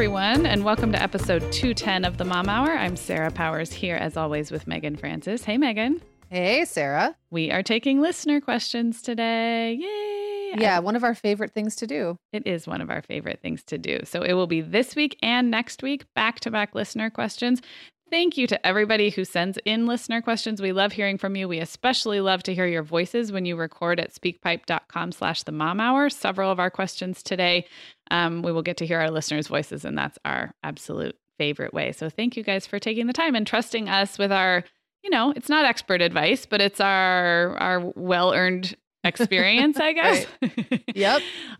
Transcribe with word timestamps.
Everyone, 0.00 0.46
and 0.46 0.64
welcome 0.64 0.92
to 0.92 1.02
episode 1.02 1.52
210 1.52 2.06
of 2.06 2.16
the 2.16 2.24
Mom 2.24 2.48
Hour. 2.48 2.70
I'm 2.70 2.96
Sarah 2.96 3.30
Powers 3.30 3.70
here 3.70 3.96
as 3.96 4.16
always 4.16 4.50
with 4.50 4.66
Meagan 4.66 4.96
Francis. 4.96 5.44
Hey 5.44 5.58
Meagan. 5.58 6.00
Hey, 6.30 6.64
Sarah. 6.64 7.14
We 7.30 7.50
are 7.50 7.62
taking 7.62 8.00
listener 8.00 8.40
questions 8.40 9.02
today. 9.02 9.74
Yay! 9.74 10.54
Yeah, 10.56 10.78
one 10.78 10.96
of 10.96 11.04
our 11.04 11.14
favorite 11.14 11.52
things 11.52 11.76
to 11.76 11.86
do. 11.86 12.16
It 12.32 12.46
is 12.46 12.66
one 12.66 12.80
of 12.80 12.88
our 12.88 13.02
favorite 13.02 13.40
things 13.42 13.62
to 13.64 13.76
do. 13.76 13.98
So 14.04 14.22
it 14.22 14.32
will 14.32 14.46
be 14.46 14.62
this 14.62 14.96
week 14.96 15.18
and 15.22 15.50
next 15.50 15.82
week, 15.82 16.06
back 16.14 16.40
to 16.40 16.50
back 16.50 16.74
listener 16.74 17.10
questions. 17.10 17.60
Thank 18.10 18.36
you 18.36 18.48
to 18.48 18.66
everybody 18.66 19.10
who 19.10 19.24
sends 19.24 19.56
in 19.64 19.86
listener 19.86 20.20
questions. 20.20 20.60
We 20.60 20.72
love 20.72 20.92
hearing 20.92 21.16
from 21.16 21.36
you. 21.36 21.46
We 21.46 21.60
especially 21.60 22.20
love 22.20 22.42
to 22.44 22.54
hear 22.54 22.66
your 22.66 22.82
voices 22.82 23.30
when 23.30 23.44
you 23.44 23.54
record 23.54 24.00
at 24.00 24.12
speakpipe.com 24.12 25.12
slash 25.12 25.44
the 25.44 25.52
mom 25.52 25.78
hour. 25.78 26.10
Several 26.10 26.50
of 26.50 26.58
our 26.58 26.70
questions 26.70 27.22
today, 27.22 27.66
um, 28.10 28.42
we 28.42 28.50
will 28.50 28.62
get 28.62 28.78
to 28.78 28.86
hear 28.86 28.98
our 28.98 29.10
listeners' 29.10 29.46
voices, 29.46 29.84
and 29.84 29.96
that's 29.96 30.18
our 30.24 30.52
absolute 30.64 31.16
favorite 31.38 31.72
way. 31.72 31.92
So 31.92 32.10
thank 32.10 32.36
you 32.36 32.42
guys 32.42 32.66
for 32.66 32.80
taking 32.80 33.06
the 33.06 33.12
time 33.12 33.36
and 33.36 33.46
trusting 33.46 33.88
us 33.88 34.18
with 34.18 34.32
our 34.32 34.64
you 35.02 35.10
know, 35.10 35.32
it's 35.34 35.48
not 35.48 35.64
expert 35.64 36.02
advice, 36.02 36.46
but 36.46 36.60
it's 36.60 36.80
our 36.80 37.56
our 37.56 37.80
well-earned 37.94 38.76
experience, 39.04 39.78
I 39.78 39.92
guess. 39.92 40.26
yep. 40.94 41.22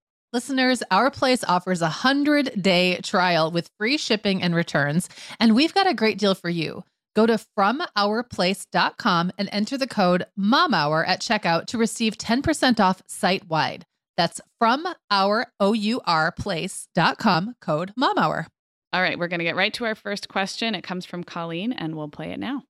Listeners, 0.33 0.81
our 0.89 1.11
place 1.11 1.43
offers 1.43 1.81
a 1.81 1.91
100 1.91 2.61
day 2.61 3.01
trial 3.03 3.51
with 3.51 3.69
free 3.77 3.97
shipping 3.97 4.41
and 4.41 4.55
returns, 4.55 5.09
and 5.41 5.53
we've 5.53 5.73
got 5.73 5.87
a 5.87 5.93
great 5.93 6.17
deal 6.17 6.35
for 6.35 6.49
you. 6.49 6.85
Go 7.17 7.25
to 7.25 7.37
FromOurPlace.com 7.59 9.33
and 9.37 9.49
enter 9.51 9.77
the 9.77 9.87
code 9.87 10.25
MOMHOUR 10.39 11.05
at 11.05 11.19
checkout 11.19 11.65
to 11.67 11.77
receive 11.77 12.17
10% 12.17 12.79
off 12.79 13.01
site 13.07 13.49
wide. 13.49 13.85
That's 14.15 14.39
from 14.57 14.87
our 15.09 15.47
O-U-R 15.59 16.31
place.com 16.31 17.55
code 17.59 17.91
MOMHOUR. 17.97 18.47
All 18.93 19.01
right, 19.01 19.19
we're 19.19 19.27
going 19.27 19.39
to 19.39 19.45
get 19.45 19.57
right 19.57 19.73
to 19.73 19.85
our 19.85 19.95
first 19.95 20.29
question. 20.29 20.75
It 20.75 20.83
comes 20.83 21.05
from 21.05 21.25
Colleen, 21.25 21.73
and 21.73 21.95
we'll 21.95 22.07
play 22.07 22.31
it 22.31 22.39
now. 22.39 22.63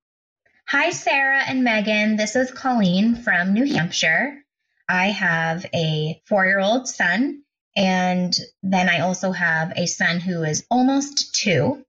Hi, 0.67 0.89
Sarah 0.89 1.43
and 1.47 1.63
Meagan. 1.63 2.15
This 2.15 2.35
is 2.35 2.49
Colleen 2.49 3.17
from 3.17 3.53
New 3.53 3.71
Hampshire. 3.71 4.41
I 4.89 5.07
have 5.07 5.65
a 5.75 6.21
four 6.25 6.45
year 6.45 6.59
old 6.59 6.87
son, 6.87 7.43
and 7.75 8.37
then 8.63 8.89
I 8.89 8.99
also 8.99 9.31
have 9.31 9.73
a 9.75 9.85
son 9.85 10.19
who 10.19 10.43
is 10.43 10.65
almost 10.69 11.33
two. 11.35 11.85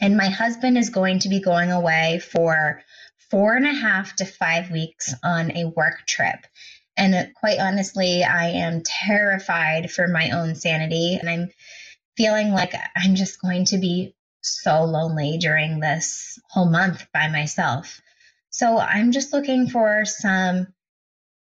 And 0.00 0.16
my 0.16 0.30
husband 0.30 0.78
is 0.78 0.90
going 0.90 1.20
to 1.20 1.28
be 1.28 1.40
going 1.40 1.70
away 1.70 2.20
for 2.20 2.82
four 3.30 3.54
and 3.54 3.66
a 3.66 3.72
half 3.74 4.16
to 4.16 4.24
five 4.24 4.70
weeks 4.70 5.14
on 5.22 5.56
a 5.56 5.66
work 5.66 6.06
trip. 6.06 6.46
And 6.96 7.14
uh, 7.14 7.24
quite 7.34 7.58
honestly, 7.58 8.24
I 8.24 8.48
am 8.48 8.82
terrified 8.82 9.90
for 9.90 10.08
my 10.08 10.30
own 10.30 10.54
sanity. 10.54 11.16
And 11.20 11.28
I'm 11.28 11.50
feeling 12.16 12.50
like 12.50 12.74
I'm 12.96 13.14
just 13.14 13.40
going 13.40 13.66
to 13.66 13.78
be 13.78 14.14
so 14.42 14.84
lonely 14.84 15.36
during 15.38 15.80
this 15.80 16.38
whole 16.48 16.68
month 16.68 17.06
by 17.12 17.28
myself. 17.28 18.00
So 18.48 18.78
I'm 18.78 19.12
just 19.12 19.32
looking 19.32 19.68
for 19.68 20.04
some 20.06 20.68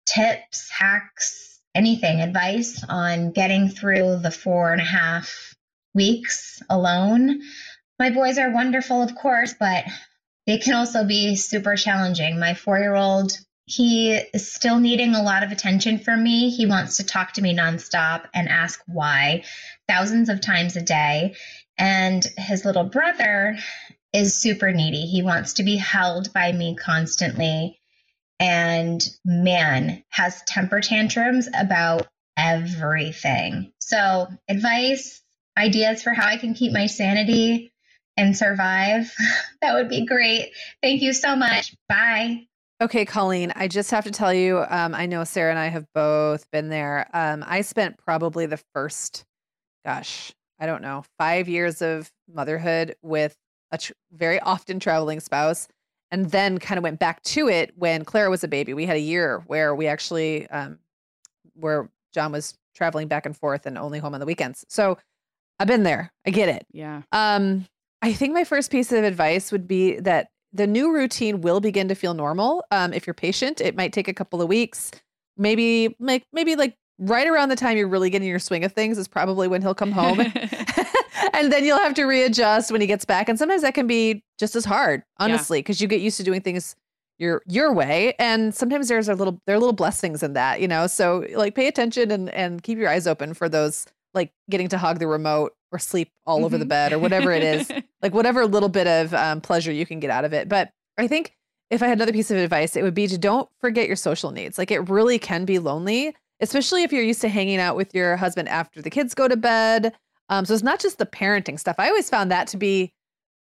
tips, 0.06 0.68
hacks, 0.70 1.47
anything, 1.78 2.20
advice 2.20 2.84
on 2.88 3.30
getting 3.30 3.68
through 3.68 4.18
the 4.18 4.30
four 4.30 4.72
and 4.72 4.82
a 4.82 4.84
half 4.84 5.54
weeks 5.94 6.62
alone 6.68 7.40
my 7.98 8.10
boys 8.10 8.38
are 8.38 8.50
wonderful, 8.50 9.02
of 9.02 9.14
course, 9.14 9.54
but 9.58 9.84
they 10.46 10.58
can 10.58 10.74
also 10.74 11.04
be 11.04 11.34
super 11.34 11.74
challenging. 11.74 12.38
My 12.38 12.54
four 12.54 12.78
year 12.78 12.94
old, 12.94 13.32
he 13.66 14.12
is 14.12 14.52
still 14.52 14.78
needing 14.78 15.14
a 15.14 15.22
lot 15.22 15.42
of 15.42 15.50
attention 15.50 15.98
from 15.98 16.22
me. 16.22 16.50
He 16.50 16.66
wants 16.66 16.98
to 16.98 17.04
talk 17.04 17.32
to 17.34 17.42
me 17.42 17.54
nonstop 17.54 18.26
and 18.32 18.48
ask 18.48 18.80
why 18.86 19.42
thousands 19.88 20.28
of 20.28 20.40
times 20.40 20.76
a 20.76 20.82
day. 20.82 21.34
And 21.76 22.24
his 22.36 22.64
little 22.64 22.84
brother 22.84 23.58
is 24.12 24.40
super 24.40 24.72
needy. 24.72 25.06
He 25.06 25.22
wants 25.22 25.54
to 25.54 25.64
be 25.64 25.76
held 25.76 26.32
by 26.32 26.52
me 26.52 26.76
constantly. 26.76 27.77
And 28.40 29.02
man, 29.24 30.04
has 30.10 30.42
temper 30.46 30.80
tantrums 30.80 31.48
about 31.58 32.06
everything. 32.36 33.72
So, 33.80 34.28
advice, 34.48 35.22
ideas 35.56 36.02
for 36.02 36.12
how 36.12 36.26
I 36.26 36.36
can 36.36 36.54
keep 36.54 36.72
my 36.72 36.86
sanity 36.86 37.72
and 38.16 38.36
survive, 38.36 39.12
that 39.62 39.74
would 39.74 39.88
be 39.88 40.06
great. 40.06 40.50
Thank 40.82 41.02
you 41.02 41.12
so 41.12 41.34
much. 41.36 41.74
Bye. 41.88 42.46
Okay, 42.80 43.04
Colleen, 43.04 43.52
I 43.56 43.66
just 43.66 43.90
have 43.90 44.04
to 44.04 44.12
tell 44.12 44.32
you, 44.32 44.64
um, 44.68 44.94
I 44.94 45.06
know 45.06 45.24
Sarah 45.24 45.50
and 45.50 45.58
I 45.58 45.66
have 45.66 45.84
both 45.94 46.48
been 46.52 46.68
there. 46.68 47.08
Um, 47.12 47.44
I 47.44 47.62
spent 47.62 47.98
probably 47.98 48.46
the 48.46 48.60
first, 48.72 49.24
gosh, 49.84 50.32
I 50.60 50.66
don't 50.66 50.82
know, 50.82 51.04
five 51.18 51.48
years 51.48 51.82
of 51.82 52.08
motherhood 52.32 52.94
with 53.02 53.36
a 53.72 53.78
tr- 53.78 53.94
very 54.12 54.38
often 54.38 54.78
traveling 54.78 55.18
spouse, 55.18 55.66
and 56.10 56.30
then 56.30 56.58
kind 56.58 56.78
of 56.78 56.82
went 56.82 56.98
back 56.98 57.22
to 57.22 57.48
it 57.48 57.72
when 57.76 58.04
Clara 58.04 58.30
was 58.30 58.44
a 58.44 58.48
baby. 58.48 58.74
We 58.74 58.86
had 58.86 58.96
a 58.96 59.00
year 59.00 59.42
where 59.46 59.74
we 59.74 59.86
actually, 59.86 60.48
um, 60.48 60.78
where 61.54 61.90
John 62.14 62.32
was 62.32 62.56
traveling 62.74 63.08
back 63.08 63.26
and 63.26 63.36
forth 63.36 63.66
and 63.66 63.76
only 63.76 63.98
home 63.98 64.14
on 64.14 64.20
the 64.20 64.26
weekends. 64.26 64.64
So 64.68 64.98
I've 65.58 65.66
been 65.66 65.82
there. 65.82 66.12
I 66.26 66.30
get 66.30 66.48
it. 66.48 66.66
Yeah. 66.72 67.02
Um, 67.12 67.66
I 68.00 68.12
think 68.12 68.32
my 68.32 68.44
first 68.44 68.70
piece 68.70 68.92
of 68.92 69.04
advice 69.04 69.50
would 69.50 69.66
be 69.66 69.98
that 70.00 70.30
the 70.52 70.66
new 70.66 70.92
routine 70.92 71.40
will 71.40 71.60
begin 71.60 71.88
to 71.88 71.94
feel 71.94 72.14
normal. 72.14 72.64
Um, 72.70 72.92
if 72.92 73.06
you're 73.06 73.14
patient, 73.14 73.60
it 73.60 73.76
might 73.76 73.92
take 73.92 74.08
a 74.08 74.14
couple 74.14 74.40
of 74.40 74.48
weeks. 74.48 74.90
Maybe 75.36 75.94
like 76.00 76.24
maybe 76.32 76.56
like 76.56 76.76
right 76.98 77.26
around 77.26 77.48
the 77.48 77.56
time 77.56 77.76
you're 77.76 77.88
really 77.88 78.10
getting 78.10 78.28
your 78.28 78.38
swing 78.38 78.64
of 78.64 78.72
things 78.72 78.98
is 78.98 79.08
probably 79.08 79.48
when 79.48 79.62
he'll 79.62 79.74
come 79.74 79.92
home. 79.92 80.20
and 81.32 81.52
then 81.52 81.64
you'll 81.64 81.78
have 81.78 81.94
to 81.94 82.04
readjust 82.04 82.70
when 82.72 82.80
he 82.80 82.86
gets 82.86 83.04
back. 83.04 83.28
And 83.28 83.38
sometimes 83.38 83.62
that 83.62 83.74
can 83.74 83.86
be 83.86 84.22
just 84.38 84.56
as 84.56 84.64
hard, 84.64 85.02
honestly, 85.18 85.60
because 85.60 85.80
yeah. 85.80 85.84
you 85.84 85.88
get 85.88 86.00
used 86.00 86.16
to 86.18 86.22
doing 86.22 86.40
things 86.40 86.76
your 87.18 87.42
your 87.46 87.72
way. 87.72 88.14
And 88.18 88.54
sometimes 88.54 88.88
there's 88.88 89.08
a 89.08 89.14
little 89.14 89.40
there 89.46 89.56
are 89.56 89.58
little 89.58 89.72
blessings 89.72 90.22
in 90.22 90.34
that, 90.34 90.60
you 90.60 90.68
know. 90.68 90.86
So 90.86 91.24
like 91.34 91.54
pay 91.54 91.66
attention 91.66 92.10
and 92.10 92.30
and 92.30 92.62
keep 92.62 92.78
your 92.78 92.88
eyes 92.88 93.06
open 93.06 93.34
for 93.34 93.48
those 93.48 93.86
like 94.14 94.32
getting 94.48 94.68
to 94.68 94.78
hog 94.78 94.98
the 94.98 95.06
remote 95.06 95.54
or 95.70 95.78
sleep 95.78 96.10
all 96.26 96.36
mm-hmm. 96.36 96.46
over 96.46 96.58
the 96.58 96.64
mm-hmm. 96.64 96.68
bed 96.70 96.92
or 96.92 96.98
whatever 96.98 97.32
it 97.32 97.42
is, 97.42 97.70
like 98.02 98.14
whatever 98.14 98.46
little 98.46 98.68
bit 98.68 98.86
of 98.86 99.12
um, 99.14 99.40
pleasure 99.40 99.72
you 99.72 99.84
can 99.84 100.00
get 100.00 100.10
out 100.10 100.24
of 100.24 100.32
it. 100.32 100.48
But 100.48 100.70
I 100.96 101.06
think 101.06 101.34
if 101.70 101.82
I 101.82 101.88
had 101.88 101.98
another 101.98 102.12
piece 102.12 102.30
of 102.30 102.38
advice, 102.38 102.76
it 102.76 102.82
would 102.82 102.94
be 102.94 103.06
to 103.06 103.18
don't 103.18 103.48
forget 103.60 103.86
your 103.86 103.96
social 103.96 104.30
needs. 104.30 104.56
Like 104.56 104.70
it 104.70 104.88
really 104.88 105.18
can 105.18 105.44
be 105.44 105.58
lonely, 105.58 106.16
especially 106.40 106.82
if 106.82 106.92
you're 106.92 107.02
used 107.02 107.20
to 107.22 107.28
hanging 107.28 107.58
out 107.58 107.76
with 107.76 107.94
your 107.94 108.16
husband 108.16 108.48
after 108.48 108.80
the 108.82 108.90
kids 108.90 109.14
go 109.14 109.28
to 109.28 109.36
bed. 109.36 109.94
Um, 110.28 110.44
so 110.44 110.54
it's 110.54 110.62
not 110.62 110.80
just 110.80 110.98
the 110.98 111.06
parenting 111.06 111.58
stuff. 111.58 111.76
I 111.78 111.88
always 111.88 112.10
found 112.10 112.30
that 112.30 112.46
to 112.48 112.56
be 112.56 112.92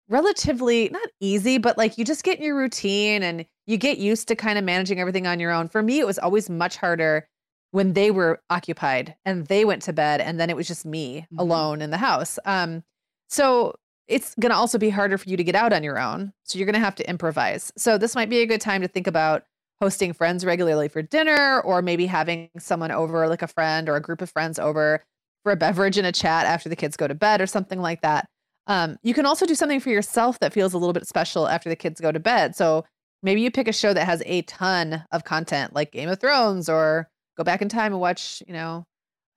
relatively 0.08 0.88
not 0.90 1.08
easy, 1.20 1.58
but 1.58 1.76
like 1.76 1.98
you 1.98 2.04
just 2.04 2.24
get 2.24 2.38
in 2.38 2.44
your 2.44 2.56
routine 2.56 3.22
and 3.22 3.44
you 3.66 3.76
get 3.76 3.98
used 3.98 4.28
to 4.28 4.36
kind 4.36 4.58
of 4.58 4.64
managing 4.64 5.00
everything 5.00 5.26
on 5.26 5.40
your 5.40 5.50
own. 5.50 5.68
For 5.68 5.82
me, 5.82 5.98
it 5.98 6.06
was 6.06 6.18
always 6.18 6.48
much 6.48 6.76
harder 6.76 7.28
when 7.72 7.94
they 7.94 8.10
were 8.10 8.40
occupied 8.48 9.16
and 9.24 9.46
they 9.48 9.64
went 9.64 9.82
to 9.82 9.92
bed 9.92 10.20
and 10.20 10.38
then 10.38 10.48
it 10.48 10.56
was 10.56 10.68
just 10.68 10.86
me 10.86 11.20
mm-hmm. 11.22 11.38
alone 11.38 11.82
in 11.82 11.90
the 11.90 11.96
house. 11.96 12.38
Um, 12.44 12.84
so 13.28 13.74
it's 14.06 14.34
going 14.36 14.50
to 14.50 14.56
also 14.56 14.78
be 14.78 14.90
harder 14.90 15.18
for 15.18 15.28
you 15.28 15.36
to 15.36 15.44
get 15.44 15.56
out 15.56 15.72
on 15.72 15.82
your 15.82 15.98
own. 15.98 16.32
So 16.44 16.58
you're 16.58 16.66
going 16.66 16.74
to 16.74 16.80
have 16.80 16.94
to 16.96 17.10
improvise. 17.10 17.72
So 17.76 17.98
this 17.98 18.14
might 18.14 18.30
be 18.30 18.38
a 18.38 18.46
good 18.46 18.60
time 18.60 18.82
to 18.82 18.88
think 18.88 19.08
about 19.08 19.42
hosting 19.80 20.12
friends 20.12 20.44
regularly 20.44 20.88
for 20.88 21.02
dinner 21.02 21.60
or 21.60 21.82
maybe 21.82 22.06
having 22.06 22.48
someone 22.58 22.90
over 22.90 23.28
like 23.28 23.42
a 23.42 23.46
friend 23.46 23.88
or 23.88 23.96
a 23.96 24.00
group 24.00 24.22
of 24.22 24.30
friends 24.30 24.58
over 24.58 25.04
for 25.42 25.52
a 25.52 25.56
beverage 25.56 25.98
and 25.98 26.06
a 26.06 26.12
chat 26.12 26.46
after 26.46 26.68
the 26.68 26.76
kids 26.76 26.96
go 26.96 27.06
to 27.06 27.14
bed 27.14 27.40
or 27.40 27.46
something 27.46 27.80
like 27.80 28.00
that. 28.00 28.26
Um, 28.66 28.96
you 29.02 29.14
can 29.14 29.26
also 29.26 29.46
do 29.46 29.54
something 29.54 29.80
for 29.80 29.90
yourself 29.90 30.38
that 30.40 30.52
feels 30.52 30.72
a 30.72 30.78
little 30.78 30.92
bit 30.92 31.06
special 31.06 31.46
after 31.46 31.68
the 31.68 31.76
kids 31.76 32.00
go 32.00 32.10
to 32.10 32.18
bed. 32.18 32.56
So 32.56 32.84
maybe 33.22 33.40
you 33.40 33.50
pick 33.50 33.68
a 33.68 33.72
show 33.72 33.92
that 33.92 34.06
has 34.06 34.22
a 34.26 34.42
ton 34.42 35.04
of 35.12 35.24
content 35.24 35.74
like 35.74 35.92
Game 35.92 36.08
of 36.08 36.20
Thrones 36.20 36.68
or 36.68 37.08
go 37.36 37.44
back 37.44 37.62
in 37.62 37.68
time 37.68 37.92
and 37.92 38.00
watch, 38.00 38.42
you 38.46 38.54
know, 38.54 38.84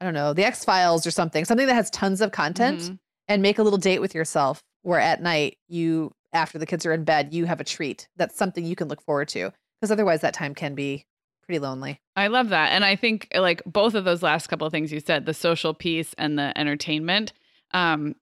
I 0.01 0.05
don't 0.05 0.13
know, 0.13 0.33
the 0.33 0.45
X 0.45 0.63
Files 0.63 1.05
or 1.05 1.11
something, 1.11 1.45
something 1.45 1.67
that 1.67 1.75
has 1.75 1.89
tons 1.89 2.21
of 2.21 2.31
content 2.31 2.79
mm-hmm. 2.79 2.93
and 3.27 3.41
make 3.41 3.59
a 3.59 3.63
little 3.63 3.77
date 3.77 3.99
with 3.99 4.15
yourself 4.15 4.61
where 4.81 4.99
at 4.99 5.21
night 5.21 5.57
you, 5.67 6.11
after 6.31 6.57
the 6.57 6.65
kids 6.65 6.85
are 6.85 6.93
in 6.93 7.03
bed, 7.03 7.33
you 7.33 7.45
have 7.45 7.59
a 7.59 7.65
treat. 7.65 8.07
That's 8.15 8.37
something 8.37 8.65
you 8.65 8.75
can 8.75 8.87
look 8.87 9.01
forward 9.01 9.27
to 9.29 9.51
because 9.79 9.91
otherwise 9.91 10.21
that 10.21 10.33
time 10.33 10.53
can 10.53 10.75
be 10.75 11.05
pretty 11.45 11.59
lonely. 11.59 11.99
I 12.15 12.27
love 12.27 12.49
that. 12.49 12.71
And 12.71 12.85
I 12.85 12.95
think 12.95 13.27
like 13.35 13.61
both 13.65 13.95
of 13.95 14.05
those 14.05 14.21
last 14.21 14.47
couple 14.47 14.67
of 14.67 14.71
things 14.71 14.91
you 14.91 14.99
said, 14.99 15.25
the 15.25 15.33
social 15.33 15.73
piece 15.73 16.13
and 16.17 16.37
the 16.37 16.57
entertainment, 16.57 17.33
um, 17.71 18.15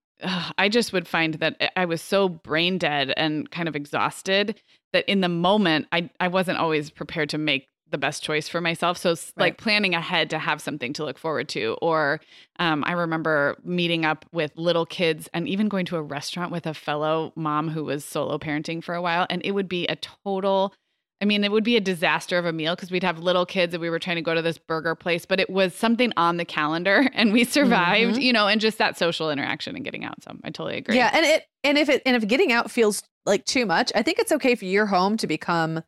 I 0.57 0.69
just 0.69 0.93
would 0.93 1.07
find 1.07 1.35
that 1.35 1.71
I 1.75 1.85
was 1.85 2.01
so 2.01 2.29
brain 2.29 2.77
dead 2.77 3.13
and 3.17 3.49
kind 3.51 3.67
of 3.67 3.75
exhausted 3.75 4.59
that 4.93 5.07
in 5.09 5.21
the 5.21 5.29
moment 5.29 5.87
I, 5.91 6.09
I 6.19 6.27
wasn't 6.27 6.57
always 6.57 6.89
prepared 6.89 7.29
to 7.31 7.37
make 7.37 7.67
the 7.89 7.97
best 7.97 8.23
choice 8.23 8.47
for 8.47 8.61
myself. 8.61 8.97
So, 8.97 9.11
right. 9.11 9.33
like 9.37 9.57
planning 9.57 9.95
ahead 9.95 10.29
to 10.31 10.39
have 10.39 10.61
something 10.61 10.93
to 10.93 11.05
look 11.05 11.17
forward 11.17 11.47
to. 11.49 11.77
Or 11.81 12.19
um, 12.59 12.83
I 12.85 12.93
remember 12.93 13.57
meeting 13.63 14.05
up 14.05 14.25
with 14.31 14.51
little 14.55 14.85
kids 14.85 15.29
and 15.33 15.47
even 15.47 15.69
going 15.69 15.85
to 15.87 15.97
a 15.97 16.01
restaurant 16.01 16.51
with 16.51 16.65
a 16.65 16.73
fellow 16.73 17.31
mom 17.35 17.69
who 17.69 17.83
was 17.83 18.03
solo 18.03 18.37
parenting 18.37 18.83
for 18.83 18.95
a 18.95 19.01
while. 19.01 19.25
And 19.29 19.41
it 19.45 19.51
would 19.51 19.69
be 19.69 19.85
a 19.87 19.95
total, 19.95 20.73
I 21.21 21.25
mean, 21.25 21.43
it 21.43 21.51
would 21.51 21.63
be 21.63 21.75
a 21.75 21.81
disaster 21.81 22.37
of 22.37 22.45
a 22.45 22.53
meal 22.53 22.75
because 22.75 22.91
we'd 22.91 23.03
have 23.03 23.19
little 23.19 23.45
kids 23.45 23.73
and 23.73 23.81
we 23.81 23.89
were 23.89 23.97
trying 23.97 24.17
to 24.17 24.21
go 24.21 24.35
to 24.35 24.41
this 24.41 24.57
burger 24.57 24.93
place, 24.93 25.25
but 25.25 25.39
it 25.39 25.49
was 25.49 25.73
something 25.73 26.13
on 26.15 26.37
the 26.37 26.45
calendar 26.45 27.09
and 27.13 27.33
we 27.33 27.43
survived, 27.43 28.13
mm-hmm. 28.13 28.21
you 28.21 28.33
know, 28.33 28.47
and 28.47 28.61
just 28.61 28.77
that 28.77 28.97
social 28.97 29.31
interaction 29.31 29.75
and 29.75 29.83
getting 29.83 30.05
out. 30.05 30.23
So 30.23 30.31
I 30.43 30.49
totally 30.49 30.77
agree. 30.77 30.95
Yeah. 30.95 31.09
And 31.13 31.25
it, 31.25 31.45
and 31.63 31.77
if 31.77 31.89
it, 31.89 32.01
and 32.05 32.15
if 32.15 32.27
getting 32.27 32.51
out 32.51 32.69
feels 32.69 33.03
like 33.25 33.45
too 33.45 33.65
much, 33.65 33.91
I 33.95 34.03
think 34.03 34.19
it's 34.19 34.31
okay 34.31 34.55
for 34.55 34.65
your 34.65 34.85
home 34.85 35.17
to 35.17 35.27
become 35.27 35.81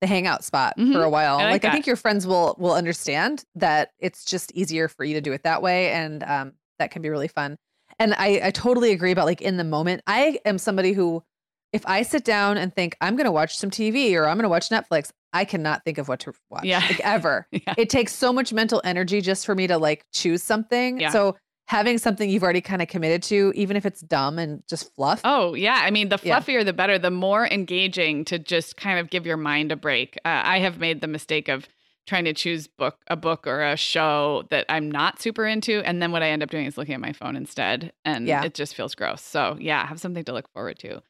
the 0.00 0.06
hangout 0.06 0.44
spot 0.44 0.74
mm-hmm. 0.78 0.92
for 0.92 1.02
a 1.02 1.10
while. 1.10 1.38
I 1.38 1.44
like, 1.44 1.64
like 1.64 1.64
I 1.66 1.72
think 1.72 1.86
your 1.86 1.96
friends 1.96 2.26
will 2.26 2.54
will 2.58 2.74
understand 2.74 3.44
that 3.56 3.90
it's 3.98 4.24
just 4.24 4.52
easier 4.52 4.88
for 4.88 5.04
you 5.04 5.14
to 5.14 5.20
do 5.20 5.32
it 5.32 5.42
that 5.42 5.62
way, 5.62 5.90
and 5.90 6.22
um, 6.22 6.52
that 6.78 6.90
can 6.90 7.02
be 7.02 7.08
really 7.08 7.28
fun. 7.28 7.56
And 7.98 8.14
I, 8.14 8.40
I 8.44 8.50
totally 8.50 8.92
agree 8.92 9.10
about 9.10 9.26
like 9.26 9.42
in 9.42 9.56
the 9.56 9.64
moment. 9.64 10.02
I 10.06 10.38
am 10.44 10.58
somebody 10.58 10.92
who, 10.92 11.22
if 11.72 11.86
I 11.86 12.02
sit 12.02 12.24
down 12.24 12.56
and 12.56 12.74
think 12.74 12.96
I'm 13.00 13.16
going 13.16 13.26
to 13.26 13.32
watch 13.32 13.56
some 13.56 13.70
TV 13.70 14.14
or 14.14 14.26
I'm 14.26 14.36
going 14.36 14.44
to 14.44 14.48
watch 14.48 14.68
Netflix, 14.70 15.10
I 15.32 15.44
cannot 15.44 15.84
think 15.84 15.98
of 15.98 16.08
what 16.08 16.20
to 16.20 16.32
watch. 16.50 16.64
Yeah. 16.64 16.78
Like 16.80 17.00
ever. 17.00 17.46
yeah. 17.52 17.74
It 17.76 17.90
takes 17.90 18.14
so 18.14 18.32
much 18.32 18.52
mental 18.52 18.80
energy 18.84 19.20
just 19.20 19.44
for 19.44 19.54
me 19.54 19.66
to 19.66 19.76
like 19.78 20.04
choose 20.12 20.42
something. 20.42 21.00
Yeah. 21.00 21.10
So 21.10 21.36
having 21.66 21.98
something 21.98 22.30
you've 22.30 22.42
already 22.42 22.62
kind 22.62 22.80
of 22.80 22.88
committed 22.88 23.22
to, 23.24 23.52
even 23.54 23.76
if 23.76 23.84
it's 23.84 24.00
dumb 24.00 24.38
and 24.38 24.62
just 24.66 24.94
fluff. 24.94 25.20
Oh, 25.24 25.52
yeah. 25.52 25.80
I 25.82 25.90
mean, 25.90 26.08
the 26.08 26.16
fluffier, 26.16 26.58
yeah. 26.58 26.64
the 26.64 26.72
better, 26.72 26.98
the 26.98 27.10
more 27.10 27.46
engaging 27.46 28.24
to 28.26 28.38
just 28.38 28.78
kind 28.78 28.98
of 28.98 29.10
give 29.10 29.26
your 29.26 29.36
mind 29.36 29.70
a 29.70 29.76
break. 29.76 30.16
Uh, 30.24 30.40
I 30.44 30.60
have 30.60 30.78
made 30.78 31.02
the 31.02 31.06
mistake 31.06 31.48
of 31.48 31.68
trying 32.06 32.24
to 32.24 32.32
choose 32.32 32.66
book 32.66 32.96
a 33.08 33.16
book 33.16 33.46
or 33.46 33.62
a 33.62 33.76
show 33.76 34.44
that 34.48 34.64
I'm 34.70 34.90
not 34.90 35.20
super 35.20 35.44
into 35.44 35.82
and 35.84 36.00
then 36.00 36.10
what 36.10 36.22
I 36.22 36.30
end 36.30 36.42
up 36.42 36.48
doing 36.48 36.64
is 36.64 36.78
looking 36.78 36.94
at 36.94 37.00
my 37.02 37.12
phone 37.12 37.36
instead 37.36 37.92
and 38.02 38.26
Yeah. 38.26 38.44
it 38.44 38.54
just 38.54 38.74
feels 38.74 38.94
gross. 38.94 39.20
So, 39.20 39.58
yeah, 39.60 39.86
have 39.86 40.00
something 40.00 40.24
to 40.24 40.32
look 40.32 40.48
forward 40.54 40.78
to. 40.78 41.02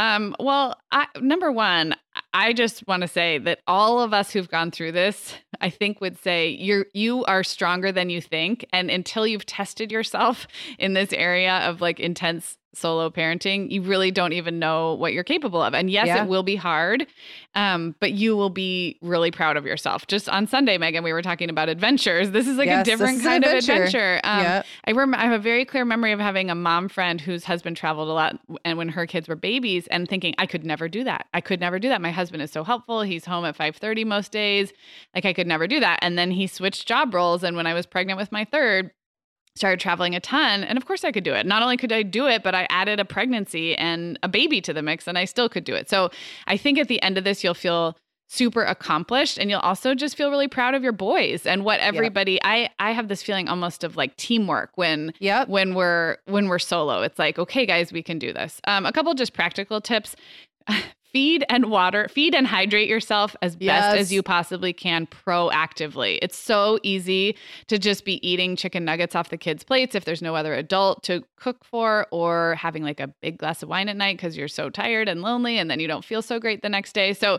Um, 0.00 0.34
well, 0.40 0.80
I, 0.90 1.08
number 1.20 1.52
one, 1.52 1.94
I 2.32 2.54
just 2.54 2.88
want 2.88 3.02
to 3.02 3.08
say 3.08 3.36
that 3.36 3.60
all 3.66 4.00
of 4.00 4.14
us 4.14 4.30
who've 4.30 4.48
gone 4.48 4.70
through 4.70 4.92
this, 4.92 5.34
I 5.60 5.68
think 5.68 6.00
would 6.00 6.18
say 6.18 6.48
you're 6.48 6.86
you 6.94 7.22
are 7.26 7.44
stronger 7.44 7.92
than 7.92 8.08
you 8.08 8.22
think. 8.22 8.64
And 8.72 8.90
until 8.90 9.26
you've 9.26 9.44
tested 9.44 9.92
yourself 9.92 10.46
in 10.78 10.94
this 10.94 11.12
area 11.12 11.58
of 11.68 11.82
like 11.82 12.00
intense 12.00 12.56
solo 12.74 13.10
parenting, 13.10 13.70
you 13.70 13.82
really 13.82 14.10
don't 14.10 14.32
even 14.32 14.58
know 14.58 14.94
what 14.94 15.12
you're 15.12 15.24
capable 15.24 15.60
of. 15.62 15.74
And 15.74 15.90
yes, 15.90 16.06
Yeah. 16.06 16.22
it 16.22 16.28
will 16.28 16.42
be 16.42 16.56
hard, 16.56 17.06
um, 17.54 17.94
but 18.00 18.12
you 18.12 18.36
will 18.36 18.50
be 18.50 18.96
really 19.02 19.30
proud 19.30 19.56
of 19.56 19.66
yourself. 19.66 20.06
Just 20.06 20.28
on 20.28 20.46
Sunday, 20.46 20.78
Meagan, 20.78 21.02
we 21.02 21.12
were 21.12 21.22
talking 21.22 21.50
about 21.50 21.68
adventures. 21.68 22.30
This 22.30 22.46
is 22.46 22.56
like 22.56 22.66
Yes, 22.66 22.82
a 22.82 22.90
different 22.90 23.22
kind 23.22 23.44
adventure. 23.44 23.72
of 23.72 23.78
adventure. 23.88 24.20
Um, 24.24 24.40
yeah. 24.42 24.62
I 24.86 24.92
rem- 24.92 25.14
I 25.14 25.22
have 25.24 25.32
a 25.32 25.38
very 25.42 25.64
clear 25.64 25.84
memory 25.84 26.12
of 26.12 26.20
having 26.20 26.50
a 26.50 26.54
mom 26.54 26.88
friend 26.88 27.20
whose 27.20 27.44
husband 27.44 27.76
traveled 27.76 28.08
a 28.08 28.12
lot 28.12 28.38
and 28.64 28.78
when 28.78 28.88
her 28.90 29.06
kids 29.06 29.28
were 29.28 29.36
babies 29.36 29.86
and 29.88 30.08
thinking 30.08 30.34
I 30.38 30.46
could 30.46 30.64
never 30.64 30.88
do 30.88 31.04
that. 31.04 31.26
I 31.34 31.40
could 31.40 31.60
never 31.60 31.78
do 31.78 31.88
that. 31.88 32.00
My 32.00 32.10
husband 32.12 32.42
is 32.42 32.50
so 32.52 32.62
helpful. 32.64 33.02
He's 33.02 33.24
home 33.24 33.44
at 33.44 33.56
5:30 33.56 34.04
most 34.06 34.30
days. 34.32 34.72
Like 35.14 35.24
I 35.24 35.32
could 35.32 35.46
never 35.46 35.66
do 35.66 35.80
that. 35.80 35.98
And 36.02 36.16
then 36.18 36.30
he 36.30 36.46
switched 36.46 36.86
job 36.86 37.14
roles 37.14 37.42
and 37.42 37.56
when 37.56 37.66
I 37.66 37.74
was 37.74 37.86
pregnant 37.86 38.18
with 38.18 38.30
my 38.32 38.44
third 38.44 38.90
started 39.56 39.80
traveling 39.80 40.14
a 40.14 40.20
ton 40.20 40.62
and 40.64 40.78
of 40.78 40.86
course 40.86 41.04
I 41.04 41.12
could 41.12 41.24
do 41.24 41.34
it. 41.34 41.44
Not 41.46 41.62
only 41.62 41.76
could 41.76 41.92
I 41.92 42.02
do 42.02 42.26
it, 42.28 42.42
but 42.42 42.54
I 42.54 42.66
added 42.70 43.00
a 43.00 43.04
pregnancy 43.04 43.76
and 43.76 44.18
a 44.22 44.28
baby 44.28 44.60
to 44.62 44.72
the 44.72 44.82
mix 44.82 45.06
and 45.06 45.18
I 45.18 45.24
still 45.24 45.48
could 45.48 45.64
do 45.64 45.74
it. 45.74 45.88
So 45.90 46.10
I 46.46 46.56
think 46.56 46.78
at 46.78 46.88
the 46.88 47.02
end 47.02 47.18
of 47.18 47.24
this 47.24 47.42
you'll 47.44 47.54
feel 47.54 47.96
super 48.28 48.62
accomplished 48.62 49.38
and 49.38 49.50
you'll 49.50 49.58
also 49.60 49.92
just 49.92 50.16
feel 50.16 50.30
really 50.30 50.46
proud 50.46 50.72
of 50.74 50.84
your 50.84 50.92
boys 50.92 51.46
and 51.46 51.64
what 51.64 51.80
everybody 51.80 52.38
I 52.44 52.70
I 52.78 52.92
have 52.92 53.08
this 53.08 53.24
feeling 53.24 53.48
almost 53.48 53.82
of 53.82 53.96
like 53.96 54.16
teamwork 54.16 54.70
when 54.76 55.12
Yep. 55.18 55.48
when 55.48 55.74
we're 55.74 56.16
when 56.26 56.46
we're 56.46 56.60
solo 56.60 57.02
it's 57.02 57.18
like 57.18 57.40
okay 57.40 57.66
guys 57.66 57.92
we 57.92 58.04
can 58.04 58.20
do 58.20 58.32
this 58.32 58.60
um 58.68 58.86
a 58.86 58.92
couple 58.92 59.12
just 59.14 59.32
practical 59.32 59.80
tips 59.80 60.14
feed 61.12 61.44
and 61.48 61.66
water 61.66 62.08
feed 62.08 62.34
and 62.34 62.46
hydrate 62.46 62.88
yourself 62.88 63.36
as 63.42 63.56
best 63.56 63.96
as 63.96 64.12
you 64.12 64.22
possibly 64.22 64.72
can 64.72 65.06
proactively. 65.06 66.18
It's 66.22 66.38
so 66.38 66.78
easy 66.82 67.36
to 67.68 67.78
just 67.78 68.04
be 68.04 68.26
eating 68.26 68.56
chicken 68.56 68.84
nuggets 68.84 69.14
off 69.14 69.28
the 69.28 69.36
kids 69.36 69.64
plates 69.64 69.94
if 69.94 70.04
there's 70.04 70.22
no 70.22 70.34
other 70.34 70.54
adult 70.54 71.02
to 71.04 71.24
cook 71.36 71.64
for 71.64 72.06
or 72.10 72.54
having 72.56 72.82
like 72.82 73.00
a 73.00 73.08
big 73.08 73.38
glass 73.38 73.62
of 73.62 73.68
wine 73.68 73.88
at 73.88 73.96
night 73.96 74.16
because 74.16 74.36
you're 74.36 74.48
so 74.48 74.70
tired 74.70 75.08
and 75.08 75.22
lonely 75.22 75.58
and 75.58 75.70
then 75.70 75.80
you 75.80 75.88
don't 75.88 76.04
feel 76.04 76.22
so 76.22 76.38
great 76.38 76.62
the 76.62 76.68
next 76.68 76.92
day. 76.92 77.12
So 77.12 77.38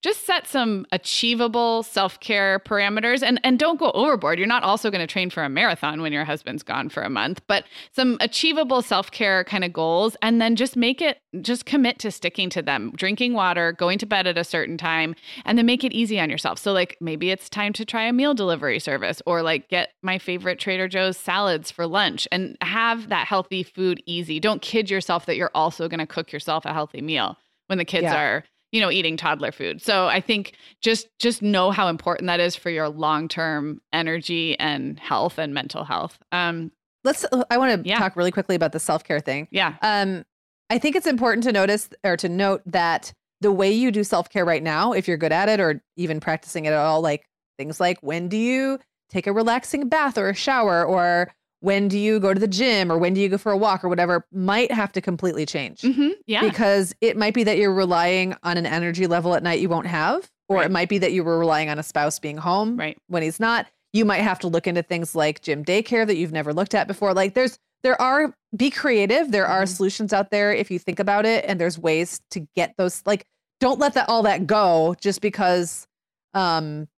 just 0.00 0.26
set 0.26 0.46
some 0.46 0.86
achievable 0.92 1.82
self-care 1.82 2.60
parameters 2.60 3.22
and 3.22 3.40
and 3.44 3.58
don't 3.58 3.78
go 3.78 3.90
overboard. 3.92 4.38
You're 4.38 4.48
not 4.48 4.62
also 4.62 4.90
going 4.90 5.00
to 5.00 5.06
train 5.06 5.30
for 5.30 5.42
a 5.42 5.48
marathon 5.48 6.02
when 6.02 6.12
your 6.12 6.24
husband's 6.24 6.62
gone 6.62 6.88
for 6.88 7.02
a 7.02 7.10
month 7.10 7.40
but 7.46 7.64
some 7.92 8.16
achievable 8.20 8.82
self-care 8.82 9.44
kind 9.44 9.64
of 9.64 9.72
goals 9.72 10.16
and 10.22 10.40
then 10.40 10.56
just 10.56 10.76
make 10.76 11.00
it 11.00 11.21
just 11.40 11.64
commit 11.64 11.98
to 11.98 12.10
sticking 12.10 12.50
to 12.50 12.60
them 12.60 12.92
drinking 12.94 13.32
water 13.32 13.72
going 13.72 13.98
to 13.98 14.06
bed 14.06 14.26
at 14.26 14.36
a 14.36 14.44
certain 14.44 14.76
time 14.76 15.14
and 15.44 15.56
then 15.56 15.64
make 15.64 15.82
it 15.82 15.92
easy 15.92 16.20
on 16.20 16.28
yourself 16.28 16.58
so 16.58 16.72
like 16.72 16.96
maybe 17.00 17.30
it's 17.30 17.48
time 17.48 17.72
to 17.72 17.84
try 17.84 18.04
a 18.04 18.12
meal 18.12 18.34
delivery 18.34 18.78
service 18.78 19.22
or 19.26 19.42
like 19.42 19.68
get 19.68 19.90
my 20.02 20.18
favorite 20.18 20.58
trader 20.58 20.86
joe's 20.88 21.16
salads 21.16 21.70
for 21.70 21.86
lunch 21.86 22.28
and 22.30 22.56
have 22.60 23.08
that 23.08 23.26
healthy 23.26 23.62
food 23.62 24.02
easy 24.04 24.38
don't 24.38 24.60
kid 24.60 24.90
yourself 24.90 25.24
that 25.26 25.36
you're 25.36 25.50
also 25.54 25.88
going 25.88 26.00
to 26.00 26.06
cook 26.06 26.32
yourself 26.32 26.64
a 26.66 26.72
healthy 26.72 27.00
meal 27.00 27.38
when 27.68 27.78
the 27.78 27.84
kids 27.84 28.04
Yeah. 28.04 28.16
are 28.16 28.44
you 28.70 28.80
know 28.80 28.90
eating 28.90 29.16
toddler 29.16 29.52
food 29.52 29.80
so 29.80 30.06
i 30.08 30.20
think 30.20 30.54
just 30.82 31.08
just 31.18 31.40
know 31.40 31.70
how 31.70 31.88
important 31.88 32.26
that 32.26 32.40
is 32.40 32.54
for 32.56 32.68
your 32.70 32.88
long-term 32.88 33.80
energy 33.92 34.58
and 34.58 34.98
health 34.98 35.38
and 35.38 35.54
mental 35.54 35.84
health 35.84 36.18
um 36.32 36.70
Let's 37.04 37.24
I 37.50 37.58
want 37.58 37.82
to 37.82 37.88
Yeah. 37.88 37.98
talk 37.98 38.14
really 38.14 38.30
quickly 38.30 38.54
about 38.54 38.70
the 38.70 38.78
self-care 38.78 39.18
thing. 39.18 39.48
yeah 39.50 39.74
Um, 39.82 40.24
I 40.72 40.78
think 40.78 40.96
it's 40.96 41.06
important 41.06 41.44
to 41.44 41.52
notice 41.52 41.90
or 42.02 42.16
to 42.16 42.28
note 42.28 42.62
that 42.64 43.12
the 43.42 43.52
way 43.52 43.70
you 43.70 43.90
do 43.90 44.02
self 44.04 44.30
care 44.30 44.44
right 44.44 44.62
now, 44.62 44.92
if 44.92 45.06
you're 45.06 45.18
good 45.18 45.32
at 45.32 45.48
it 45.50 45.60
or 45.60 45.82
even 45.96 46.18
practicing 46.18 46.64
it 46.64 46.70
at 46.70 46.78
all, 46.78 47.02
like 47.02 47.28
things 47.58 47.78
like 47.78 47.98
when 48.00 48.28
do 48.28 48.38
you 48.38 48.78
take 49.10 49.26
a 49.26 49.32
relaxing 49.32 49.88
bath 49.90 50.16
or 50.16 50.30
a 50.30 50.34
shower, 50.34 50.82
or 50.84 51.30
when 51.60 51.88
do 51.88 51.98
you 51.98 52.18
go 52.18 52.32
to 52.32 52.40
the 52.40 52.48
gym, 52.48 52.90
or 52.90 52.96
when 52.96 53.12
do 53.12 53.20
you 53.20 53.28
go 53.28 53.36
for 53.36 53.52
a 53.52 53.56
walk, 53.56 53.84
or 53.84 53.88
whatever, 53.90 54.26
might 54.32 54.72
have 54.72 54.90
to 54.92 55.00
completely 55.02 55.44
change. 55.44 55.82
hmm 55.82 56.08
yeah 56.26 56.40
Because 56.40 56.94
it 57.02 57.16
might 57.18 57.34
be 57.34 57.44
that 57.44 57.58
you're 57.58 57.74
relying 57.74 58.34
on 58.42 58.56
an 58.56 58.64
energy 58.64 59.06
level 59.06 59.34
at 59.34 59.42
night 59.42 59.60
you 59.60 59.68
won't 59.68 59.86
have, 59.86 60.30
or 60.48 60.56
Right. 60.56 60.66
it 60.66 60.70
might 60.72 60.88
be 60.88 60.98
that 60.98 61.12
you 61.12 61.22
were 61.22 61.38
relying 61.38 61.68
on 61.68 61.78
a 61.78 61.82
spouse 61.82 62.18
being 62.18 62.38
home 62.38 62.78
right 62.78 62.96
when 63.08 63.22
he's 63.22 63.38
not. 63.38 63.66
You 63.92 64.06
might 64.06 64.22
have 64.22 64.38
to 64.40 64.48
look 64.48 64.66
into 64.66 64.82
things 64.82 65.14
like 65.14 65.42
gym 65.42 65.62
daycare 65.64 66.06
that 66.06 66.16
you've 66.16 66.32
never 66.32 66.54
looked 66.54 66.74
at 66.74 66.88
before. 66.88 67.12
Like 67.12 67.34
there's 67.34 67.58
there 67.82 68.00
are 68.00 68.34
be 68.56 68.70
creative. 68.70 69.30
There 69.32 69.46
are 69.46 69.62
Mhm. 69.64 69.68
solutions 69.76 70.12
out 70.12 70.30
there 70.30 70.52
if 70.52 70.70
you 70.70 70.78
think 70.78 70.98
about 70.98 71.24
it 71.26 71.44
and 71.46 71.60
there's 71.60 71.78
ways 71.78 72.20
to 72.30 72.46
get 72.54 72.74
those 72.76 73.02
like 73.06 73.24
don't 73.60 73.78
let 73.78 73.94
that 73.94 74.08
all 74.08 74.22
that 74.24 74.46
go 74.46 74.94
just 75.00 75.20
because 75.20 75.86
um 76.34 76.88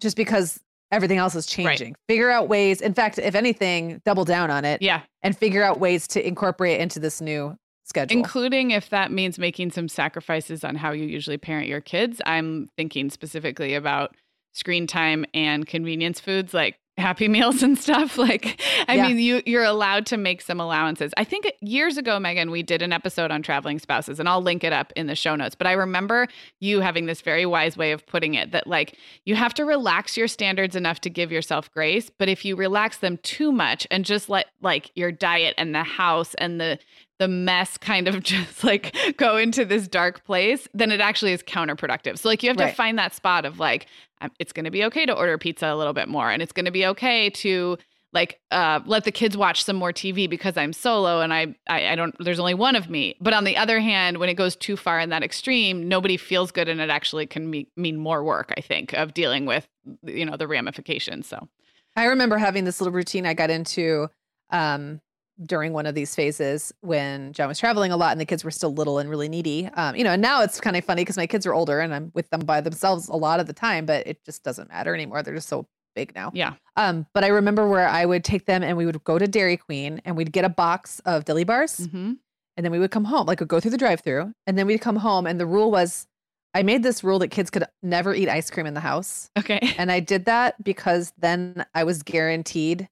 just 0.00 0.16
because 0.16 0.60
everything 0.92 1.18
else 1.18 1.34
is 1.36 1.46
changing. 1.46 1.94
Figure 2.08 2.30
out 2.30 2.48
ways. 2.48 2.80
In 2.80 2.94
fact, 2.94 3.18
if 3.18 3.34
anything, 3.34 4.00
double 4.04 4.24
down 4.24 4.50
on 4.50 4.64
it 4.64 4.82
yeah 4.82 5.02
and 5.22 5.36
figure 5.36 5.62
out 5.62 5.78
ways 5.80 6.06
to 6.08 6.26
incorporate 6.26 6.80
into 6.80 6.98
this 6.98 7.20
new 7.20 7.56
schedule. 7.84 8.16
including 8.16 8.70
if 8.72 8.88
that 8.90 9.10
means 9.10 9.38
making 9.38 9.70
some 9.70 9.88
sacrifices 9.88 10.62
on 10.64 10.76
how 10.76 10.92
you 10.92 11.04
usually 11.06 11.36
parent 11.38 11.66
your 11.66 11.80
kids 11.80 12.20
i'm 12.24 12.68
thinking 12.76 13.10
specifically 13.10 13.74
about 13.74 14.14
screen 14.52 14.86
time 14.86 15.24
and 15.34 15.66
convenience 15.66 16.20
foods 16.20 16.54
like 16.54 16.76
happy 17.00 17.26
meals 17.28 17.62
and 17.62 17.76
stuff 17.78 18.16
like 18.18 18.60
i 18.86 18.94
Yeah. 18.94 19.08
mean 19.08 19.18
you 19.18 19.42
you're 19.46 19.64
allowed 19.64 20.06
to 20.06 20.16
make 20.16 20.40
some 20.42 20.60
allowances 20.60 21.12
i 21.16 21.24
think 21.24 21.50
years 21.60 21.96
ago 21.96 22.20
meagan 22.20 22.50
we 22.50 22.62
did 22.62 22.82
an 22.82 22.92
episode 22.92 23.30
on 23.32 23.42
traveling 23.42 23.78
spouses 23.78 24.20
and 24.20 24.28
i'll 24.28 24.42
link 24.42 24.62
it 24.62 24.72
up 24.72 24.92
in 24.94 25.06
the 25.08 25.16
show 25.16 25.34
notes 25.34 25.54
but 25.56 25.66
i 25.66 25.72
remember 25.72 26.28
you 26.60 26.80
having 26.80 27.06
this 27.06 27.20
very 27.22 27.46
wise 27.46 27.76
way 27.76 27.90
of 27.92 28.06
putting 28.06 28.34
it 28.34 28.52
that 28.52 28.66
like 28.66 28.96
you 29.24 29.34
have 29.34 29.54
to 29.54 29.64
relax 29.64 30.16
your 30.16 30.28
standards 30.28 30.76
enough 30.76 31.00
to 31.00 31.10
give 31.10 31.32
yourself 31.32 31.72
grace 31.72 32.10
but 32.18 32.28
if 32.28 32.44
you 32.44 32.54
relax 32.54 32.98
them 32.98 33.18
too 33.22 33.50
much 33.50 33.86
and 33.90 34.04
just 34.04 34.28
let 34.28 34.46
like 34.60 34.90
your 34.94 35.10
diet 35.10 35.54
and 35.58 35.74
the 35.74 35.82
house 35.82 36.34
and 36.34 36.60
the 36.60 36.78
the 37.20 37.28
mess 37.28 37.76
kind 37.76 38.08
of 38.08 38.20
just 38.24 38.64
like 38.64 38.96
go 39.16 39.36
into 39.36 39.64
this 39.64 39.86
dark 39.86 40.24
place, 40.24 40.66
then 40.74 40.90
it 40.90 41.00
actually 41.00 41.32
is 41.32 41.42
counterproductive. 41.44 42.18
So 42.18 42.28
like 42.28 42.42
you 42.42 42.48
have 42.48 42.56
to 42.56 42.72
find 42.72 42.98
that 42.98 43.14
spot 43.14 43.44
of 43.44 43.60
like 43.60 43.86
um, 44.20 44.32
it's 44.40 44.52
going 44.52 44.64
to 44.64 44.70
be 44.70 44.84
okay 44.86 45.06
to 45.06 45.12
order 45.14 45.38
pizza 45.38 45.68
a 45.68 45.76
little 45.76 45.92
bit 45.92 46.08
more, 46.08 46.30
and 46.30 46.42
it's 46.42 46.52
going 46.52 46.64
to 46.64 46.72
be 46.72 46.84
okay 46.86 47.30
to 47.30 47.78
like 48.12 48.40
uh, 48.50 48.80
let 48.86 49.04
the 49.04 49.12
kids 49.12 49.36
watch 49.36 49.62
some 49.62 49.76
more 49.76 49.92
TV 49.92 50.28
because 50.28 50.56
I'm 50.56 50.72
solo 50.72 51.20
and 51.20 51.32
I, 51.32 51.54
I 51.68 51.90
I 51.90 51.94
don't 51.94 52.12
there's 52.18 52.40
only 52.40 52.54
one 52.54 52.74
of 52.74 52.90
me. 52.90 53.14
But 53.20 53.34
on 53.34 53.44
the 53.44 53.56
other 53.56 53.78
hand, 53.78 54.16
when 54.16 54.28
it 54.28 54.34
goes 54.34 54.56
too 54.56 54.76
far 54.76 54.98
in 54.98 55.10
that 55.10 55.22
extreme, 55.22 55.88
nobody 55.88 56.16
feels 56.16 56.50
good, 56.50 56.68
and 56.68 56.80
it 56.80 56.90
actually 56.90 57.26
can 57.26 57.50
me- 57.50 57.68
mean 57.76 57.98
more 57.98 58.24
work. 58.24 58.52
I 58.56 58.62
think 58.62 58.94
of 58.94 59.14
dealing 59.14 59.46
with 59.46 59.68
you 60.02 60.24
know 60.24 60.36
the 60.36 60.48
ramifications. 60.48 61.28
So 61.28 61.48
I 61.96 62.06
remember 62.06 62.38
having 62.38 62.64
this 62.64 62.80
little 62.80 62.94
routine 62.94 63.26
I 63.26 63.34
got 63.34 63.50
into 63.50 64.08
um, 64.50 65.00
during 65.46 65.72
one 65.72 65.86
of 65.86 65.94
these 65.94 66.14
phases 66.14 66.72
when 66.80 67.32
John 67.32 67.48
was 67.48 67.58
traveling 67.58 67.92
a 67.92 67.96
lot 67.96 68.12
and 68.12 68.20
the 68.20 68.26
kids 68.26 68.44
were 68.44 68.50
still 68.50 68.72
little 68.74 68.98
and 68.98 69.08
really 69.08 69.28
needy. 69.28 69.66
Um, 69.74 69.96
you 69.96 70.04
know, 70.04 70.12
and 70.12 70.22
now 70.22 70.42
it's 70.42 70.60
kind 70.60 70.76
of 70.76 70.84
funny 70.84 71.02
because 71.02 71.16
my 71.16 71.26
kids 71.26 71.46
are 71.46 71.54
older 71.54 71.80
and 71.80 71.94
I'm 71.94 72.10
with 72.14 72.28
them 72.30 72.40
by 72.40 72.60
themselves 72.60 73.08
a 73.08 73.16
lot 73.16 73.40
of 73.40 73.46
the 73.46 73.52
time, 73.52 73.86
but 73.86 74.06
it 74.06 74.24
just 74.24 74.42
doesn't 74.44 74.68
matter 74.68 74.94
anymore. 74.94 75.22
They're 75.22 75.34
just 75.34 75.48
so 75.48 75.66
big 75.94 76.14
now. 76.14 76.30
yeah, 76.34 76.54
Um, 76.76 77.06
but 77.14 77.24
I 77.24 77.28
remember 77.28 77.68
where 77.68 77.88
I 77.88 78.04
would 78.06 78.22
take 78.22 78.46
them 78.46 78.62
and 78.62 78.76
we 78.76 78.86
would 78.86 79.02
go 79.04 79.18
to 79.18 79.26
Dairy 79.26 79.56
Queen 79.56 80.00
and 80.04 80.16
we'd 80.16 80.32
get 80.32 80.44
a 80.44 80.48
box 80.48 81.00
of 81.04 81.24
dilly 81.24 81.44
bars 81.44 81.86
hmm 81.90 82.12
and 82.56 82.64
then 82.64 82.72
we 82.72 82.78
would 82.78 82.90
come 82.90 83.04
home, 83.04 83.26
like 83.26 83.40
we'd 83.40 83.48
go 83.48 83.58
through 83.60 83.70
the 83.70 83.78
drive 83.78 84.00
through 84.00 84.34
and 84.46 84.58
then 84.58 84.66
we'd 84.66 84.80
come 84.82 84.96
home. 84.96 85.26
And 85.26 85.40
the 85.40 85.46
rule 85.46 85.70
was 85.70 86.06
I 86.52 86.62
made 86.62 86.82
this 86.82 87.02
rule 87.02 87.18
that 87.20 87.28
kids 87.28 87.48
could 87.48 87.64
never 87.82 88.12
eat 88.12 88.28
ice 88.28 88.50
cream 88.50 88.66
in 88.66 88.74
the 88.74 88.80
house. 88.80 89.30
okay, 89.38 89.74
And 89.78 89.90
I 89.90 90.00
did 90.00 90.26
that 90.26 90.62
because 90.62 91.12
then 91.16 91.64
I 91.74 91.84
was 91.84 92.02
guaranteed 92.02 92.88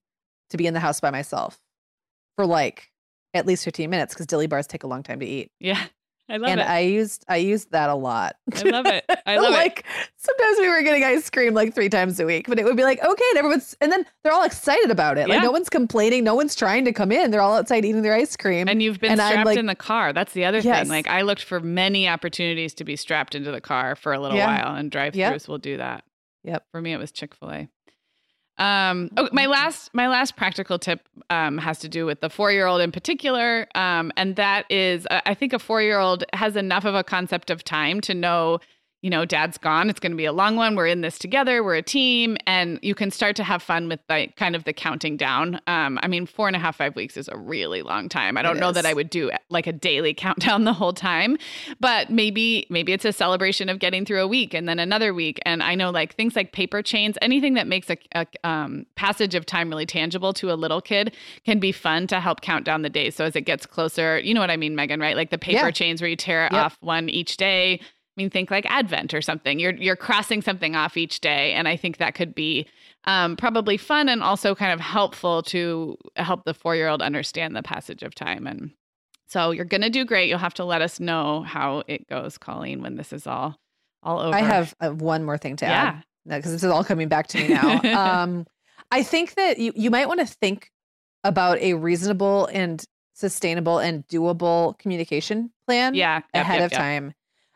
to 0.49 0.57
be 0.57 0.65
in 0.65 0.73
the 0.73 0.79
house 0.79 0.99
by 0.99 1.11
myself 1.11 1.59
for 2.39 2.45
like 2.45 2.89
at 3.33 3.45
least 3.45 3.65
15 3.65 3.89
minutes 3.89 4.13
because 4.13 4.25
dilly 4.25 4.47
bars 4.47 4.65
take 4.65 4.83
a 4.83 4.87
long 4.87 5.03
time 5.03 5.19
to 5.19 5.25
eat. 5.25 5.51
yeah, 5.59 5.83
I 6.29 6.37
love 6.37 6.49
and 6.51 6.59
it. 6.61 6.63
And 6.63 6.71
I 6.71 6.79
used 6.79 7.25
I 7.27 7.35
used 7.35 7.71
that 7.71 7.89
a 7.89 7.95
lot. 7.95 8.37
I 8.55 8.61
love 8.69 8.85
it. 8.85 9.03
I 9.25 9.35
love 9.39 9.51
it. 9.51 9.57
like 9.57 9.85
sometimes 10.15 10.57
we 10.59 10.69
were 10.69 10.81
getting 10.81 11.03
ice 11.03 11.29
cream 11.29 11.53
like 11.53 11.75
three 11.75 11.89
times 11.89 12.17
a 12.21 12.25
week, 12.25 12.47
but 12.47 12.57
it 12.57 12.63
would 12.63 12.77
be 12.77 12.83
like, 12.83 13.03
okay, 13.03 13.23
and 13.31 13.37
everyone's 13.37 13.75
and 13.81 13.91
then 13.91 14.05
they're 14.23 14.31
all 14.31 14.45
excited 14.45 14.89
about 14.89 15.17
it. 15.17 15.27
Yeah. 15.27 15.33
Like 15.35 15.43
no 15.43 15.51
one's 15.51 15.67
complaining, 15.69 16.23
no 16.23 16.33
one's 16.33 16.55
trying 16.55 16.85
to 16.85 16.93
come 16.93 17.11
in. 17.11 17.29
They're 17.29 17.41
all 17.41 17.55
outside 17.57 17.83
eating 17.83 18.03
their 18.03 18.13
ice 18.15 18.37
cream. 18.37 18.69
And 18.69 18.81
you've 18.81 19.01
been 19.01 19.11
And 19.11 19.19
strapped 19.21 19.45
like- 19.45 19.57
in 19.59 19.65
the 19.65 19.75
car. 19.75 20.13
That's 20.13 20.31
the 20.31 20.45
other 20.45 20.59
Yes. 20.59 20.79
thing. 20.83 20.89
Like 20.89 21.07
I 21.09 21.23
looked 21.23 21.43
for 21.43 21.59
many 21.59 22.07
opportunities 22.07 22.73
to 22.75 22.85
be 22.85 22.95
strapped 22.95 23.35
into 23.35 23.51
the 23.51 23.61
car 23.61 23.97
for 23.97 24.13
a 24.13 24.19
little 24.19 24.37
Yeah. 24.37 24.63
while, 24.63 24.75
and 24.77 24.89
drive-throughs 24.89 25.17
Yep. 25.17 25.47
will 25.49 25.57
do 25.57 25.75
that. 25.77 26.05
Yep. 26.45 26.63
For 26.71 26.81
me, 26.81 26.93
it 26.93 26.97
was 26.99 27.11
Chick 27.11 27.35
Fil 27.35 27.51
A. 27.51 27.69
Um, 28.59 29.09
oh, 29.15 29.29
my 29.31 29.45
last 29.45 29.89
my 29.93 30.07
last 30.09 30.35
practical 30.35 30.77
tip 30.77 31.07
um, 31.29 31.57
has 31.57 31.79
to 31.79 31.89
do 31.89 32.05
with 32.05 32.19
the 32.19 32.29
four 32.29 32.51
year 32.51 32.67
old 32.67 32.81
in 32.81 32.91
particular, 32.91 33.67
um, 33.73 34.11
and 34.17 34.35
that 34.35 34.69
is 34.69 35.07
I 35.09 35.21
I 35.27 35.33
think 35.33 35.53
a 35.53 35.59
four 35.59 35.81
year 35.81 35.99
old 35.99 36.25
has 36.33 36.55
enough 36.55 36.85
of 36.85 36.93
a 36.93 37.03
concept 37.03 37.49
of 37.49 37.63
time 37.63 38.01
to 38.01 38.13
know 38.13 38.59
you 39.01 39.09
know, 39.09 39.23
dad's 39.23 39.57
gone. 39.57 39.89
It's 39.89 39.99
going 39.99 40.11
to 40.11 40.17
be 40.17 40.25
a 40.25 40.33
long 40.33 40.57
one. 40.57 40.75
We're 40.75 40.87
in 40.87 41.01
this 41.01 41.17
together. 41.17 41.63
We're 41.63 41.75
a 41.75 41.81
team. 41.81 42.35
And 42.45 42.79
you 42.81 42.93
can 42.95 43.11
start 43.11 43.35
to 43.37 43.43
have 43.45 43.63
fun 43.63 43.87
with 43.87 44.01
like 44.09 44.35
kind 44.35 44.55
of 44.57 44.65
the 44.65 44.73
counting 44.73 45.15
down. 45.15 45.61
Um, 45.67 45.97
I 46.03 46.07
mean, 46.07 46.25
four 46.25 46.47
and 46.47 46.55
a 46.55 46.59
half, 46.59 46.75
five 46.75 46.95
weeks 46.97 47.15
is 47.15 47.29
a 47.29 47.37
really 47.37 47.81
long 47.81 48.09
time. 48.09 48.37
I 48.37 48.41
don't 48.41 48.57
It 48.57 48.59
know 48.59 48.71
that 48.73 48.85
I 48.85 48.93
would 48.93 49.09
do 49.09 49.31
like 49.49 49.67
a 49.67 49.71
daily 49.71 50.13
countdown 50.13 50.63
the 50.65 50.73
whole 50.73 50.91
time, 50.91 51.37
but 51.79 52.09
maybe, 52.09 52.67
maybe 52.69 52.91
it's 52.91 53.05
a 53.05 53.13
celebration 53.13 53.69
of 53.69 53.79
getting 53.79 54.03
through 54.05 54.21
a 54.21 54.27
week 54.27 54.53
and 54.53 54.67
then 54.67 54.79
another 54.79 55.13
week. 55.13 55.39
And 55.45 55.63
I 55.63 55.75
know 55.75 55.91
like 55.91 56.15
things 56.15 56.35
like 56.35 56.51
paper 56.51 56.81
chains, 56.81 57.17
anything 57.21 57.53
that 57.53 57.67
makes 57.67 57.89
a, 57.89 57.97
a 58.15 58.27
um, 58.43 58.85
passage 58.95 59.33
of 59.33 59.45
time 59.45 59.69
really 59.69 59.85
tangible 59.85 60.33
to 60.33 60.51
a 60.51 60.55
little 60.55 60.81
kid 60.81 61.15
can 61.45 61.59
be 61.59 61.71
fun 61.71 62.05
to 62.07 62.19
help 62.19 62.41
count 62.41 62.65
down 62.65 62.81
the 62.81 62.89
days. 62.89 63.15
So 63.15 63.23
as 63.23 63.35
it 63.37 63.41
gets 63.41 63.65
closer, 63.65 64.19
you 64.19 64.33
know 64.33 64.41
what 64.41 64.51
I 64.51 64.57
mean, 64.57 64.75
Meagan, 64.75 64.99
right? 64.99 65.15
Like 65.15 65.29
the 65.29 65.37
paper 65.37 65.67
Yeah. 65.67 65.71
chains 65.71 66.01
where 66.01 66.09
you 66.09 66.17
tear 66.17 66.49
Yep. 66.51 66.53
off 66.53 66.77
one 66.81 67.07
each 67.09 67.37
day. 67.37 67.79
I 68.19 68.21
mean, 68.21 68.29
think 68.29 68.51
like 68.51 68.65
Advent 68.69 69.13
or 69.13 69.21
something. 69.21 69.59
You're 69.59 69.75
you're 69.75 69.95
crossing 69.95 70.41
something 70.41 70.75
off 70.75 70.97
each 70.97 71.21
day, 71.21 71.53
and 71.53 71.69
I 71.69 71.77
think 71.77 71.97
that 71.97 72.15
could 72.15 72.35
be 72.35 72.67
um, 73.05 73.37
probably 73.37 73.77
fun 73.77 74.09
and 74.09 74.21
also 74.21 74.53
kind 74.53 74.73
of 74.73 74.81
helpful 74.81 75.41
to 75.43 75.97
help 76.17 76.43
the 76.43 76.53
four 76.53 76.75
year 76.75 76.89
old 76.89 77.01
understand 77.01 77.55
the 77.55 77.63
passage 77.63 78.03
of 78.03 78.13
time. 78.13 78.45
And 78.45 78.71
so 79.25 79.51
you're 79.51 79.63
gonna 79.63 79.89
do 79.89 80.03
great. 80.03 80.27
You'll 80.27 80.37
have 80.37 80.53
to 80.55 80.65
let 80.65 80.81
us 80.81 80.99
know 80.99 81.43
how 81.43 81.83
it 81.87 82.09
goes, 82.09 82.37
Colleen, 82.37 82.81
when 82.81 82.97
this 82.97 83.13
is 83.13 83.25
all 83.25 83.55
all 84.03 84.19
over. 84.19 84.35
I 84.35 84.41
have 84.41 84.75
uh, 84.81 84.89
one 84.89 85.23
more 85.23 85.37
thing 85.37 85.55
to 85.55 85.65
yeah, 85.65 86.01
add 86.27 86.41
because 86.41 86.51
this 86.51 86.63
is 86.65 86.69
all 86.69 86.83
coming 86.83 87.07
back 87.07 87.27
to 87.27 87.37
me 87.37 87.47
now. 87.47 87.79
um, 88.21 88.45
I 88.91 89.01
think 89.01 89.35
that 89.35 89.59
you, 89.59 89.71
you 89.77 89.89
might 89.89 90.09
want 90.09 90.19
to 90.19 90.25
think 90.25 90.71
about 91.23 91.57
a 91.59 91.75
reasonable 91.75 92.47
and 92.47 92.83
sustainable 93.13 93.79
and 93.79 94.05
doable 94.07 94.77
communication 94.77 95.51
plan 95.67 95.93
yeah, 95.93 96.15
yep, 96.15 96.25
ahead 96.33 96.59
yep, 96.59 96.65
of 96.65 96.71
yep. 96.73 96.81
time. 96.81 97.13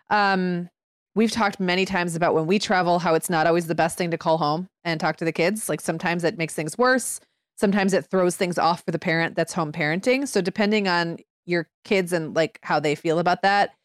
Um, 0.09 0.69
we've 1.15 1.31
talked 1.31 1.59
many 1.59 1.85
times 1.85 2.15
about 2.15 2.33
when 2.33 2.47
we 2.47 2.59
travel, 2.59 2.99
how 2.99 3.13
it's 3.13 3.29
not 3.29 3.47
always 3.47 3.67
the 3.67 3.75
best 3.75 3.97
thing 3.97 4.11
to 4.11 4.17
call 4.17 4.37
home 4.37 4.67
and 4.83 4.99
talk 4.99 5.17
to 5.17 5.25
the 5.25 5.31
kids. 5.31 5.69
Like 5.69 5.81
sometimes 5.81 6.23
it 6.23 6.37
makes 6.37 6.53
things 6.53 6.77
worse. 6.77 7.19
Sometimes 7.55 7.93
it 7.93 8.05
throws 8.05 8.35
things 8.35 8.57
off 8.57 8.83
for 8.83 8.91
the 8.91 8.99
parent 8.99 9.35
that's 9.35 9.53
home 9.53 9.71
parenting. 9.71 10.27
So 10.27 10.41
depending 10.41 10.87
on 10.87 11.17
your 11.45 11.67
kids 11.83 12.13
and 12.13 12.35
like 12.35 12.59
how 12.63 12.79
they 12.79 12.95
feel 12.95 13.19
about 13.19 13.41
that, 13.43 13.75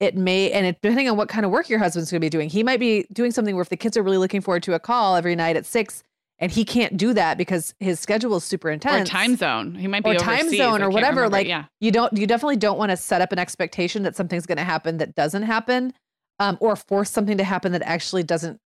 it 0.00 0.16
may 0.16 0.50
and 0.52 0.64
it 0.64 0.78
depending 0.80 1.08
on 1.08 1.16
what 1.16 1.28
kind 1.28 1.44
of 1.44 1.50
work 1.50 1.68
your 1.68 1.78
husband's 1.78 2.10
going 2.10 2.20
to 2.20 2.24
be 2.24 2.30
doing, 2.30 2.48
he 2.48 2.62
might 2.62 2.80
be 2.80 3.06
doing 3.12 3.30
something 3.30 3.54
where 3.54 3.62
if 3.62 3.68
the 3.68 3.76
kids 3.76 3.96
are 3.96 4.02
really 4.02 4.18
looking 4.18 4.40
forward 4.40 4.62
to 4.62 4.74
a 4.74 4.78
call 4.78 5.16
every 5.16 5.34
night 5.34 5.56
at 5.56 5.66
six, 5.66 6.04
and 6.38 6.52
he 6.52 6.64
can't 6.64 6.96
do 6.96 7.12
that 7.14 7.36
because 7.38 7.74
his 7.80 7.98
schedule 8.00 8.36
is 8.36 8.44
super 8.44 8.70
intense. 8.70 9.08
Or 9.08 9.12
time 9.12 9.36
zone. 9.36 9.74
He 9.74 9.86
might 9.88 10.04
be 10.04 10.10
or 10.10 10.14
time 10.14 10.48
zone 10.50 10.82
or 10.82 10.88
whatever, 10.90 11.22
remember. 11.22 11.28
like, 11.36 11.46
yeah, 11.48 11.64
you 11.80 11.90
don't 11.90 12.16
you 12.16 12.26
definitely 12.26 12.56
don't 12.56 12.78
want 12.78 12.90
to 12.90 12.96
set 12.96 13.20
up 13.20 13.32
an 13.32 13.38
expectation 13.38 14.02
that 14.04 14.14
something's 14.16 14.46
going 14.46 14.58
to 14.58 14.64
happen 14.64 14.98
that 14.98 15.14
doesn't 15.14 15.42
happen 15.42 15.92
um, 16.38 16.56
or 16.60 16.76
force 16.76 17.10
something 17.10 17.38
to 17.38 17.44
happen 17.44 17.72
that 17.72 17.82
actually 17.82 18.22
doesn't 18.22 18.60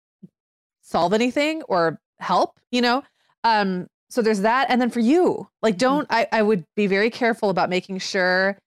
solve 0.81 1.13
anything 1.13 1.61
or 1.63 1.99
help 2.19 2.59
you 2.71 2.81
know 2.81 3.03
um, 3.43 3.87
so 4.09 4.21
there's 4.21 4.41
that 4.41 4.67
and 4.69 4.81
then 4.81 4.89
for 4.89 4.99
you 4.99 5.47
like 5.61 5.77
don't 5.77 6.05
I, 6.09 6.27
I 6.31 6.41
would 6.41 6.65
be 6.75 6.87
very 6.87 7.09
careful 7.09 7.49
about 7.49 7.69
making 7.69 7.99
sure 7.99 8.57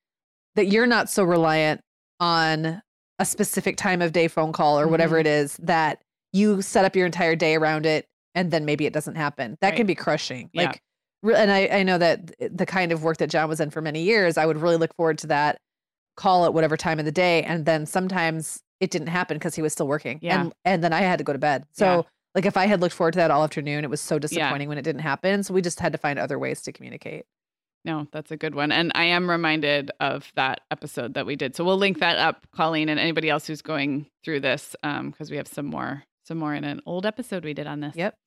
that 0.55 0.67
you're 0.67 0.87
not 0.87 1.09
so 1.09 1.23
reliant 1.23 1.81
on 2.19 2.81
a 3.19 3.25
specific 3.25 3.77
time 3.77 4.01
of 4.01 4.11
day 4.11 4.27
phone 4.27 4.51
call 4.53 4.79
or 4.79 4.87
whatever 4.87 5.17
Mhm. 5.17 5.21
it 5.21 5.27
is 5.27 5.57
that 5.57 6.01
you 6.33 6.61
set 6.61 6.83
up 6.85 6.95
your 6.95 7.05
entire 7.05 7.35
day 7.35 7.55
around 7.55 7.85
it 7.85 8.05
and 8.35 8.51
then 8.51 8.65
maybe 8.65 8.85
it 8.85 8.93
doesn't 8.93 9.15
happen 9.15 9.57
that 9.61 9.69
Right. 9.69 9.77
can 9.77 9.87
be 9.87 9.95
crushing 9.95 10.49
Yeah. 10.53 10.63
like 10.65 10.81
and 11.23 11.51
I, 11.51 11.67
I 11.79 11.83
know 11.83 11.97
that 11.97 12.35
the 12.55 12.67
kind 12.67 12.91
of 12.91 13.01
work 13.03 13.17
that 13.17 13.31
John 13.31 13.49
was 13.49 13.59
in 13.59 13.71
for 13.71 13.81
many 13.81 14.03
years, 14.03 14.37
I 14.37 14.45
would 14.45 14.57
really 14.57 14.77
look 14.77 14.93
forward 14.95 15.17
to 15.19 15.27
that 15.27 15.57
call 16.17 16.45
at 16.45 16.53
whatever 16.53 16.77
time 16.77 16.99
of 16.99 17.05
the 17.05 17.11
day. 17.11 17.41
And 17.41 17.65
then 17.65 17.87
sometimes 17.87 18.59
it 18.79 18.91
didn't 18.91 19.07
happen 19.07 19.37
because 19.37 19.55
he 19.55 19.63
was 19.63 19.73
still 19.73 19.87
working. 19.87 20.19
Yeah. 20.21 20.39
And 20.41 20.53
and 20.65 20.83
then 20.83 20.93
I 20.93 21.01
had 21.01 21.17
to 21.17 21.23
go 21.23 21.33
to 21.33 21.39
bed. 21.39 21.63
So 21.71 21.85
Yeah. 21.85 22.01
like 22.35 22.45
if 22.45 22.57
I 22.57 22.67
had 22.67 22.79
looked 22.79 22.93
forward 22.93 23.13
to 23.13 23.17
that 23.17 23.31
all 23.31 23.43
afternoon, 23.43 23.83
it 23.83 23.89
was 23.89 24.01
so 24.01 24.19
disappointing 24.19 24.69
when 24.69 24.77
it 24.77 24.83
didn't 24.83 25.01
happen. 25.01 25.41
So 25.41 25.53
we 25.55 25.63
just 25.63 25.79
had 25.79 25.93
to 25.93 25.97
find 25.97 26.19
other 26.19 26.37
ways 26.37 26.61
to 26.63 26.71
communicate. 26.71 27.25
No, 27.83 28.07
that's 28.11 28.29
a 28.29 28.37
good 28.37 28.53
one. 28.53 28.71
And 28.71 28.91
I 28.93 29.05
am 29.05 29.27
reminded 29.27 29.89
of 29.99 30.31
that 30.35 30.61
episode 30.69 31.15
that 31.15 31.25
we 31.25 31.35
did. 31.35 31.55
So 31.55 31.63
we'll 31.63 31.77
link 31.77 31.99
that 32.01 32.19
up, 32.19 32.45
Colleen, 32.51 32.87
and 32.89 32.99
anybody 32.99 33.29
else 33.31 33.47
who's 33.47 33.61
going 33.63 34.05
through 34.23 34.41
this, 34.41 34.75
um, 34.83 35.09
because 35.09 35.31
we 35.31 35.37
have 35.37 35.47
some 35.47 35.65
more, 35.65 36.03
some 36.25 36.37
more 36.37 36.53
in 36.53 36.63
an 36.63 36.81
old 36.85 37.05
episode 37.05 37.43
we 37.43 37.53
did 37.53 37.67
on 37.67 37.79
this. 37.79 37.95
Yep. 37.95 38.17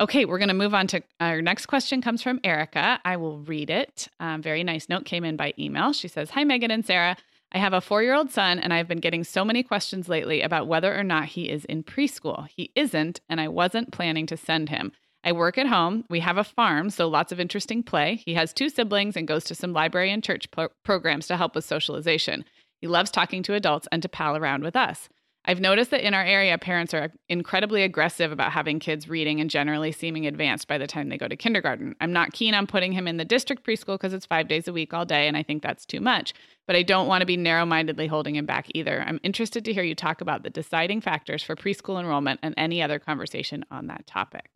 Okay, 0.00 0.24
we're 0.24 0.38
going 0.38 0.48
to 0.48 0.54
move 0.54 0.74
on 0.74 0.88
to 0.88 1.02
our 1.20 1.40
next 1.40 1.66
question 1.66 2.02
comes 2.02 2.20
from 2.20 2.40
Erica. 2.42 2.98
I 3.04 3.16
will 3.16 3.38
read 3.38 3.70
it. 3.70 4.08
Um, 4.18 4.42
very 4.42 4.64
nice 4.64 4.88
note 4.88 5.04
came 5.04 5.24
in 5.24 5.36
by 5.36 5.54
email. 5.56 5.92
She 5.92 6.08
says, 6.08 6.30
Hi, 6.30 6.42
Meagan 6.42 6.72
and 6.72 6.84
Sarah. 6.84 7.16
I 7.52 7.58
have 7.58 7.72
a 7.72 7.80
four 7.80 8.02
year 8.02 8.14
old 8.14 8.32
son, 8.32 8.58
and 8.58 8.74
I've 8.74 8.88
been 8.88 8.98
getting 8.98 9.22
so 9.22 9.44
many 9.44 9.62
questions 9.62 10.08
lately 10.08 10.42
about 10.42 10.66
whether 10.66 10.98
or 10.98 11.04
not 11.04 11.26
he 11.26 11.48
is 11.48 11.64
in 11.66 11.84
preschool. 11.84 12.48
He 12.48 12.72
isn't, 12.74 13.20
and 13.28 13.40
I 13.40 13.46
wasn't 13.46 13.92
planning 13.92 14.26
to 14.26 14.36
send 14.36 14.70
him. 14.70 14.90
I 15.22 15.30
work 15.30 15.56
at 15.56 15.68
home. 15.68 16.04
We 16.10 16.20
have 16.20 16.36
a 16.36 16.44
farm, 16.44 16.90
so 16.90 17.06
lots 17.06 17.30
of 17.30 17.38
interesting 17.38 17.84
play. 17.84 18.16
He 18.26 18.34
has 18.34 18.52
two 18.52 18.68
siblings 18.68 19.16
and 19.16 19.28
goes 19.28 19.44
to 19.44 19.54
some 19.54 19.72
library 19.72 20.10
and 20.10 20.22
church 20.22 20.50
pro- 20.50 20.68
programs 20.84 21.28
to 21.28 21.36
help 21.36 21.54
with 21.54 21.64
socialization. 21.64 22.44
He 22.80 22.88
loves 22.88 23.10
talking 23.12 23.42
to 23.44 23.54
adults 23.54 23.86
and 23.92 24.02
to 24.02 24.08
pal 24.08 24.36
around 24.36 24.64
with 24.64 24.74
us. 24.74 25.08
I've 25.46 25.60
noticed 25.60 25.90
that 25.90 26.00
in 26.00 26.14
our 26.14 26.24
area, 26.24 26.56
parents 26.56 26.94
are 26.94 27.12
incredibly 27.28 27.82
aggressive 27.82 28.32
about 28.32 28.52
having 28.52 28.78
kids 28.78 29.08
reading 29.08 29.40
and 29.40 29.50
generally 29.50 29.92
seeming 29.92 30.26
advanced 30.26 30.66
by 30.68 30.78
the 30.78 30.86
time 30.86 31.10
they 31.10 31.18
go 31.18 31.28
to 31.28 31.36
kindergarten. 31.36 31.94
I'm 32.00 32.12
not 32.14 32.32
keen 32.32 32.54
on 32.54 32.66
putting 32.66 32.92
him 32.92 33.06
in 33.06 33.18
the 33.18 33.26
district 33.26 33.62
preschool 33.66 33.94
because 33.94 34.14
it's 34.14 34.24
five 34.24 34.48
days 34.48 34.68
a 34.68 34.72
week 34.72 34.94
all 34.94 35.04
day, 35.04 35.28
and 35.28 35.36
I 35.36 35.42
think 35.42 35.62
that's 35.62 35.84
too 35.84 36.00
much. 36.00 36.32
But 36.66 36.76
I 36.76 36.82
don't 36.82 37.06
want 37.06 37.20
to 37.20 37.26
be 37.26 37.36
narrow 37.36 37.66
mindedly 37.66 38.06
holding 38.06 38.36
him 38.36 38.46
back 38.46 38.68
either. 38.74 39.02
I'm 39.06 39.20
interested 39.22 39.66
to 39.66 39.72
hear 39.74 39.82
you 39.82 39.94
talk 39.94 40.22
about 40.22 40.44
the 40.44 40.50
deciding 40.50 41.02
factors 41.02 41.42
for 41.42 41.54
preschool 41.56 42.00
enrollment 42.00 42.40
and 42.42 42.54
any 42.56 42.82
other 42.82 42.98
conversation 42.98 43.66
on 43.70 43.88
that 43.88 44.06
topic. 44.06 44.50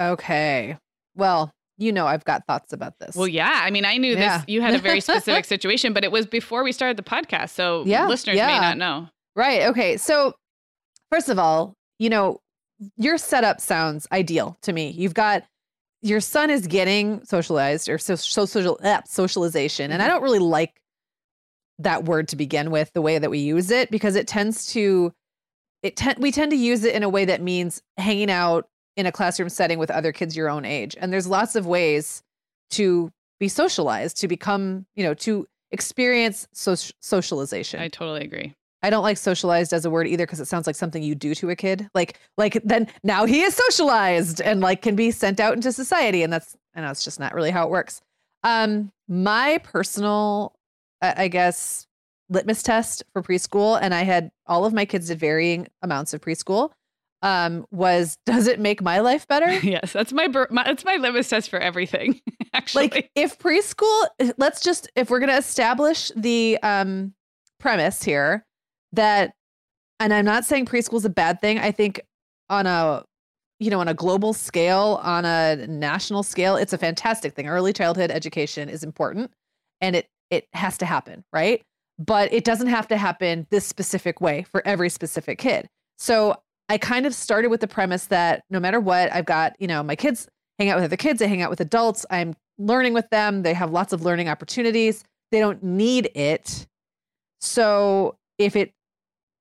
Okay. 0.00 0.76
Well, 1.14 1.50
you 1.78 1.92
know 1.92 2.06
I've 2.06 2.24
got 2.24 2.46
thoughts 2.46 2.72
about 2.72 2.98
this. 2.98 3.16
Well, 3.16 3.28
yeah. 3.28 3.60
I 3.64 3.70
mean, 3.70 3.84
I 3.84 3.96
knew 3.96 4.12
Yeah. 4.14 4.38
this. 4.38 4.48
You 4.48 4.60
had 4.60 4.74
a 4.74 4.78
very 4.78 5.00
specific 5.00 5.44
situation, 5.44 5.92
but 5.92 6.04
it 6.04 6.12
was 6.12 6.26
before 6.26 6.62
we 6.62 6.72
started 6.72 6.96
the 6.96 7.02
podcast. 7.02 7.50
So 7.50 7.84
Yeah, 7.86 8.06
listeners 8.06 8.36
may 8.36 8.58
not 8.60 8.76
know. 8.78 9.08
Right. 9.36 9.62
Okay. 9.62 9.96
So, 9.96 10.34
first 11.10 11.28
of 11.28 11.38
all, 11.38 11.74
you 11.98 12.08
know, 12.10 12.40
your 12.96 13.18
setup 13.18 13.60
sounds 13.60 14.06
ideal 14.12 14.56
to 14.62 14.72
me. 14.72 14.90
You've 14.90 15.14
got 15.14 15.44
your 16.02 16.20
son 16.20 16.50
is 16.50 16.66
getting 16.66 17.24
socialized 17.24 17.88
or 17.88 17.98
so, 17.98 18.14
so 18.14 18.44
social 18.46 18.78
uh, 18.82 19.00
socialization, 19.06 19.90
and 19.90 20.02
I 20.02 20.06
Mhm. 20.06 20.08
don't 20.10 20.22
really 20.22 20.38
like 20.38 20.74
that 21.78 22.04
word 22.04 22.28
to 22.28 22.36
begin 22.36 22.70
with. 22.70 22.92
The 22.92 23.00
way 23.02 23.18
that 23.18 23.30
we 23.30 23.38
use 23.38 23.70
it 23.70 23.90
because 23.90 24.14
it 24.16 24.26
tends 24.28 24.66
to 24.74 25.12
it 25.82 25.96
ten- 25.96 26.16
we 26.20 26.30
tend 26.32 26.50
to 26.50 26.56
use 26.56 26.84
it 26.84 26.94
in 26.94 27.02
a 27.02 27.08
way 27.08 27.24
that 27.24 27.42
means 27.42 27.82
hanging 27.96 28.30
out 28.30 28.68
in 28.96 29.06
a 29.06 29.12
classroom 29.12 29.48
setting 29.48 29.78
with 29.78 29.90
other 29.90 30.12
kids 30.12 30.36
your 30.36 30.48
own 30.48 30.64
age, 30.64 30.94
and 31.00 31.12
there's 31.12 31.26
lots 31.26 31.56
of 31.56 31.66
ways 31.66 32.22
to 32.70 33.10
be 33.40 33.48
socialized, 33.48 34.16
to 34.18 34.28
become, 34.28 34.86
you 34.94 35.02
know, 35.04 35.14
to 35.14 35.46
experience 35.72 36.46
soc- 36.52 36.94
socialization. 37.00 37.80
I 37.80 37.88
totally 37.88 38.22
agree. 38.24 38.54
I 38.84 38.90
don't 38.90 39.02
like 39.02 39.16
socialized 39.16 39.72
as 39.72 39.86
a 39.86 39.90
word 39.90 40.06
either 40.06 40.26
because 40.26 40.40
it 40.40 40.46
sounds 40.46 40.66
like 40.66 40.76
something 40.76 41.02
you 41.02 41.14
do 41.14 41.34
to 41.36 41.48
a 41.48 41.56
kid. 41.56 41.88
Like 41.94 42.18
like 42.36 42.60
then 42.64 42.86
now 43.02 43.24
he 43.24 43.40
is 43.40 43.54
socialized 43.54 44.42
and 44.42 44.60
like 44.60 44.82
can 44.82 44.94
be 44.94 45.10
sent 45.10 45.40
out 45.40 45.54
into 45.54 45.72
society 45.72 46.22
and 46.22 46.30
that's 46.30 46.54
I 46.74 46.82
know 46.82 46.90
it's 46.90 47.02
just 47.02 47.18
not 47.18 47.32
really 47.32 47.50
how 47.50 47.64
it 47.64 47.70
works. 47.70 48.02
Um 48.42 48.92
my 49.08 49.56
personal 49.64 50.54
I 51.00 51.28
guess 51.28 51.86
litmus 52.28 52.62
test 52.62 53.04
for 53.14 53.22
preschool 53.22 53.78
and 53.80 53.94
I 53.94 54.02
had 54.02 54.30
all 54.46 54.66
of 54.66 54.74
my 54.74 54.84
kids 54.84 55.08
did 55.08 55.18
varying 55.18 55.66
amounts 55.80 56.12
of 56.12 56.20
preschool 56.20 56.72
um 57.22 57.66
was 57.70 58.18
does 58.26 58.46
it 58.46 58.60
make 58.60 58.82
my 58.82 59.00
life 59.00 59.26
better? 59.26 59.50
yes, 59.66 59.94
that's 59.94 60.12
my, 60.12 60.28
my 60.28 60.64
that's 60.64 60.84
my 60.84 60.96
litmus 60.96 61.30
test 61.30 61.48
for 61.48 61.58
everything. 61.58 62.20
Actually, 62.52 62.88
like 62.88 63.10
if 63.14 63.38
preschool 63.38 64.08
let's 64.36 64.60
just 64.60 64.90
if 64.94 65.08
we're 65.08 65.20
to 65.30 65.38
establish 65.38 66.12
the 66.16 66.58
um 66.62 67.14
premise 67.58 68.02
here 68.02 68.44
that 68.96 69.34
and 70.00 70.12
i'm 70.12 70.24
not 70.24 70.44
saying 70.44 70.66
preschool 70.66 70.96
is 70.96 71.04
a 71.04 71.10
bad 71.10 71.40
thing. 71.40 71.58
I 71.58 71.70
think 71.70 72.00
on 72.50 72.66
a 72.66 73.04
you 73.60 73.70
know 73.70 73.80
on 73.80 73.88
a 73.88 73.94
global 73.94 74.32
scale 74.32 75.00
on 75.02 75.24
a 75.24 75.66
national 75.66 76.22
scale 76.22 76.56
it's 76.56 76.72
a 76.72 76.78
fantastic 76.78 77.34
thing. 77.34 77.48
Early 77.48 77.72
childhood 77.72 78.10
education 78.10 78.68
is 78.68 78.82
important 78.82 79.30
and 79.80 79.96
it 79.96 80.06
it 80.30 80.46
has 80.52 80.78
to 80.78 80.86
happen 80.86 81.24
right? 81.32 81.62
But 81.98 82.32
it 82.32 82.44
doesn't 82.44 82.66
have 82.66 82.88
to 82.88 82.96
happen 82.96 83.46
this 83.50 83.64
specific 83.64 84.20
way 84.20 84.42
for 84.50 84.66
every 84.66 84.88
specific 84.88 85.38
kid. 85.38 85.68
So 85.98 86.36
i 86.68 86.78
kind 86.78 87.04
of 87.04 87.14
started 87.14 87.48
with 87.48 87.60
the 87.60 87.68
premise 87.68 88.06
that 88.06 88.42
no 88.48 88.58
matter 88.58 88.80
what 88.80 89.12
i've 89.12 89.26
got 89.26 89.54
you 89.60 89.66
know 89.66 89.82
my 89.82 89.94
kids 89.94 90.26
hang 90.58 90.70
out 90.70 90.76
with 90.76 90.84
other 90.84 90.96
kids 90.96 91.20
i 91.20 91.26
hang 91.26 91.42
out 91.42 91.50
with 91.50 91.60
adults 91.60 92.06
i'm 92.08 92.34
learning 92.56 92.94
with 92.94 93.08
them 93.10 93.42
they 93.42 93.52
have 93.52 93.70
lots 93.70 93.92
of 93.92 94.02
learning 94.02 94.30
opportunities 94.30 95.04
they 95.34 95.40
don't 95.40 95.62
need 95.64 96.10
it. 96.14 96.66
So 97.40 98.16
if 98.38 98.54
it 98.54 98.72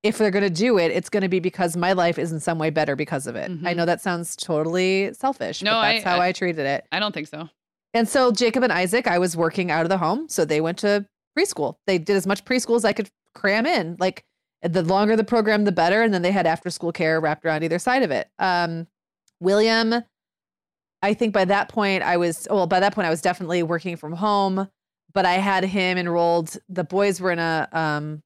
if 0.04 0.18
they're 0.18 0.32
going 0.32 0.44
to 0.44 0.50
do 0.50 0.78
it 0.78 0.92
it's 0.92 1.10
going 1.10 1.22
to 1.24 1.30
be 1.30 1.39
because 1.39 1.76
my 1.78 1.94
life 1.94 2.20
is 2.20 2.32
in 2.32 2.39
some 2.39 2.60
way 2.60 2.70
better 2.70 2.96
because 2.96 3.26
of 3.28 3.36
it 3.36 3.50
i 3.50 3.74
Mhm. 3.74 3.76
know 3.78 3.86
that 3.86 4.02
sounds 4.02 4.36
totally 4.36 5.12
selfish 5.13 5.62
No, 5.62 5.72
but 5.72 5.82
that's 5.94 6.06
I- 6.06 6.10
how 6.10 6.18
I- 6.20 6.28
I, 6.28 6.32
treated 6.34 6.66
it 6.66 6.86
I 6.92 7.00
don't 7.00 7.13
think 7.13 7.28
so. 7.28 7.50
and 7.94 8.08
so 8.08 8.32
jacob 8.32 8.63
and 8.63 8.72
isaac 8.74 9.08
i 9.08 9.18
was 9.18 9.36
working 9.38 9.72
out 9.72 9.84
of 9.86 9.89
the 9.89 9.98
home 9.98 10.28
so 10.30 10.46
they 10.46 10.62
went 10.62 10.78
to 10.80 11.06
preschool 11.38 11.76
they 11.88 11.98
did 11.98 12.16
as 12.16 12.28
much 12.28 12.44
preschool 12.46 12.76
as 12.76 12.86
i 12.86 12.94
could 12.94 13.10
cram 13.34 13.66
in 13.66 13.96
like 14.00 14.24
The 14.62 14.82
longer 14.82 15.18
the 15.18 15.26
program, 15.26 15.66
the 15.66 15.74
better. 15.74 16.02
And 16.04 16.13
then 16.13 16.22
they 16.22 16.32
had 16.32 16.48
after 16.48 16.70
school 16.70 16.94
care 16.94 17.20
wrapped 17.20 17.44
around 17.44 17.63
either 17.66 17.80
side 17.80 18.02
of 18.02 18.12
it. 18.12 18.30
Um, 18.39 18.88
William, 19.42 19.94
I 21.02 21.13
think 21.13 21.34
by 21.34 21.44
that 21.44 21.68
point 21.68 22.02
I 22.02 22.16
was 22.16 22.48
well, 22.50 22.66
by 22.66 22.80
that 22.80 22.96
point 22.96 23.06
I 23.06 23.10
was 23.10 23.22
definitely 23.22 23.62
working 23.62 23.98
from 23.98 24.13
home, 24.13 24.70
but 25.13 25.26
I 25.26 25.34
had 25.34 25.66
him 25.66 25.98
enrolled. 25.98 26.56
The 26.70 26.86
boys 26.86 27.20
were 27.20 27.32
in 27.32 27.39
a 27.39 27.68
um 27.74 28.23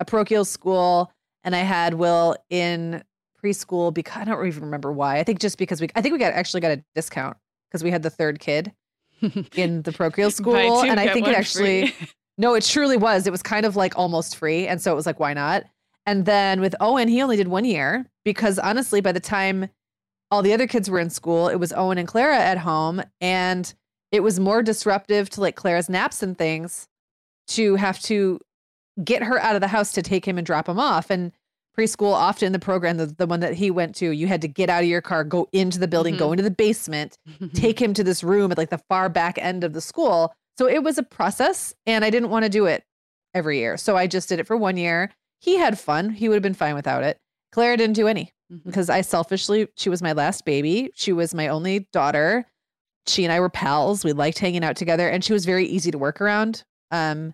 a 0.00 0.04
parochial 0.04 0.44
school, 0.44 1.12
and 1.44 1.54
I 1.54 1.60
had 1.60 1.94
Will 1.94 2.36
in 2.48 3.04
preschool 3.42 3.94
because 3.94 4.20
I 4.20 4.24
don't 4.24 4.46
even 4.46 4.64
remember 4.64 4.92
why. 4.92 5.18
I 5.18 5.24
think 5.24 5.38
just 5.38 5.58
because 5.58 5.80
we 5.80 5.88
I 5.94 6.02
think 6.02 6.12
we 6.12 6.18
got 6.18 6.32
actually 6.32 6.60
got 6.60 6.72
a 6.72 6.84
discount 6.94 7.36
because 7.68 7.84
we 7.84 7.90
had 7.90 8.02
the 8.02 8.10
third 8.10 8.40
kid 8.40 8.72
in 9.54 9.82
the 9.82 9.92
parochial 9.92 10.30
school. 10.30 10.82
Two, 10.82 10.88
and 10.88 10.98
I 10.98 11.12
think 11.12 11.28
it 11.28 11.34
actually 11.34 11.94
no, 12.40 12.54
it 12.54 12.64
truly 12.64 12.96
was. 12.96 13.26
It 13.26 13.30
was 13.30 13.42
kind 13.42 13.66
of 13.66 13.76
like 13.76 13.98
almost 13.98 14.36
free. 14.36 14.66
And 14.66 14.80
so 14.80 14.90
it 14.90 14.94
was 14.94 15.04
like, 15.04 15.20
why 15.20 15.34
not? 15.34 15.64
And 16.06 16.24
then 16.24 16.62
with 16.62 16.74
Owen, 16.80 17.06
he 17.06 17.20
only 17.20 17.36
did 17.36 17.48
one 17.48 17.66
year 17.66 18.06
because 18.24 18.58
honestly, 18.58 19.02
by 19.02 19.12
the 19.12 19.20
time 19.20 19.68
all 20.30 20.40
the 20.40 20.54
other 20.54 20.66
kids 20.66 20.88
were 20.88 20.98
in 20.98 21.10
school, 21.10 21.48
it 21.48 21.56
was 21.56 21.70
Owen 21.74 21.98
and 21.98 22.08
Clara 22.08 22.38
at 22.38 22.56
home. 22.56 23.02
And 23.20 23.72
it 24.10 24.20
was 24.20 24.40
more 24.40 24.62
disruptive 24.62 25.28
to 25.30 25.42
like 25.42 25.54
Clara's 25.54 25.90
naps 25.90 26.22
and 26.22 26.36
things 26.36 26.88
to 27.48 27.76
have 27.76 28.00
to 28.04 28.40
get 29.04 29.22
her 29.22 29.40
out 29.40 29.54
of 29.54 29.60
the 29.60 29.68
house 29.68 29.92
to 29.92 30.02
take 30.02 30.26
him 30.26 30.38
and 30.38 30.46
drop 30.46 30.68
him 30.68 30.78
off. 30.78 31.10
And 31.10 31.32
preschool, 31.78 32.12
often 32.12 32.52
the 32.52 32.58
program, 32.58 32.96
the, 32.96 33.06
the 33.06 33.26
one 33.26 33.40
that 33.40 33.54
he 33.54 33.70
went 33.70 33.94
to, 33.96 34.10
you 34.10 34.26
had 34.26 34.42
to 34.42 34.48
get 34.48 34.68
out 34.68 34.82
of 34.82 34.88
your 34.88 35.00
car, 35.00 35.24
go 35.24 35.48
into 35.52 35.78
the 35.78 35.88
building, 35.88 36.16
go 36.16 36.32
into 36.32 36.42
the 36.42 36.50
basement, 36.50 37.16
take 37.54 37.80
him 37.80 37.94
to 37.94 38.02
this 38.04 38.22
room 38.24 38.50
at 38.52 38.58
like 38.58 38.70
the 38.70 38.82
far 38.88 39.08
back 39.08 39.38
end 39.38 39.64
of 39.64 39.72
the 39.72 39.80
school. 39.80 40.32
So 40.58 40.68
it 40.68 40.82
was 40.82 40.98
a 40.98 41.02
process 41.02 41.72
and 41.86 42.04
I 42.04 42.10
didn't 42.10 42.30
want 42.30 42.44
to 42.44 42.48
do 42.50 42.66
it 42.66 42.82
every 43.34 43.58
year. 43.58 43.76
So 43.76 43.96
I 43.96 44.06
just 44.06 44.28
did 44.28 44.40
it 44.40 44.46
for 44.46 44.56
one 44.56 44.76
year. 44.76 45.10
He 45.40 45.56
had 45.56 45.78
fun. 45.78 46.10
He 46.10 46.28
would 46.28 46.34
have 46.34 46.42
been 46.42 46.54
fine 46.54 46.74
without 46.74 47.02
it. 47.04 47.16
Clara 47.52 47.76
didn't 47.76 47.94
do 47.96 48.08
any 48.08 48.30
Mhm. 48.52 48.64
because 48.64 48.90
I 48.90 49.00
selfishly, 49.00 49.68
she 49.76 49.88
was 49.88 50.02
my 50.02 50.12
last 50.12 50.44
baby. 50.44 50.90
She 50.94 51.12
was 51.12 51.32
my 51.34 51.46
only 51.48 51.86
daughter. 51.92 52.44
She 53.06 53.24
and 53.24 53.32
I 53.32 53.40
were 53.40 53.48
pals. 53.48 54.04
We 54.04 54.12
liked 54.12 54.38
hanging 54.40 54.64
out 54.64 54.76
together 54.76 55.08
and 55.08 55.24
she 55.24 55.32
was 55.32 55.44
very 55.46 55.64
easy 55.66 55.90
to 55.92 55.98
work 55.98 56.20
around. 56.20 56.64
Um, 56.90 57.32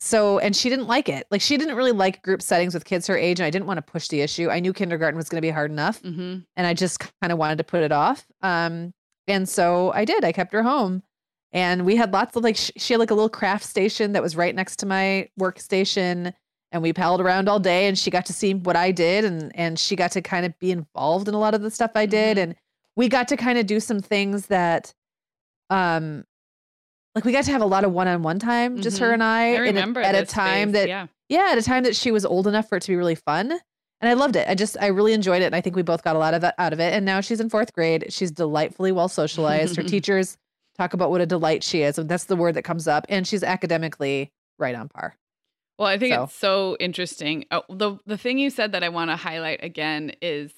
so, 0.00 0.38
and 0.38 0.54
she 0.54 0.68
didn't 0.68 0.86
like 0.86 1.08
it. 1.08 1.26
Like, 1.30 1.40
she 1.40 1.56
didn't 1.56 1.76
really 1.76 1.92
like 1.92 2.20
group 2.22 2.42
settings 2.42 2.74
with 2.74 2.84
kids 2.84 3.06
her 3.06 3.16
age. 3.16 3.40
And 3.40 3.46
I 3.46 3.50
didn't 3.50 3.66
want 3.66 3.78
to 3.78 3.82
push 3.82 4.08
the 4.08 4.20
issue. 4.20 4.50
I 4.50 4.60
knew 4.60 4.72
kindergarten 4.72 5.16
was 5.16 5.28
going 5.28 5.38
to 5.38 5.46
be 5.46 5.50
hard 5.50 5.70
enough 5.70 6.02
Mhm. 6.02 6.44
and 6.56 6.66
I 6.66 6.74
just 6.74 6.98
kind 7.22 7.32
of 7.32 7.38
wanted 7.38 7.58
to 7.58 7.64
put 7.64 7.82
it 7.82 7.92
off. 7.92 8.26
Um, 8.42 8.92
and 9.26 9.48
so 9.48 9.92
I 9.92 10.04
did. 10.04 10.24
I 10.24 10.32
kept 10.32 10.52
her 10.52 10.62
home, 10.62 11.02
and 11.52 11.86
we 11.86 11.96
had 11.96 12.12
lots 12.12 12.36
of 12.36 12.42
like 12.44 12.56
sh- 12.56 12.72
she 12.76 12.92
had 12.92 12.98
like 13.00 13.10
a 13.10 13.14
little 13.14 13.28
craft 13.30 13.64
station 13.64 14.12
that 14.12 14.22
was 14.22 14.36
right 14.36 14.54
next 14.54 14.76
to 14.80 14.86
my 14.86 15.28
workstation, 15.40 16.34
and 16.72 16.82
we 16.82 16.92
palled 16.92 17.20
around 17.22 17.48
all 17.48 17.58
day. 17.60 17.86
And 17.86 17.98
she 17.98 18.10
got 18.10 18.26
to 18.26 18.32
see 18.34 18.52
what 18.52 18.76
I 18.76 18.90
did, 18.90 19.24
and 19.24 19.50
and 19.56 19.78
she 19.78 19.96
got 19.96 20.10
to 20.12 20.20
kind 20.20 20.44
of 20.44 20.58
be 20.58 20.70
involved 20.72 21.28
in 21.28 21.34
a 21.34 21.38
lot 21.38 21.54
of 21.54 21.62
the 21.62 21.70
stuff 21.70 21.92
I 21.94 22.04
did, 22.04 22.36
Mhm. 22.36 22.42
and 22.42 22.56
we 22.96 23.08
got 23.08 23.28
to 23.28 23.36
kind 23.38 23.58
of 23.58 23.66
do 23.66 23.80
some 23.80 24.00
things 24.00 24.46
that, 24.46 24.92
um, 25.70 26.24
like 27.14 27.24
we 27.24 27.32
got 27.32 27.44
to 27.44 27.52
have 27.52 27.62
a 27.62 27.66
lot 27.66 27.84
of 27.84 27.92
one-on-one 27.92 28.38
time, 28.38 28.80
just 28.80 28.98
her 28.98 29.10
Mhm. 29.10 29.14
and 29.14 29.22
I, 29.22 29.54
I 29.54 29.58
remember 29.58 30.00
at 30.00 30.14
a 30.14 30.24
time 30.26 30.68
phase, 30.68 30.82
that 30.82 30.88
yeah. 30.88 31.06
yeah, 31.28 31.48
at 31.52 31.58
a 31.58 31.62
time 31.62 31.84
that 31.84 31.94
she 31.96 32.10
was 32.10 32.24
old 32.24 32.46
enough 32.46 32.68
for 32.68 32.76
it 32.76 32.82
to 32.82 32.88
be 32.88 32.96
really 32.96 33.14
fun. 33.14 33.52
And 34.00 34.08
I 34.10 34.14
loved 34.14 34.36
it. 34.36 34.46
I 34.48 34.54
just, 34.54 34.76
I 34.80 34.88
really 34.88 35.12
enjoyed 35.14 35.40
it. 35.40 35.46
And 35.46 35.54
I 35.54 35.60
think 35.62 35.76
we 35.76 35.82
both 35.82 36.02
got 36.02 36.14
a 36.16 36.18
lot 36.18 36.34
of 36.34 36.42
that 36.42 36.54
out 36.58 36.72
of 36.74 36.80
it. 36.80 36.92
And 36.92 37.06
now 37.06 37.20
she's 37.22 37.40
in 37.40 37.48
fourth 37.48 37.72
grade. 37.72 38.06
She's 38.10 38.30
delightfully 38.30 38.92
well 38.92 39.08
socialized. 39.08 39.76
Her 39.76 39.82
teachers 39.94 40.36
talk 40.76 40.92
about 40.92 41.10
what 41.10 41.20
a 41.22 41.26
delight 41.26 41.62
she 41.62 41.82
is. 41.82 41.96
And 41.98 42.08
that's 42.08 42.24
the 42.24 42.36
word 42.36 42.54
that 42.56 42.64
comes 42.64 42.86
up. 42.86 43.06
And 43.08 43.26
she's 43.26 43.42
academically 43.42 44.30
right 44.58 44.74
on 44.74 44.88
par. 44.88 45.14
Well, 45.78 45.88
I 45.88 45.96
think 45.98 46.14
So- 46.14 46.24
it's 46.24 46.34
so 46.34 46.76
interesting. 46.80 47.46
Oh, 47.50 47.62
the 47.70 47.96
the 48.04 48.18
thing 48.18 48.38
you 48.38 48.50
said 48.50 48.72
that 48.72 48.82
I 48.84 48.90
want 48.90 49.10
to 49.10 49.16
highlight 49.16 49.62
again 49.64 50.12
is 50.20 50.52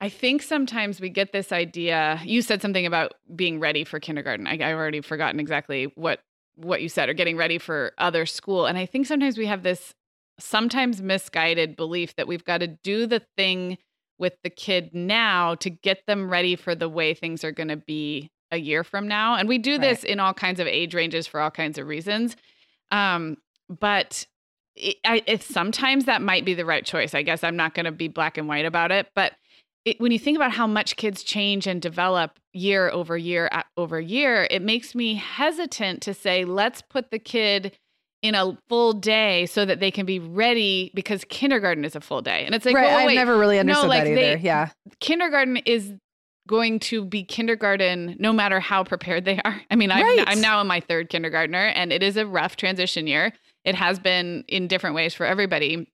I 0.00 0.08
think 0.08 0.42
sometimes 0.42 1.00
we 1.00 1.08
get 1.08 1.32
this 1.32 1.52
idea. 1.52 2.20
You 2.24 2.42
said 2.42 2.60
something 2.60 2.84
about 2.84 3.14
being 3.34 3.60
ready 3.60 3.84
for 3.84 3.98
kindergarten. 3.98 4.46
I, 4.46 4.52
I've 4.52 4.76
already 4.76 5.00
forgotten 5.00 5.40
exactly 5.40 5.92
what 5.94 6.20
what 6.56 6.80
you 6.80 6.88
said 6.88 7.08
or 7.08 7.12
getting 7.12 7.36
ready 7.36 7.58
for 7.58 7.92
other 7.98 8.24
school. 8.24 8.64
And 8.64 8.78
I 8.78 8.86
think 8.86 9.06
sometimes 9.06 9.36
we 9.36 9.46
have 9.46 9.62
this 9.62 9.94
sometimes 10.38 11.02
misguided 11.02 11.76
belief 11.76 12.16
that 12.16 12.26
we've 12.26 12.44
got 12.44 12.58
to 12.58 12.66
do 12.66 13.06
the 13.06 13.20
thing 13.36 13.76
with 14.18 14.34
the 14.42 14.48
kid 14.48 14.94
now 14.94 15.54
to 15.56 15.68
get 15.68 16.06
them 16.06 16.30
ready 16.30 16.56
for 16.56 16.74
the 16.74 16.88
way 16.88 17.12
things 17.12 17.44
are 17.44 17.52
going 17.52 17.68
to 17.68 17.76
be 17.76 18.30
a 18.50 18.56
year 18.56 18.84
from 18.84 19.06
now. 19.06 19.34
And 19.34 19.48
we 19.48 19.58
do 19.58 19.78
this 19.78 20.02
in 20.02 20.18
all 20.18 20.32
kinds 20.32 20.58
of 20.58 20.66
age 20.66 20.94
ranges 20.94 21.26
for 21.26 21.40
all 21.40 21.50
kinds 21.50 21.78
of 21.78 21.86
reasons. 21.86 22.36
Um, 22.90 23.36
but 23.68 24.26
it, 24.74 24.96
I, 25.04 25.22
if 25.26 25.42
sometimes 25.42 26.06
that 26.06 26.22
might 26.22 26.44
be 26.44 26.54
the 26.54 26.64
right 26.64 26.84
choice. 26.84 27.14
I 27.14 27.22
guess 27.22 27.44
I'm 27.44 27.56
not 27.56 27.74
going 27.74 27.84
to 27.84 27.92
be 27.92 28.08
black 28.08 28.38
and 28.38 28.48
white 28.48 28.64
about 28.64 28.92
it, 28.92 29.08
but 29.14 29.32
it, 29.86 29.98
when 30.00 30.12
you 30.12 30.18
think 30.18 30.36
about 30.36 30.50
how 30.52 30.66
much 30.66 30.96
kids 30.96 31.22
change 31.22 31.66
and 31.66 31.80
develop 31.80 32.38
year 32.52 32.90
over 32.90 33.16
year 33.16 33.48
over 33.78 33.98
year, 34.00 34.46
it 34.50 34.60
makes 34.60 34.94
me 34.94 35.14
hesitant 35.14 36.02
to 36.02 36.12
say, 36.12 36.44
let's 36.44 36.82
put 36.82 37.10
the 37.10 37.18
kid 37.18 37.76
in 38.20 38.34
a 38.34 38.58
full 38.68 38.92
day 38.92 39.46
so 39.46 39.64
that 39.64 39.78
they 39.78 39.90
can 39.92 40.04
be 40.04 40.18
ready 40.18 40.90
because 40.94 41.24
kindergarten 41.28 41.84
is 41.84 41.94
a 41.94 42.00
full 42.00 42.20
day. 42.20 42.44
And 42.44 42.54
it's 42.54 42.66
like, 42.66 42.74
right. 42.74 42.86
well, 42.86 42.98
I've 42.98 43.06
wait, 43.06 43.14
never 43.14 43.38
really 43.38 43.56
no, 43.56 43.60
understood 43.60 43.88
like 43.88 44.04
that 44.04 44.14
they- 44.14 44.32
either. 44.32 44.40
yeah. 44.42 44.70
kindergarten 45.00 45.58
is 45.58 45.92
going 46.48 46.78
to 46.78 47.04
be 47.04 47.22
kindergarten 47.24 48.16
no 48.18 48.32
matter 48.32 48.58
how 48.58 48.82
prepared 48.84 49.24
they 49.24 49.40
are. 49.44 49.60
I 49.70 49.76
mean, 49.76 49.90
I'm, 49.90 50.02
Right. 50.02 50.24
I'm 50.26 50.40
now 50.40 50.60
in 50.60 50.66
my 50.66 50.80
third 50.80 51.08
kindergartner 51.08 51.66
and 51.66 51.92
it 51.92 52.02
is 52.02 52.16
a 52.16 52.26
rough 52.26 52.56
transition 52.56 53.06
year. 53.06 53.32
It 53.64 53.74
has 53.76 53.98
been 54.00 54.44
in 54.48 54.66
different 54.66 54.96
ways 54.96 55.14
for 55.14 55.26
everybody. 55.26 55.88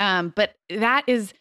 Um, 0.00 0.32
but 0.34 0.54
that 0.70 1.04
is 1.06 1.32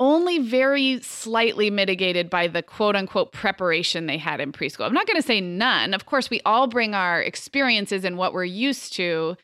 only 0.00 0.38
very 0.38 1.00
slightly 1.02 1.70
mitigated 1.70 2.30
by 2.30 2.48
the 2.48 2.62
quote 2.62 2.96
unquote 2.96 3.32
preparation 3.32 4.06
they 4.06 4.18
had 4.18 4.40
in 4.40 4.50
preschool. 4.50 4.86
I'm 4.86 4.94
not 4.94 5.06
going 5.06 5.20
to 5.20 5.26
say 5.26 5.40
none. 5.40 5.94
Of 5.94 6.06
course, 6.06 6.30
we 6.30 6.40
all 6.44 6.66
bring 6.66 6.94
our 6.94 7.20
experiences 7.20 8.04
and 8.04 8.16
what 8.16 8.32
we're 8.32 8.44
used 8.44 8.94
to. 8.94 9.36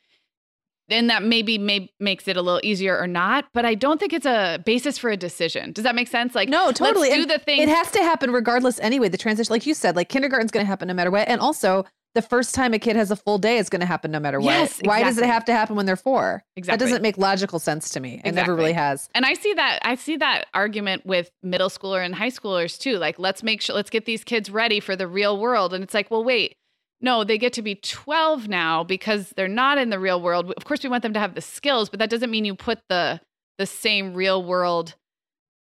And 0.88 1.10
that 1.10 1.24
maybe 1.24 1.58
may, 1.58 1.90
makes 1.98 2.28
it 2.28 2.36
a 2.36 2.42
little 2.42 2.60
easier 2.62 2.96
or 2.96 3.08
not, 3.08 3.46
but 3.52 3.64
I 3.64 3.74
don't 3.74 3.98
think 3.98 4.12
it's 4.12 4.24
a 4.24 4.62
basis 4.64 4.96
for 4.98 5.10
a 5.10 5.16
decision. 5.16 5.72
Does 5.72 5.82
that 5.82 5.96
make 5.96 6.06
sense? 6.06 6.32
Like, 6.32 6.48
No, 6.48 6.70
totally. 6.70 7.08
Do 7.08 7.22
And 7.22 7.30
the 7.30 7.40
thing. 7.40 7.60
It 7.60 7.68
has 7.68 7.90
to 7.90 7.98
happen 7.98 8.30
regardless 8.30 8.78
anyway. 8.78 9.08
The 9.08 9.18
transition, 9.18 9.52
like 9.52 9.66
you 9.66 9.74
said, 9.74 9.96
like 9.96 10.08
kindergarten's 10.08 10.52
going 10.52 10.64
to 10.64 10.68
happen 10.68 10.86
no 10.86 10.94
matter 10.94 11.10
what. 11.10 11.26
And 11.26 11.40
also, 11.40 11.86
the 12.16 12.22
first 12.22 12.52
time 12.54 12.74
a 12.74 12.78
kid 12.80 12.96
has 12.96 13.12
a 13.12 13.16
full 13.16 13.38
day 13.38 13.58
is 13.58 13.68
going 13.68 13.80
to 13.80 13.86
happen 13.86 14.10
no 14.10 14.18
matter 14.18 14.40
what. 14.40 14.50
Yes, 14.50 14.80
Why 14.82 15.04
does 15.04 15.18
it 15.18 15.26
have 15.26 15.44
to 15.44 15.52
happen 15.52 15.76
when 15.76 15.86
they're 15.86 15.94
four? 15.94 16.42
Exactly. 16.56 16.76
That 16.78 16.84
doesn't 16.84 17.02
make 17.02 17.16
logical 17.16 17.60
sense 17.60 17.90
to 17.90 18.00
me. 18.00 18.20
It 18.24 18.32
never 18.32 18.56
really 18.56 18.72
has. 18.72 19.08
And 19.14 19.24
I 19.24 19.34
see 19.34 19.54
that 19.54 19.78
I 19.82 19.94
see 19.94 20.16
that 20.16 20.46
argument 20.54 21.06
with 21.06 21.30
middle 21.44 21.68
schooler 21.68 22.04
and 22.04 22.14
high 22.14 22.30
schoolers 22.30 22.76
too. 22.78 22.96
Like 22.98 23.18
let's 23.20 23.44
make 23.44 23.60
sure 23.60 23.76
let's 23.76 23.90
get 23.90 24.06
these 24.06 24.24
kids 24.24 24.50
ready 24.50 24.80
for 24.80 24.96
the 24.96 25.06
real 25.06 25.38
world. 25.38 25.72
And 25.72 25.84
it's 25.84 25.94
like, 25.94 26.10
well, 26.10 26.24
wait. 26.24 26.56
No, 27.02 27.24
they 27.24 27.36
get 27.36 27.52
to 27.52 27.62
be 27.62 27.74
12 27.74 28.48
now 28.48 28.82
because 28.82 29.30
they're 29.36 29.48
not 29.48 29.76
in 29.76 29.90
the 29.90 29.98
real 29.98 30.20
world. 30.20 30.50
Of 30.56 30.64
course 30.64 30.82
we 30.82 30.88
want 30.88 31.02
them 31.02 31.12
to 31.12 31.20
have 31.20 31.34
the 31.34 31.42
skills, 31.42 31.90
but 31.90 31.98
that 31.98 32.08
doesn't 32.08 32.30
mean 32.30 32.46
you 32.46 32.54
put 32.54 32.80
the 32.88 33.20
the 33.58 33.66
same 33.66 34.14
real 34.14 34.42
world 34.42 34.94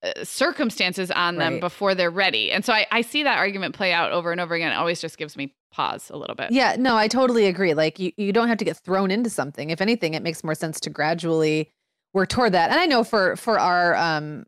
uh, 0.03 0.23
circumstances 0.23 1.11
on 1.11 1.35
them 1.37 1.53
Right. 1.53 1.61
before 1.61 1.95
they're 1.95 2.09
ready. 2.11 2.51
And 2.51 2.63
so 2.63 2.71
I, 2.71 2.85
I 2.91 3.01
see 3.01 3.23
that 3.23 3.37
argument 3.37 3.75
play 3.75 3.91
out 3.91 4.11
over 4.11 4.31
and 4.31 4.39
over 4.39 4.55
again. 4.55 4.71
It 4.71 4.75
always 4.75 5.01
just 5.01 5.17
gives 5.17 5.35
me 5.35 5.53
pause 5.71 6.09
a 6.09 6.17
little 6.17 6.35
bit. 6.35 6.51
Yeah, 6.51 6.75
no, 6.79 6.95
I 6.95 7.07
totally 7.07 7.45
agree. 7.47 7.73
Like 7.73 7.99
you, 7.99 8.11
you 8.17 8.31
don't 8.33 8.47
have 8.47 8.57
to 8.59 8.65
get 8.65 8.77
thrown 8.77 9.11
into 9.11 9.29
something. 9.29 9.69
If 9.69 9.81
anything, 9.81 10.13
it 10.13 10.23
makes 10.23 10.43
more 10.43 10.55
sense 10.55 10.79
to 10.81 10.89
gradually 10.89 11.71
work 12.13 12.29
toward 12.29 12.53
that. 12.53 12.71
And 12.71 12.79
I 12.79 12.85
know 12.85 13.03
for 13.03 13.35
for 13.35 13.59
our 13.59 13.95
um 13.95 14.45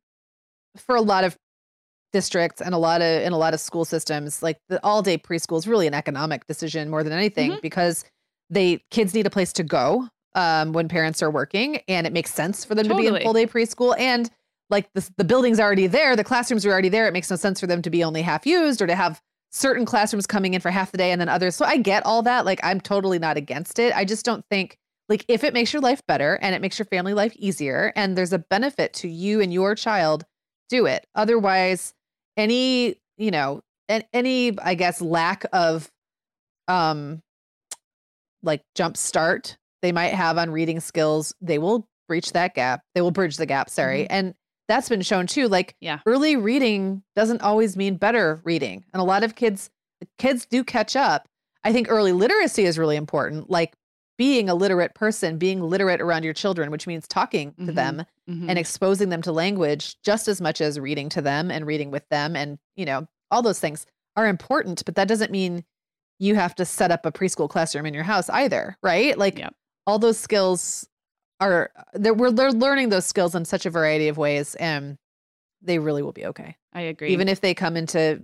for 0.77 0.95
a 0.95 1.01
lot 1.01 1.23
of 1.23 1.37
districts 2.11 2.61
and 2.61 2.73
a 2.73 2.77
lot 2.77 3.01
of 3.01 3.21
in 3.21 3.33
a 3.33 3.37
lot 3.37 3.53
of 3.53 3.59
school 3.59 3.85
systems, 3.85 4.41
like 4.41 4.57
the 4.69 4.83
all 4.83 5.01
day 5.01 5.17
preschool 5.17 5.57
is 5.59 5.67
really 5.67 5.85
an 5.87 5.93
economic 5.93 6.47
decision 6.47 6.89
more 6.89 7.03
than 7.03 7.13
anything 7.13 7.51
Mhm. 7.51 7.61
because 7.61 8.03
they 8.49 8.83
kids 8.89 9.13
need 9.13 9.27
a 9.27 9.29
place 9.29 9.53
to 9.53 9.63
go 9.63 10.07
um 10.35 10.73
when 10.73 10.87
parents 10.87 11.21
are 11.21 11.29
working 11.29 11.77
and 11.87 12.07
it 12.07 12.13
makes 12.13 12.33
sense 12.33 12.65
for 12.65 12.73
them 12.75 12.87
to 12.87 12.95
be 12.95 13.07
in 13.07 13.19
full 13.21 13.33
day 13.33 13.45
preschool 13.45 13.95
and 13.99 14.29
like 14.71 14.87
the, 14.93 15.07
the 15.17 15.23
building's 15.23 15.59
already 15.59 15.87
there, 15.87 16.15
the 16.15 16.23
classrooms 16.23 16.63
are 16.63 16.69
already 16.71 16.89
there. 16.89 17.07
It 17.07 17.11
makes 17.11 17.27
no 17.31 17.35
sense 17.35 17.59
for 17.59 17.65
them 17.65 17.81
to 17.81 17.89
be 17.89 18.03
only 18.03 18.21
half 18.21 18.45
used 18.45 18.81
or 18.83 18.87
to 18.87 18.93
have 18.95 19.19
certain 19.51 19.85
classrooms 19.85 20.27
coming 20.27 20.53
in 20.53 20.61
for 20.61 20.71
half 20.71 20.91
the 20.91 20.97
day 20.97 21.11
and 21.11 21.19
then 21.19 21.29
others. 21.29 21.55
So 21.55 21.65
I 21.65 21.77
get 21.77 22.05
all 22.05 22.21
that. 22.23 22.45
Like 22.45 22.59
I'm 22.63 22.79
totally 22.79 23.19
not 23.19 23.37
against 23.37 23.79
it. 23.79 23.95
I 23.95 24.05
just 24.05 24.25
don't 24.25 24.45
think 24.49 24.77
like 25.07 25.25
if 25.27 25.43
it 25.43 25.53
makes 25.53 25.73
your 25.73 25.81
life 25.81 26.01
better 26.07 26.37
and 26.41 26.53
it 26.53 26.61
makes 26.61 26.77
your 26.77 26.85
family 26.85 27.13
life 27.13 27.35
easier 27.35 27.91
and 27.95 28.17
there's 28.17 28.33
a 28.33 28.39
benefit 28.39 28.93
to 28.93 29.07
you 29.07 29.41
and 29.41 29.51
your 29.51 29.73
child, 29.75 30.23
do 30.69 30.85
it. 30.85 31.07
Otherwise, 31.15 31.93
any, 32.37 32.95
you 33.17 33.31
know, 33.31 33.61
and 33.87 34.05
any 34.13 34.57
I 34.59 34.75
guess 34.75 35.01
lack 35.01 35.45
of 35.51 35.89
um 36.67 37.21
like 38.43 38.61
jump 38.75 38.95
start 38.95 39.57
they 39.81 39.91
might 39.91 40.13
have 40.13 40.37
on 40.37 40.51
reading 40.51 40.79
skills, 40.79 41.33
they 41.41 41.57
will 41.57 41.87
breach 42.07 42.33
that 42.33 42.53
gap. 42.53 42.81
They 42.95 43.01
will 43.01 43.11
bridge 43.11 43.37
the 43.37 43.45
gap, 43.45 43.69
sorry. 43.69 44.09
And 44.09 44.33
that's 44.69 44.87
been 44.87 45.01
shown 45.01 45.27
too. 45.27 45.49
Like 45.49 45.75
Yeah. 45.81 45.99
early 46.05 46.37
reading 46.37 47.03
doesn't 47.15 47.41
always 47.41 47.75
mean 47.75 47.97
better 47.97 48.39
reading. 48.45 48.85
And 48.93 49.01
a 49.01 49.03
lot 49.03 49.23
of 49.23 49.35
kids 49.35 49.69
kids 50.17 50.45
do 50.45 50.63
catch 50.63 50.95
up. 50.95 51.27
I 51.65 51.73
think 51.73 51.87
early 51.89 52.13
literacy 52.13 52.63
is 52.63 52.77
really 52.77 52.95
important. 52.95 53.49
Like 53.49 53.73
being 54.17 54.49
a 54.49 54.55
literate 54.55 54.95
person, 54.95 55.37
being 55.37 55.61
literate 55.61 55.99
around 55.99 56.23
your 56.23 56.33
children, 56.33 56.71
which 56.71 56.87
means 56.87 57.05
talking 57.07 57.53
to 57.55 57.71
Mhm. 57.71 57.75
them 57.75 58.05
Mhm. 58.29 58.49
and 58.49 58.57
exposing 58.59 59.09
them 59.09 59.21
to 59.23 59.31
language 59.33 59.97
just 60.03 60.27
as 60.29 60.39
much 60.39 60.61
as 60.61 60.79
reading 60.79 61.09
to 61.09 61.21
them 61.21 61.51
and 61.51 61.65
reading 61.65 61.91
with 61.91 62.07
them 62.09 62.35
and, 62.35 62.59
you 62.77 62.85
know, 62.85 63.07
all 63.31 63.41
those 63.41 63.59
things 63.59 63.85
are 64.15 64.27
important, 64.27 64.83
but 64.85 64.95
that 64.95 65.07
doesn't 65.09 65.31
mean 65.31 65.63
you 66.17 66.35
have 66.35 66.53
to 66.55 66.65
set 66.65 66.91
up 66.91 67.05
a 67.05 67.11
preschool 67.11 67.49
classroom 67.49 67.85
in 67.85 67.93
your 67.93 68.03
house 68.03 68.29
either, 68.29 68.77
right? 68.83 69.17
Like 69.17 69.37
Yep. 69.39 69.53
all 69.87 69.99
those 69.99 70.17
skills 70.19 70.87
are 71.39 71.71
they're 71.93 72.13
we're 72.13 72.31
they're 72.31 72.51
learning 72.51 72.89
those 72.89 73.05
skills 73.05 73.35
in 73.35 73.45
such 73.45 73.65
a 73.65 73.69
variety 73.69 74.07
of 74.07 74.17
ways 74.17 74.55
and 74.55 74.97
they 75.61 75.79
really 75.79 76.01
will 76.01 76.13
be 76.13 76.25
okay. 76.25 76.55
I 76.73 76.81
agree. 76.81 77.09
Even 77.09 77.27
if 77.27 77.41
they 77.41 77.53
come 77.53 77.75
into 77.75 78.23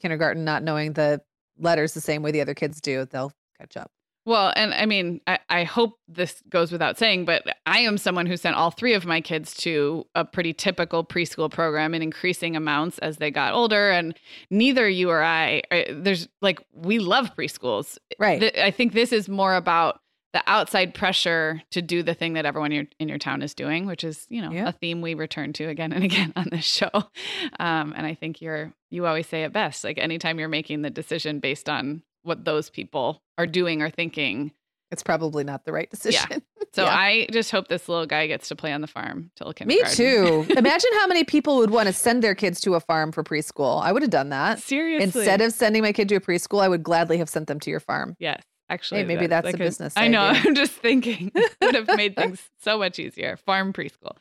kindergarten 0.00 0.44
not 0.44 0.62
knowing 0.62 0.92
the 0.92 1.20
letters 1.58 1.94
the 1.94 2.00
same 2.00 2.22
way 2.22 2.30
the 2.30 2.40
other 2.40 2.54
kids 2.54 2.80
do, 2.80 3.06
they'll 3.06 3.32
catch 3.58 3.76
up. 3.76 3.90
Well, 4.26 4.52
and 4.56 4.74
I 4.74 4.86
mean, 4.86 5.20
I, 5.28 5.38
I 5.48 5.62
hope 5.62 6.00
this 6.08 6.42
goes 6.48 6.72
without 6.72 6.98
saying, 6.98 7.26
but 7.26 7.44
I 7.64 7.78
am 7.78 7.96
someone 7.96 8.26
who 8.26 8.36
sent 8.36 8.56
all 8.56 8.72
three 8.72 8.92
of 8.94 9.06
my 9.06 9.20
kids 9.20 9.54
to 9.58 10.04
a 10.16 10.24
pretty 10.24 10.52
typical 10.52 11.04
preschool 11.04 11.48
program 11.48 11.94
in 11.94 12.02
increasing 12.02 12.56
amounts 12.56 12.98
as 12.98 13.18
they 13.18 13.30
got 13.30 13.54
older. 13.54 13.90
And 13.90 14.18
neither 14.50 14.88
you 14.88 15.10
or 15.10 15.22
I, 15.22 15.62
there's 15.92 16.26
like, 16.42 16.60
we 16.74 16.98
love 16.98 17.36
preschools. 17.36 17.98
Right. 18.18 18.52
I 18.58 18.72
think 18.72 18.94
this 18.94 19.12
is 19.12 19.28
more 19.28 19.54
about 19.54 20.00
the 20.36 20.42
outside 20.50 20.92
pressure 20.92 21.62
to 21.70 21.80
do 21.80 22.02
the 22.02 22.12
thing 22.12 22.34
that 22.34 22.44
everyone 22.44 22.70
in 22.70 22.76
your, 22.76 22.84
in 23.00 23.08
your 23.08 23.16
town 23.18 23.40
is 23.40 23.54
doing, 23.54 23.86
which 23.86 24.04
is, 24.04 24.26
you 24.28 24.42
know, 24.42 24.50
Yeah. 24.50 24.68
a 24.68 24.72
theme 24.72 25.00
we 25.00 25.14
return 25.14 25.54
to 25.54 25.64
again 25.64 25.94
and 25.94 26.04
again 26.10 26.34
on 26.36 26.48
this 26.50 26.64
show. 26.64 26.90
Um, 27.58 27.94
and 27.96 28.04
I 28.06 28.14
think 28.14 28.42
you're, 28.42 28.72
you 28.90 29.06
always 29.06 29.26
say 29.26 29.44
it 29.44 29.52
best. 29.54 29.82
Like 29.82 29.96
anytime 29.98 30.38
you're 30.38 30.48
making 30.48 30.82
the 30.82 30.90
decision 30.90 31.40
based 31.40 31.68
on 31.70 32.02
what 32.22 32.44
those 32.44 32.68
people 32.68 33.22
are 33.38 33.46
doing 33.46 33.80
or 33.80 33.88
thinking. 33.88 34.52
it's 34.90 35.02
probably 35.02 35.42
not 35.42 35.64
the 35.64 35.72
right 35.72 35.90
decision. 35.96 36.26
Yeah. 36.30 36.38
So 36.74 36.84
Yeah. 36.84 36.94
I 36.94 37.26
just 37.32 37.50
hope 37.52 37.68
this 37.68 37.88
little 37.88 38.04
guy 38.04 38.26
gets 38.26 38.48
to 38.48 38.56
play 38.56 38.70
on 38.70 38.82
the 38.82 38.86
farm 38.86 39.30
till 39.36 39.50
kindergarten. 39.54 39.88
Me 39.88 39.96
too. 39.96 40.46
Imagine 40.58 40.90
how 41.00 41.06
many 41.06 41.24
people 41.24 41.56
would 41.56 41.70
want 41.70 41.86
to 41.86 41.92
send 41.94 42.22
their 42.22 42.34
kids 42.34 42.60
to 42.62 42.74
a 42.74 42.80
farm 42.80 43.12
for 43.12 43.24
preschool. 43.24 43.80
I 43.82 43.92
would 43.92 44.02
have 44.02 44.10
done 44.10 44.28
that. 44.28 44.58
Seriously. 44.58 45.04
Instead 45.20 45.40
of 45.40 45.54
sending 45.54 45.80
my 45.82 45.92
kid 45.92 46.10
to 46.10 46.16
a 46.16 46.20
preschool, 46.20 46.60
I 46.62 46.68
would 46.68 46.82
gladly 46.82 47.16
have 47.16 47.30
sent 47.30 47.46
them 47.46 47.60
to 47.60 47.70
your 47.70 47.80
farm. 47.80 48.14
yes, 48.18 48.42
actually, 48.68 49.04
maybe 49.04 49.26
that- 49.26 49.42
that's 49.42 49.44
that 49.46 49.54
a 49.54 49.58
could- 49.58 49.64
business 49.64 49.92
I 49.96 50.08
know. 50.08 50.20
idea. 50.22 50.42
I'm 50.46 50.54
just 50.54 50.72
thinking 50.72 51.30
It 51.34 51.52
would 51.60 51.74
have 51.74 51.88
made 51.96 52.16
things 52.16 52.42
so 52.60 52.78
much 52.78 52.98
easier. 52.98 53.36
Farm 53.36 53.72
preschool. 53.72 54.16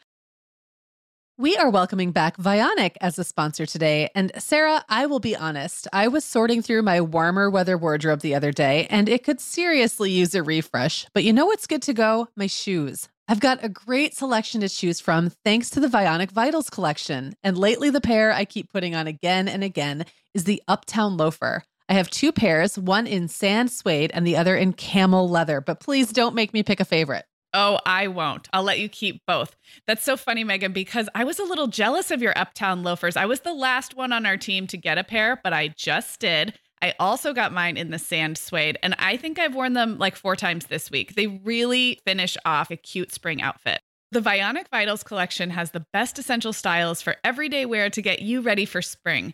We 1.38 1.58
are 1.58 1.70
welcoming 1.70 2.12
back 2.12 2.38
Vionic 2.38 2.96
as 3.02 3.20
a 3.20 3.26
sponsor 3.26 3.66
today. 3.66 4.10
And 4.16 4.32
Sarah, 4.38 4.86
I 4.88 5.06
will 5.06 5.20
be 5.20 5.36
honest, 5.36 5.86
I 5.92 6.08
was 6.08 6.24
sorting 6.24 6.62
through 6.62 6.84
my 6.84 7.02
warmer 7.02 7.50
weather 7.50 7.78
wardrobe 7.78 8.22
the 8.22 8.36
other 8.36 8.54
day 8.54 8.88
and 8.90 9.10
it 9.10 9.26
could 9.26 9.42
seriously 9.42 10.12
use 10.12 10.34
a 10.34 10.42
refresh. 10.44 11.06
But 11.14 11.26
you 11.26 11.34
know 11.34 11.46
what's 11.46 11.68
good 11.68 11.82
to 11.84 11.94
go? 11.94 12.30
My 12.38 12.48
shoes. 12.48 13.10
I've 13.28 13.42
got 13.42 13.62
a 13.64 13.70
great 13.70 14.16
selection 14.16 14.62
to 14.62 14.70
choose 14.70 15.02
from 15.02 15.30
thanks 15.44 15.70
to 15.72 15.82
the 15.82 15.88
Vionic 15.88 16.32
Vitals 16.32 16.70
collection. 16.70 17.34
And 17.44 17.58
lately, 17.58 17.90
the 17.90 18.00
pair 18.00 18.32
I 18.32 18.46
keep 18.46 18.72
putting 18.72 18.94
on 18.96 19.08
again 19.08 19.48
and 19.50 19.64
again 19.64 20.06
is 20.36 20.44
the 20.46 20.62
Uptown 20.70 21.18
Loafer. 21.18 21.64
I 21.88 21.94
have 21.94 22.10
two 22.10 22.32
pairs, 22.32 22.80
one 22.80 23.06
in 23.06 23.28
sand 23.28 23.72
suede 23.72 24.12
and 24.14 24.26
the 24.26 24.38
other 24.38 24.56
in 24.56 24.74
camel 24.74 25.30
leather, 25.30 25.62
but 25.62 25.80
please 25.80 26.12
don't 26.12 26.36
make 26.36 26.54
me 26.54 26.64
pick 26.64 26.80
a 26.80 26.86
favorite. 26.86 27.26
Oh, 27.54 27.80
I 27.86 28.08
won't. 28.08 28.50
I'll 28.52 28.64
let 28.64 28.80
you 28.80 28.90
keep 28.90 29.22
both. 29.26 29.56
That's 29.88 30.04
so 30.04 30.18
funny, 30.18 30.44
Meagan, 30.44 30.74
because 30.74 31.08
I 31.16 31.24
was 31.24 31.40
a 31.40 31.46
little 31.46 31.68
jealous 31.68 32.12
of 32.12 32.22
your 32.22 32.38
Uptown 32.38 32.84
loafers. 32.84 33.16
I 33.16 33.26
was 33.28 33.42
the 33.42 33.54
last 33.54 33.96
one 33.96 34.12
on 34.12 34.26
our 34.26 34.36
team 34.36 34.68
to 34.68 34.78
get 34.78 34.98
a 34.98 35.06
pair, 35.06 35.40
but 35.42 35.54
I 35.54 35.70
just 35.70 36.20
did. 36.20 36.60
I 36.82 36.94
also 37.00 37.34
got 37.34 37.54
mine 37.54 37.78
in 37.78 37.92
the 37.92 38.00
sand 38.00 38.38
suede, 38.38 38.78
and 38.84 38.94
I 39.00 39.16
think 39.16 39.40
I've 39.40 39.56
worn 39.56 39.74
them 39.74 39.98
like 39.98 40.18
four 40.18 40.36
times 40.36 40.66
this 40.66 40.92
week. 40.92 41.16
They 41.16 41.28
really 41.28 42.00
finish 42.04 42.36
off 42.44 42.72
a 42.72 42.76
cute 42.76 43.14
spring 43.14 43.42
outfit. 43.42 43.80
The 44.12 44.20
Vionic 44.20 44.68
Vitals 44.70 45.04
collection 45.04 45.50
has 45.52 45.72
the 45.72 45.86
best 45.94 46.20
essential 46.20 46.52
styles 46.52 47.02
for 47.02 47.16
everyday 47.24 47.66
wear 47.66 47.90
to 47.90 48.02
get 48.02 48.22
you 48.22 48.42
ready 48.42 48.66
for 48.66 48.82
spring. 48.82 49.34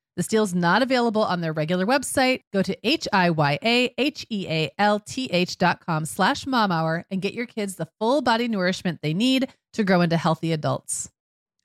This 0.17 0.27
deal 0.27 0.43
is 0.43 0.53
not 0.53 0.81
available 0.81 1.23
on 1.23 1.41
their 1.41 1.53
regular 1.53 1.85
website. 1.85 2.41
Go 2.51 2.61
to 2.61 2.77
H-I-Y-A-H-E-A-L-T-H 2.87 3.57
dot 5.57 5.85
com 5.85 6.05
slash 6.05 6.45
momhour 6.45 7.03
and 7.09 7.21
get 7.21 7.33
your 7.33 7.45
kids 7.45 7.75
the 7.75 7.87
full 7.99 8.21
body 8.21 8.47
nourishment 8.47 8.99
they 9.01 9.13
need 9.13 9.47
to 9.73 9.83
grow 9.83 10.01
into 10.01 10.17
healthy 10.17 10.51
adults. 10.51 11.09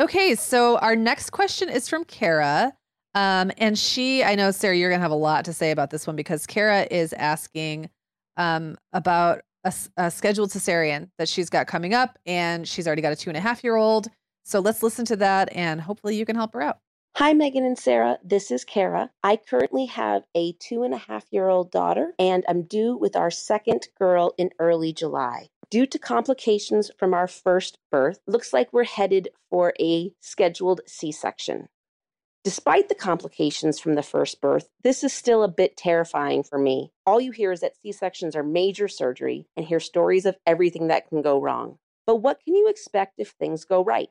Okay, 0.00 0.34
so 0.34 0.78
our 0.78 0.94
next 0.94 1.30
question 1.30 1.68
is 1.68 1.88
from 1.88 2.04
Kara. 2.04 2.72
Um, 3.14 3.50
and 3.56 3.78
she, 3.78 4.22
I 4.22 4.34
know, 4.34 4.50
Sarah, 4.50 4.76
you're 4.76 4.90
going 4.90 5.00
to 5.00 5.04
have 5.04 5.10
a 5.10 5.14
lot 5.14 5.46
to 5.46 5.52
say 5.52 5.70
about 5.70 5.90
this 5.90 6.06
one 6.06 6.16
because 6.16 6.46
Kara 6.46 6.86
is 6.90 7.14
asking 7.14 7.88
um, 8.36 8.76
about 8.92 9.40
a 9.96 10.10
scheduled 10.10 10.50
cesarean 10.50 11.08
that 11.18 11.28
she's 11.28 11.50
got 11.50 11.66
coming 11.66 11.92
up, 11.92 12.18
and 12.24 12.68
she's 12.68 12.86
already 12.86 13.02
got 13.02 13.12
a 13.12 13.16
two 13.16 13.30
and 13.30 13.36
a 13.36 13.40
half 13.40 13.64
year 13.64 13.74
old. 13.74 14.08
So 14.44 14.60
let's 14.60 14.82
listen 14.82 15.04
to 15.06 15.16
that, 15.16 15.48
and 15.52 15.80
hopefully 15.80 16.14
you 16.14 16.24
can 16.24 16.36
help 16.36 16.52
her 16.54 16.62
out. 16.62 16.78
Hi, 17.18 17.32
Meagan 17.32 17.64
and 17.64 17.78
Sarah. 17.78 18.18
This 18.22 18.50
is 18.50 18.66
Kara. 18.66 19.10
I 19.22 19.36
currently 19.36 19.86
have 19.86 20.26
a 20.34 20.52
two 20.52 20.82
and 20.82 20.92
a 20.92 20.98
half 20.98 21.24
year 21.30 21.48
old 21.48 21.70
daughter, 21.70 22.12
and 22.18 22.44
I'm 22.46 22.64
due 22.64 22.94
with 22.94 23.16
our 23.16 23.30
second 23.30 23.88
girl 23.98 24.34
in 24.36 24.50
early 24.58 24.92
July. 24.92 25.48
Due 25.70 25.86
to 25.86 25.98
complications 25.98 26.90
from 26.98 27.14
our 27.14 27.26
first 27.26 27.78
birth, 27.90 28.18
looks 28.26 28.52
like 28.52 28.70
we're 28.70 28.84
headed 28.84 29.30
for 29.48 29.72
a 29.80 30.12
scheduled 30.20 30.82
C 30.86 31.10
section. 31.10 31.70
Despite 32.44 32.90
the 32.90 32.94
complications 32.94 33.80
from 33.80 33.94
the 33.94 34.02
first 34.02 34.42
birth, 34.42 34.68
this 34.84 35.02
is 35.02 35.14
still 35.14 35.42
a 35.42 35.48
bit 35.48 35.74
terrifying 35.74 36.42
for 36.42 36.58
me. 36.58 36.92
All 37.06 37.18
you 37.18 37.32
hear 37.32 37.50
is 37.50 37.60
that 37.60 37.76
C 37.80 37.92
sections 37.92 38.36
are 38.36 38.42
major 38.42 38.88
surgery 38.88 39.46
and 39.56 39.64
hear 39.64 39.80
stories 39.80 40.26
of 40.26 40.36
everything 40.46 40.88
that 40.88 41.08
can 41.08 41.22
go 41.22 41.40
wrong. 41.40 41.78
But 42.04 42.16
what 42.16 42.40
can 42.44 42.54
you 42.54 42.68
expect 42.68 43.14
if 43.16 43.30
things 43.30 43.64
go 43.64 43.82
right? 43.82 44.10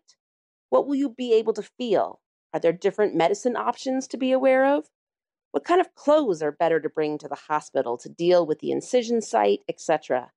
What 0.71 0.87
will 0.87 0.95
you 0.95 1.09
be 1.11 1.33
able 1.33 1.53
to 1.53 1.61
feel? 1.61 2.19
Are 2.55 2.59
there 2.59 2.71
different 2.71 3.13
medicine 3.13 3.57
options 3.57 4.07
to 4.07 4.15
be 4.15 4.31
aware 4.31 4.77
of? 4.77 4.85
What 5.51 5.65
kind 5.65 5.81
of 5.81 5.93
clothes 5.93 6.41
are 6.41 6.53
better 6.53 6.79
to 6.79 6.87
bring 6.87 7.17
to 7.17 7.27
the 7.27 7.35
hospital 7.35 7.97
to 7.97 8.07
deal 8.07 8.45
with 8.45 8.59
the 8.59 8.71
incision 8.71 9.21
site, 9.21 9.59
etc.? 9.67 10.31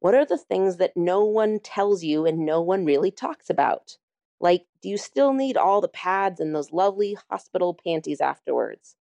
What 0.00 0.16
are 0.16 0.26
the 0.26 0.38
things 0.38 0.78
that 0.78 0.96
no 0.96 1.24
one 1.24 1.60
tells 1.60 2.02
you 2.02 2.26
and 2.26 2.40
no 2.44 2.60
one 2.60 2.84
really 2.84 3.12
talks 3.12 3.48
about? 3.48 3.96
Like 4.40 4.66
Do 4.82 4.88
you 4.88 4.98
still 4.98 5.32
need 5.32 5.56
all 5.56 5.80
the 5.80 5.86
pads 5.86 6.40
and 6.40 6.52
those 6.52 6.72
lovely 6.72 7.16
hospital 7.30 7.74
panties 7.74 8.20
afterwards? 8.20 8.96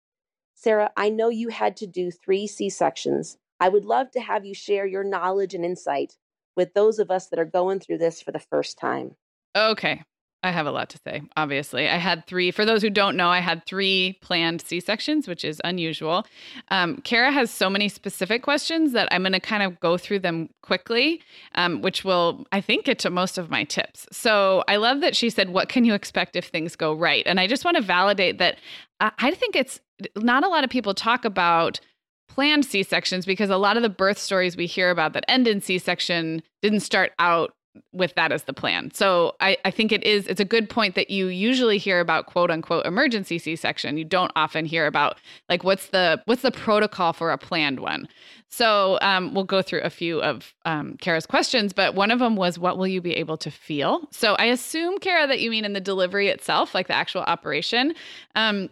Sarah, 0.54 0.92
I 0.96 1.10
know 1.10 1.28
you 1.28 1.50
had 1.50 1.76
to 1.76 1.86
do 1.86 2.10
three 2.10 2.46
C 2.46 2.70
sections. 2.70 3.36
I 3.60 3.68
would 3.68 3.84
love 3.84 4.12
to 4.12 4.20
have 4.20 4.46
you 4.46 4.54
share 4.54 4.86
your 4.86 5.04
knowledge 5.04 5.52
and 5.52 5.62
insight 5.62 6.16
with 6.56 6.72
those 6.72 6.98
of 6.98 7.10
us 7.10 7.26
that 7.26 7.38
are 7.38 7.44
going 7.44 7.80
through 7.80 7.98
this 7.98 8.22
for 8.22 8.32
the 8.32 8.38
first 8.38 8.78
time. 8.78 9.16
Okay. 9.54 10.04
I 10.42 10.52
have 10.52 10.66
a 10.66 10.70
lot 10.70 10.88
to 10.90 10.98
say, 11.04 11.22
obviously. 11.36 11.88
I 11.88 11.96
had 11.96 12.26
three, 12.26 12.50
for 12.50 12.64
those 12.64 12.80
who 12.80 12.88
don't 12.88 13.16
know, 13.16 13.28
I 13.28 13.40
had 13.40 13.66
three 13.66 14.18
planned 14.22 14.62
C 14.62 14.80
sections, 14.80 15.28
which 15.28 15.44
is 15.44 15.60
unusual. 15.64 16.26
Um, 16.68 16.96
Kara 17.02 17.30
has 17.30 17.50
so 17.50 17.68
many 17.68 17.90
specific 17.90 18.42
questions 18.42 18.92
that 18.92 19.08
I'm 19.10 19.22
going 19.22 19.32
to 19.32 19.40
kind 19.40 19.62
of 19.62 19.78
go 19.80 19.98
through 19.98 20.20
them 20.20 20.48
quickly, 20.62 21.20
um, 21.56 21.82
which 21.82 22.04
will, 22.04 22.46
I 22.52 22.62
think, 22.62 22.86
get 22.86 22.98
to 23.00 23.10
most 23.10 23.36
of 23.36 23.50
my 23.50 23.64
tips. 23.64 24.06
So 24.12 24.64
I 24.66 24.76
love 24.76 25.02
that 25.02 25.14
she 25.14 25.28
said, 25.28 25.50
What 25.50 25.68
can 25.68 25.84
you 25.84 25.92
expect 25.92 26.36
if 26.36 26.46
things 26.46 26.74
go 26.74 26.94
right? 26.94 27.26
And 27.26 27.38
I 27.38 27.46
just 27.46 27.64
want 27.64 27.76
to 27.76 27.82
validate 27.82 28.38
that 28.38 28.56
I, 28.98 29.12
I 29.18 29.30
think 29.32 29.56
it's 29.56 29.80
not 30.16 30.44
a 30.44 30.48
lot 30.48 30.64
of 30.64 30.70
people 30.70 30.94
talk 30.94 31.26
about 31.26 31.80
planned 32.28 32.64
C 32.64 32.82
sections 32.82 33.26
because 33.26 33.50
a 33.50 33.56
lot 33.56 33.76
of 33.76 33.82
the 33.82 33.88
birth 33.88 34.18
stories 34.18 34.56
we 34.56 34.66
hear 34.66 34.90
about 34.90 35.12
that 35.12 35.24
end 35.28 35.48
in 35.48 35.60
C 35.60 35.78
section 35.78 36.42
didn't 36.62 36.80
start 36.80 37.12
out 37.18 37.52
with 37.92 38.14
that 38.14 38.32
as 38.32 38.44
the 38.44 38.52
plan. 38.52 38.90
So 38.92 39.36
I, 39.40 39.56
I 39.64 39.70
think 39.70 39.92
it 39.92 40.02
is 40.04 40.26
it's 40.26 40.40
a 40.40 40.44
good 40.44 40.68
point 40.68 40.94
that 40.96 41.10
you 41.10 41.26
usually 41.26 41.78
hear 41.78 42.00
about 42.00 42.26
quote 42.26 42.50
unquote 42.50 42.84
emergency 42.86 43.38
C-section. 43.38 43.96
You 43.96 44.04
don't 44.04 44.32
often 44.34 44.64
hear 44.64 44.86
about 44.86 45.18
like 45.48 45.62
what's 45.62 45.88
the 45.88 46.20
what's 46.24 46.42
the 46.42 46.50
protocol 46.50 47.12
for 47.12 47.30
a 47.30 47.38
planned 47.38 47.80
one. 47.80 48.08
So 48.48 48.98
um, 49.00 49.32
we'll 49.32 49.44
go 49.44 49.62
through 49.62 49.82
a 49.82 49.90
few 49.90 50.20
of 50.20 50.54
um, 50.64 50.96
Kara's 51.00 51.26
questions, 51.26 51.72
but 51.72 51.94
one 51.94 52.10
of 52.10 52.18
them 52.18 52.34
was 52.34 52.58
what 52.58 52.76
will 52.76 52.88
you 52.88 53.00
be 53.00 53.14
able 53.14 53.36
to 53.38 53.50
feel? 53.50 54.08
So 54.10 54.34
I 54.34 54.46
assume 54.46 54.98
Kara 54.98 55.28
that 55.28 55.40
you 55.40 55.50
mean 55.50 55.64
in 55.64 55.72
the 55.72 55.80
delivery 55.80 56.28
itself, 56.28 56.74
like 56.74 56.88
the 56.88 56.96
actual 56.96 57.22
operation. 57.22 57.94
Um, 58.34 58.68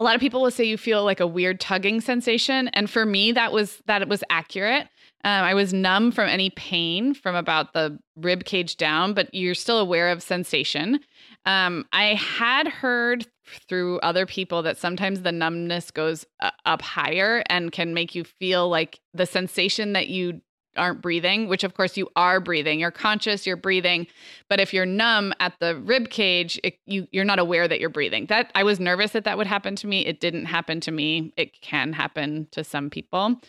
a 0.00 0.04
lot 0.04 0.14
of 0.14 0.20
people 0.20 0.42
will 0.42 0.50
say 0.50 0.64
you 0.64 0.78
feel 0.78 1.04
like 1.04 1.20
a 1.20 1.26
weird 1.26 1.60
tugging 1.60 2.00
sensation, 2.00 2.68
and 2.68 2.88
for 2.90 3.04
me 3.04 3.32
that 3.32 3.52
was 3.52 3.82
that 3.86 4.02
it 4.02 4.08
was 4.08 4.24
accurate. 4.30 4.88
Um, 5.24 5.44
I 5.44 5.54
was 5.54 5.72
numb 5.72 6.10
from 6.10 6.28
any 6.28 6.50
pain 6.50 7.14
from 7.14 7.36
about 7.36 7.74
the 7.74 7.98
rib 8.16 8.44
cage 8.44 8.76
down, 8.76 9.14
but 9.14 9.32
you're 9.32 9.54
still 9.54 9.78
aware 9.78 10.08
of 10.08 10.22
sensation. 10.22 11.00
Um, 11.46 11.86
I 11.92 12.14
had 12.14 12.66
heard 12.66 13.26
through 13.68 13.98
other 14.00 14.26
people 14.26 14.62
that 14.62 14.78
sometimes 14.78 15.22
the 15.22 15.32
numbness 15.32 15.90
goes 15.90 16.24
uh, 16.40 16.50
up 16.64 16.82
higher 16.82 17.42
and 17.48 17.72
can 17.72 17.94
make 17.94 18.14
you 18.14 18.24
feel 18.24 18.68
like 18.68 19.00
the 19.14 19.26
sensation 19.26 19.92
that 19.92 20.08
you 20.08 20.40
aren't 20.76 21.02
breathing, 21.02 21.48
which 21.48 21.64
of 21.64 21.74
course 21.74 21.96
you 21.96 22.08
are 22.16 22.40
breathing. 22.40 22.80
You're 22.80 22.90
conscious, 22.90 23.46
you're 23.46 23.56
breathing, 23.56 24.06
but 24.48 24.60
if 24.60 24.72
you're 24.72 24.86
numb 24.86 25.32
at 25.40 25.54
the 25.60 25.76
rib 25.76 26.10
cage, 26.10 26.60
it, 26.64 26.78
you 26.86 27.06
you're 27.12 27.24
not 27.24 27.38
aware 27.38 27.68
that 27.68 27.80
you're 27.80 27.90
breathing. 27.90 28.26
That 28.26 28.50
I 28.54 28.64
was 28.64 28.80
nervous 28.80 29.12
that 29.12 29.24
that 29.24 29.38
would 29.38 29.46
happen 29.46 29.76
to 29.76 29.86
me. 29.86 30.06
It 30.06 30.20
didn't 30.20 30.46
happen 30.46 30.80
to 30.80 30.90
me. 30.90 31.32
It 31.36 31.60
can 31.60 31.92
happen 31.92 32.48
to 32.52 32.64
some 32.64 32.90
people, 32.90 33.40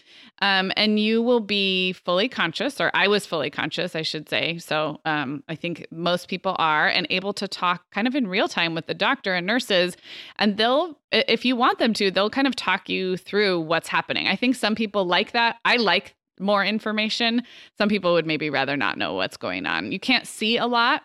um, 0.41 0.71
and 0.75 0.99
you 0.99 1.21
will 1.21 1.39
be 1.39 1.93
fully 1.93 2.29
conscious, 2.29 2.79
or 2.79 2.91
I 2.93 3.07
was 3.07 3.25
fully 3.25 3.49
conscious, 3.49 3.95
I 3.95 4.01
should 4.01 4.29
say. 4.29 4.57
So 4.57 4.99
um, 5.05 5.43
I 5.47 5.55
think 5.55 5.87
most 5.91 6.27
people 6.27 6.55
are 6.59 6.87
and 6.87 7.07
able 7.09 7.33
to 7.33 7.47
talk 7.47 7.89
kind 7.91 8.07
of 8.07 8.15
in 8.15 8.27
real 8.27 8.47
time 8.47 8.75
with 8.75 8.87
the 8.87 8.93
doctor 8.93 9.33
and 9.33 9.47
nurses, 9.47 9.97
and 10.37 10.57
they'll 10.57 10.97
if 11.13 11.45
you 11.45 11.55
want 11.55 11.79
them 11.79 11.93
to, 11.93 12.11
they'll 12.11 12.29
kind 12.29 12.47
of 12.47 12.55
talk 12.55 12.89
you 12.89 13.17
through 13.17 13.61
what's 13.61 13.87
happening. 13.87 14.27
I 14.27 14.35
think 14.35 14.55
some 14.55 14.75
people 14.75 15.05
like 15.05 15.31
that. 15.33 15.57
I 15.63 15.77
like 15.77 16.15
more 16.39 16.63
information. 16.63 17.43
Some 17.77 17.89
people 17.89 18.13
would 18.13 18.25
maybe 18.25 18.49
rather 18.49 18.77
not 18.77 18.97
know 18.97 19.13
what's 19.13 19.37
going 19.37 19.65
on. 19.65 19.91
You 19.91 19.99
can't 19.99 20.27
see 20.27 20.57
a 20.57 20.65
lot, 20.65 21.03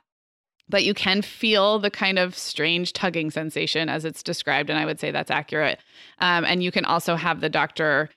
but 0.69 0.85
you 0.85 0.95
can 0.95 1.23
feel 1.23 1.79
the 1.79 1.91
kind 1.91 2.19
of 2.19 2.37
strange 2.37 2.93
tugging 2.93 3.31
sensation 3.31 3.89
as 3.89 4.05
it's 4.05 4.23
described. 4.23 4.71
And 4.71 4.79
I 4.79 4.85
would 4.85 5.01
say 5.01 5.11
that's 5.11 5.31
accurate. 5.31 5.79
Um, 6.19 6.45
and 6.45 6.63
you 6.63 6.71
can 6.71 6.85
also 6.85 7.17
have 7.17 7.41
the 7.41 7.49
doctor 7.49 8.11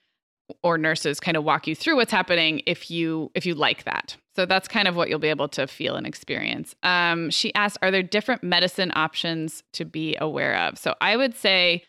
or 0.62 0.78
nurses 0.78 1.20
kind 1.20 1.36
of 1.36 1.44
walk 1.44 1.66
you 1.66 1.74
through 1.74 1.96
what's 1.96 2.12
happening 2.12 2.62
if 2.66 2.90
you 2.90 3.30
if 3.34 3.46
you 3.46 3.54
like 3.54 3.84
that 3.84 4.16
so 4.34 4.44
that's 4.44 4.68
kind 4.68 4.88
of 4.88 4.96
what 4.96 5.08
you'll 5.08 5.18
be 5.18 5.28
able 5.28 5.48
to 5.48 5.66
feel 5.66 5.94
and 5.96 6.06
experience 6.06 6.74
um, 6.82 7.30
she 7.30 7.54
asked 7.54 7.78
are 7.82 7.90
there 7.90 8.02
different 8.02 8.42
medicine 8.42 8.92
options 8.94 9.62
to 9.72 9.84
be 9.84 10.16
aware 10.20 10.56
of 10.56 10.78
so 10.78 10.94
i 11.00 11.16
would 11.16 11.34
say 11.34 11.82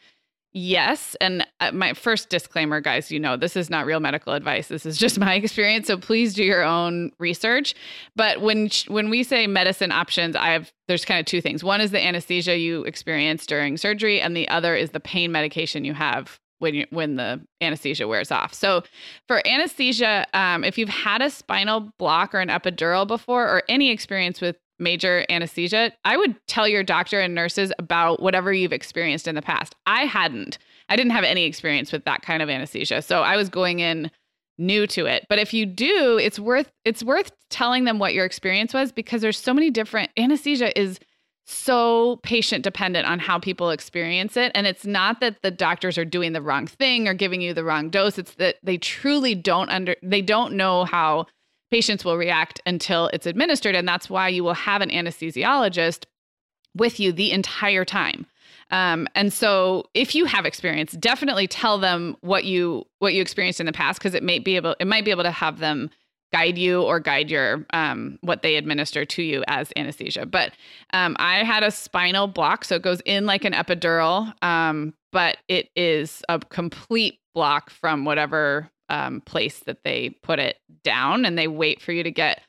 Yes. 0.55 1.15
And 1.19 1.45
uh, 1.59 1.71
my 1.71 1.93
first 1.93 2.29
disclaimer, 2.29 2.79
guys, 2.79 3.11
you 3.11 3.19
know, 3.19 3.35
this 3.35 3.55
is 3.55 3.71
not 3.71 3.87
real 3.87 3.99
medical 3.99 4.33
advice. 4.33 4.67
This 4.67 4.85
is 4.85 4.97
just 4.97 5.19
my 5.19 5.33
experience. 5.33 5.87
So 5.87 5.97
please 5.97 6.33
do 6.35 6.43
your 6.43 6.63
own 6.63 7.11
research. 7.19 7.73
But 8.15 8.41
when 8.41 8.69
when 8.87 9.09
we 9.09 9.23
say 9.23 9.47
medicine 9.47 9.91
options, 9.91 10.35
I 10.35 10.49
have 10.49 10.71
there's 10.87 11.05
kind 11.05 11.19
of 11.19 11.25
two 11.25 11.41
things. 11.41 11.63
One 11.63 11.81
is 11.81 11.91
the 11.91 12.03
anesthesia 12.03 12.57
you 12.57 12.83
experience 12.83 13.47
during 13.47 13.77
surgery, 13.77 14.21
and 14.21 14.37
the 14.37 14.47
other 14.49 14.75
is 14.75 14.91
the 14.91 14.99
pain 14.99 15.31
medication 15.31 15.85
you 15.85 15.93
have 15.95 16.39
when 16.59 16.75
you, 16.75 16.85
when 16.91 17.15
the 17.15 17.41
anesthesia 17.59 18.07
wears 18.07 18.31
off. 18.31 18.53
So 18.53 18.83
for 19.27 19.45
anesthesia, 19.47 20.25
um, 20.33 20.63
if 20.63 20.77
you've 20.77 20.87
had 20.87 21.21
a 21.21 21.29
spinal 21.29 21.91
block 21.97 22.33
or 22.33 22.39
an 22.39 22.49
epidural 22.49 23.07
before, 23.07 23.43
or 23.47 23.63
any 23.67 23.89
experience 23.89 24.39
with 24.39 24.57
major 24.79 25.25
anesthesia, 25.29 25.91
I 26.03 26.17
would 26.17 26.35
tell 26.47 26.67
your 26.67 26.83
doctor 26.83 27.19
and 27.19 27.35
nurses 27.35 27.71
about 27.79 28.21
whatever 28.21 28.51
you've 28.51 28.73
experienced 28.73 29.27
in 29.27 29.35
the 29.35 29.41
past. 29.41 29.75
I 29.85 30.05
hadn't. 30.05 30.57
I 30.89 30.95
didn't 30.95 31.11
have 31.11 31.23
any 31.23 31.45
experience 31.45 31.91
with 31.91 32.05
that 32.05 32.21
kind 32.21 32.41
of 32.41 32.49
anesthesia. 32.49 33.01
So 33.01 33.21
I 33.21 33.37
was 33.37 33.49
going 33.49 33.79
in 33.79 34.11
new 34.57 34.85
to 34.87 35.05
it. 35.05 35.25
But 35.29 35.39
if 35.39 35.53
you 35.53 35.65
do, 35.65 36.17
it's 36.17 36.39
worth 36.39 36.71
it's 36.85 37.03
worth 37.03 37.31
telling 37.49 37.85
them 37.85 37.99
what 37.99 38.13
your 38.13 38.25
experience 38.25 38.73
was 38.73 38.91
because 38.91 39.21
there's 39.21 39.37
so 39.37 39.53
many 39.53 39.69
different 39.69 40.11
anesthesia 40.17 40.77
is 40.79 40.99
so 41.45 42.19
patient 42.23 42.63
dependent 42.63 43.05
on 43.05 43.19
how 43.19 43.37
people 43.37 43.69
experience 43.69 44.37
it 44.37 44.49
and 44.55 44.65
it's 44.65 44.85
not 44.85 45.19
that 45.19 45.41
the 45.41 45.51
doctors 45.51 45.97
are 45.97 46.05
doing 46.05 46.31
the 46.31 46.41
wrong 46.41 46.65
thing 46.65 47.05
or 47.05 47.13
giving 47.13 47.41
you 47.41 47.53
the 47.53 47.65
wrong 47.65 47.89
dose 47.89 48.17
it's 48.17 48.35
that 48.35 48.55
they 48.63 48.77
truly 48.77 49.35
don't 49.35 49.69
under 49.69 49.93
they 50.01 50.21
don't 50.21 50.53
know 50.53 50.85
how 50.85 51.25
patients 51.73 52.05
will 52.05 52.17
react 52.17 52.61
until 52.67 53.07
it's 53.13 53.25
administered. 53.25 53.73
And 53.73 53.87
that's 53.87 54.07
why 54.07 54.27
you 54.27 54.43
will 54.43 54.53
have 54.53 54.83
an 54.83 54.91
anesthesiologist 54.91 56.05
with 56.75 56.99
you 56.99 57.11
the 57.11 57.31
entire 57.31 57.83
time. 57.83 58.27
Um, 58.69 59.07
and 59.15 59.33
so 59.33 59.85
if 59.95 60.13
you 60.13 60.25
have 60.25 60.45
experience, 60.45 60.91
definitely 60.91 61.47
tell 61.47 61.79
them 61.79 62.15
what 62.21 62.43
you 62.43 62.85
what 62.99 63.15
you 63.15 63.23
experienced 63.23 63.59
in 63.59 63.65
the 63.65 63.73
past 63.73 63.97
because 63.97 64.13
it 64.13 64.21
may 64.21 64.37
be 64.37 64.55
able 64.55 64.75
it 64.79 64.85
might 64.85 65.03
be 65.03 65.09
able 65.09 65.23
to 65.23 65.31
have 65.31 65.57
them 65.57 65.89
guide 66.31 66.59
you 66.59 66.83
or 66.83 66.99
guide 66.99 67.31
your 67.31 67.65
um, 67.73 68.19
what 68.21 68.43
they 68.43 68.55
administer 68.55 69.03
to 69.05 69.23
you 69.23 69.43
as 69.47 69.73
anesthesia. 69.75 70.27
But 70.27 70.53
um, 70.93 71.15
I 71.17 71.43
had 71.43 71.63
a 71.63 71.71
spinal 71.71 72.27
block, 72.27 72.65
so 72.65 72.75
it 72.75 72.83
goes 72.83 73.01
in 73.01 73.25
like 73.25 73.45
an 73.45 73.53
epidural, 73.53 74.31
um, 74.43 74.93
but 75.11 75.37
it 75.47 75.69
is 75.75 76.21
a 76.29 76.37
complete 76.37 77.19
block 77.33 77.71
from 77.71 78.05
whatever 78.05 78.69
um, 78.93 79.21
place 79.21 79.59
that 79.61 79.83
they 79.83 80.11
put 80.21 80.37
it 80.37 80.57
down 80.83 81.25
and 81.25 81.37
they 81.37 81.47
wait 81.47 81.81
for 81.81 81.91
you 81.91 82.03
to 82.03 82.11
get 82.11 82.41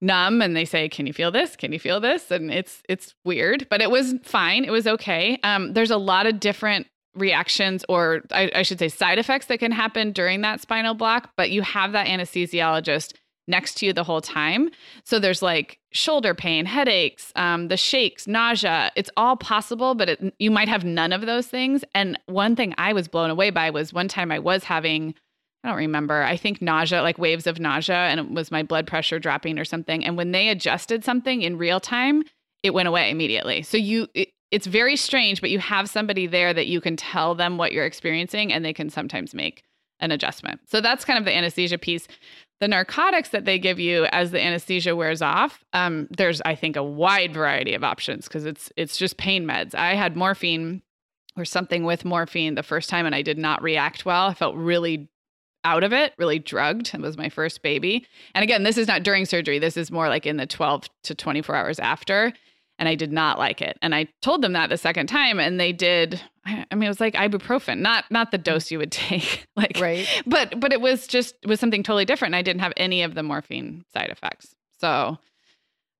numb 0.00 0.40
and 0.40 0.56
they 0.56 0.64
say 0.64 0.88
can 0.88 1.06
you 1.06 1.12
feel 1.12 1.30
this? 1.30 1.56
Can 1.56 1.72
you 1.72 1.78
feel 1.78 2.00
this? 2.00 2.30
And 2.30 2.50
it's 2.50 2.82
it's 2.88 3.14
weird 3.24 3.66
but 3.68 3.82
it 3.82 3.90
was 3.90 4.14
fine. 4.22 4.64
It 4.64 4.70
was 4.70 4.86
okay. 4.86 5.38
Um, 5.42 5.74
there's 5.74 5.90
a 5.90 5.98
lot 5.98 6.26
of 6.26 6.40
different 6.40 6.86
reactions 7.14 7.84
or 7.88 8.22
I, 8.30 8.50
I 8.54 8.62
should 8.62 8.78
say 8.78 8.88
side 8.88 9.18
effects 9.18 9.46
that 9.46 9.58
can 9.58 9.72
happen 9.72 10.12
during 10.12 10.40
that 10.42 10.60
spinal 10.60 10.94
block 10.94 11.30
but 11.36 11.50
you 11.50 11.62
have 11.62 11.92
that 11.92 12.06
anesthesiologist 12.06 13.14
next 13.48 13.78
to 13.78 13.86
you 13.86 13.92
the 13.92 14.04
whole 14.04 14.20
time. 14.20 14.70
So 15.04 15.18
there's 15.18 15.42
like 15.42 15.78
shoulder 15.90 16.34
pain 16.34 16.64
headaches 16.64 17.32
um, 17.34 17.68
the 17.68 17.76
shakes 17.76 18.26
nausea. 18.26 18.92
It's 18.94 19.10
all 19.16 19.36
possible 19.36 19.94
but 19.94 20.08
it, 20.08 20.34
you 20.38 20.50
might 20.50 20.68
have 20.68 20.84
none 20.84 21.12
of 21.12 21.26
those 21.26 21.48
things. 21.48 21.84
And 21.94 22.18
one 22.26 22.54
thing 22.54 22.72
i 22.78 22.92
was 22.92 23.08
blown 23.08 23.30
away 23.30 23.50
by 23.50 23.70
was 23.70 23.92
one 23.92 24.06
time 24.06 24.30
i 24.30 24.38
was 24.38 24.62
having 24.64 25.14
I 25.64 25.68
don't 25.68 25.78
remember. 25.78 26.22
I 26.22 26.36
think 26.36 26.62
nausea, 26.62 27.02
like 27.02 27.18
waves 27.18 27.46
of 27.46 27.58
nausea, 27.58 27.96
and 27.96 28.20
it 28.20 28.30
was 28.30 28.50
my 28.50 28.62
blood 28.62 28.86
pressure 28.86 29.18
dropping 29.18 29.58
or 29.58 29.64
something. 29.64 30.04
And 30.04 30.16
when 30.16 30.32
they 30.32 30.48
adjusted 30.48 31.04
something 31.04 31.42
in 31.42 31.58
real 31.58 31.80
time, 31.80 32.22
it 32.62 32.74
went 32.74 32.88
away 32.88 33.10
immediately. 33.10 33.62
So 33.62 33.76
you, 33.76 34.08
it, 34.14 34.28
it's 34.50 34.66
very 34.66 34.96
strange, 34.96 35.40
but 35.40 35.50
you 35.50 35.58
have 35.58 35.90
somebody 35.90 36.26
there 36.26 36.54
that 36.54 36.68
you 36.68 36.80
can 36.80 36.96
tell 36.96 37.34
them 37.34 37.58
what 37.58 37.72
you're 37.72 37.84
experiencing, 37.84 38.52
and 38.52 38.64
they 38.64 38.72
can 38.72 38.88
sometimes 38.88 39.34
make 39.34 39.64
an 40.00 40.12
adjustment. 40.12 40.60
So 40.66 40.80
that's 40.80 41.04
kind 41.04 41.18
of 41.18 41.24
the 41.24 41.36
anesthesia 41.36 41.78
piece. 41.78 42.06
The 42.60 42.68
narcotics 42.68 43.30
that 43.30 43.44
they 43.44 43.58
give 43.58 43.78
you 43.78 44.04
as 44.06 44.30
the 44.30 44.40
anesthesia 44.40 44.94
wears 44.96 45.22
off, 45.22 45.64
um, 45.72 46.08
there's 46.10 46.40
I 46.42 46.54
think 46.54 46.76
a 46.76 46.82
wide 46.82 47.32
variety 47.32 47.74
of 47.74 47.84
options 47.84 48.26
because 48.26 48.44
it's 48.44 48.72
it's 48.76 48.96
just 48.96 49.16
pain 49.16 49.44
meds. 49.44 49.74
I 49.74 49.94
had 49.94 50.16
morphine 50.16 50.82
or 51.36 51.44
something 51.44 51.84
with 51.84 52.04
morphine 52.04 52.54
the 52.54 52.62
first 52.64 52.88
time, 52.88 53.06
and 53.06 53.14
I 53.14 53.22
did 53.22 53.38
not 53.38 53.62
react 53.62 54.04
well. 54.04 54.26
I 54.26 54.34
felt 54.34 54.56
really 54.56 55.08
out 55.64 55.84
of 55.84 55.92
it, 55.92 56.14
really 56.18 56.38
drugged. 56.38 56.94
It 56.94 57.00
was 57.00 57.16
my 57.16 57.28
first 57.28 57.62
baby. 57.62 58.06
And 58.34 58.42
again, 58.42 58.62
this 58.62 58.78
is 58.78 58.88
not 58.88 59.02
during 59.02 59.24
surgery. 59.24 59.58
This 59.58 59.76
is 59.76 59.90
more 59.90 60.08
like 60.08 60.26
in 60.26 60.36
the 60.36 60.46
12 60.46 60.88
to 61.04 61.14
24 61.14 61.54
hours 61.54 61.78
after. 61.78 62.32
And 62.78 62.88
I 62.88 62.94
did 62.94 63.12
not 63.12 63.38
like 63.38 63.60
it. 63.60 63.76
And 63.82 63.94
I 63.94 64.06
told 64.22 64.40
them 64.42 64.52
that 64.52 64.70
the 64.70 64.76
second 64.76 65.08
time 65.08 65.40
and 65.40 65.58
they 65.58 65.72
did 65.72 66.20
I 66.70 66.74
mean 66.74 66.84
it 66.84 66.88
was 66.88 67.00
like 67.00 67.14
ibuprofen, 67.14 67.80
not 67.80 68.04
not 68.10 68.30
the 68.30 68.38
mm. 68.38 68.44
dose 68.44 68.70
you 68.70 68.78
would 68.78 68.92
take. 68.92 69.46
like 69.56 69.78
right. 69.80 70.06
but 70.26 70.58
but 70.58 70.72
it 70.72 70.80
was 70.80 71.06
just 71.06 71.34
it 71.42 71.48
was 71.48 71.60
something 71.60 71.82
totally 71.82 72.04
different. 72.04 72.34
And 72.34 72.38
I 72.38 72.42
didn't 72.42 72.60
have 72.60 72.72
any 72.76 73.02
of 73.02 73.14
the 73.14 73.22
morphine 73.22 73.84
side 73.92 74.10
effects. 74.10 74.54
So 74.80 75.18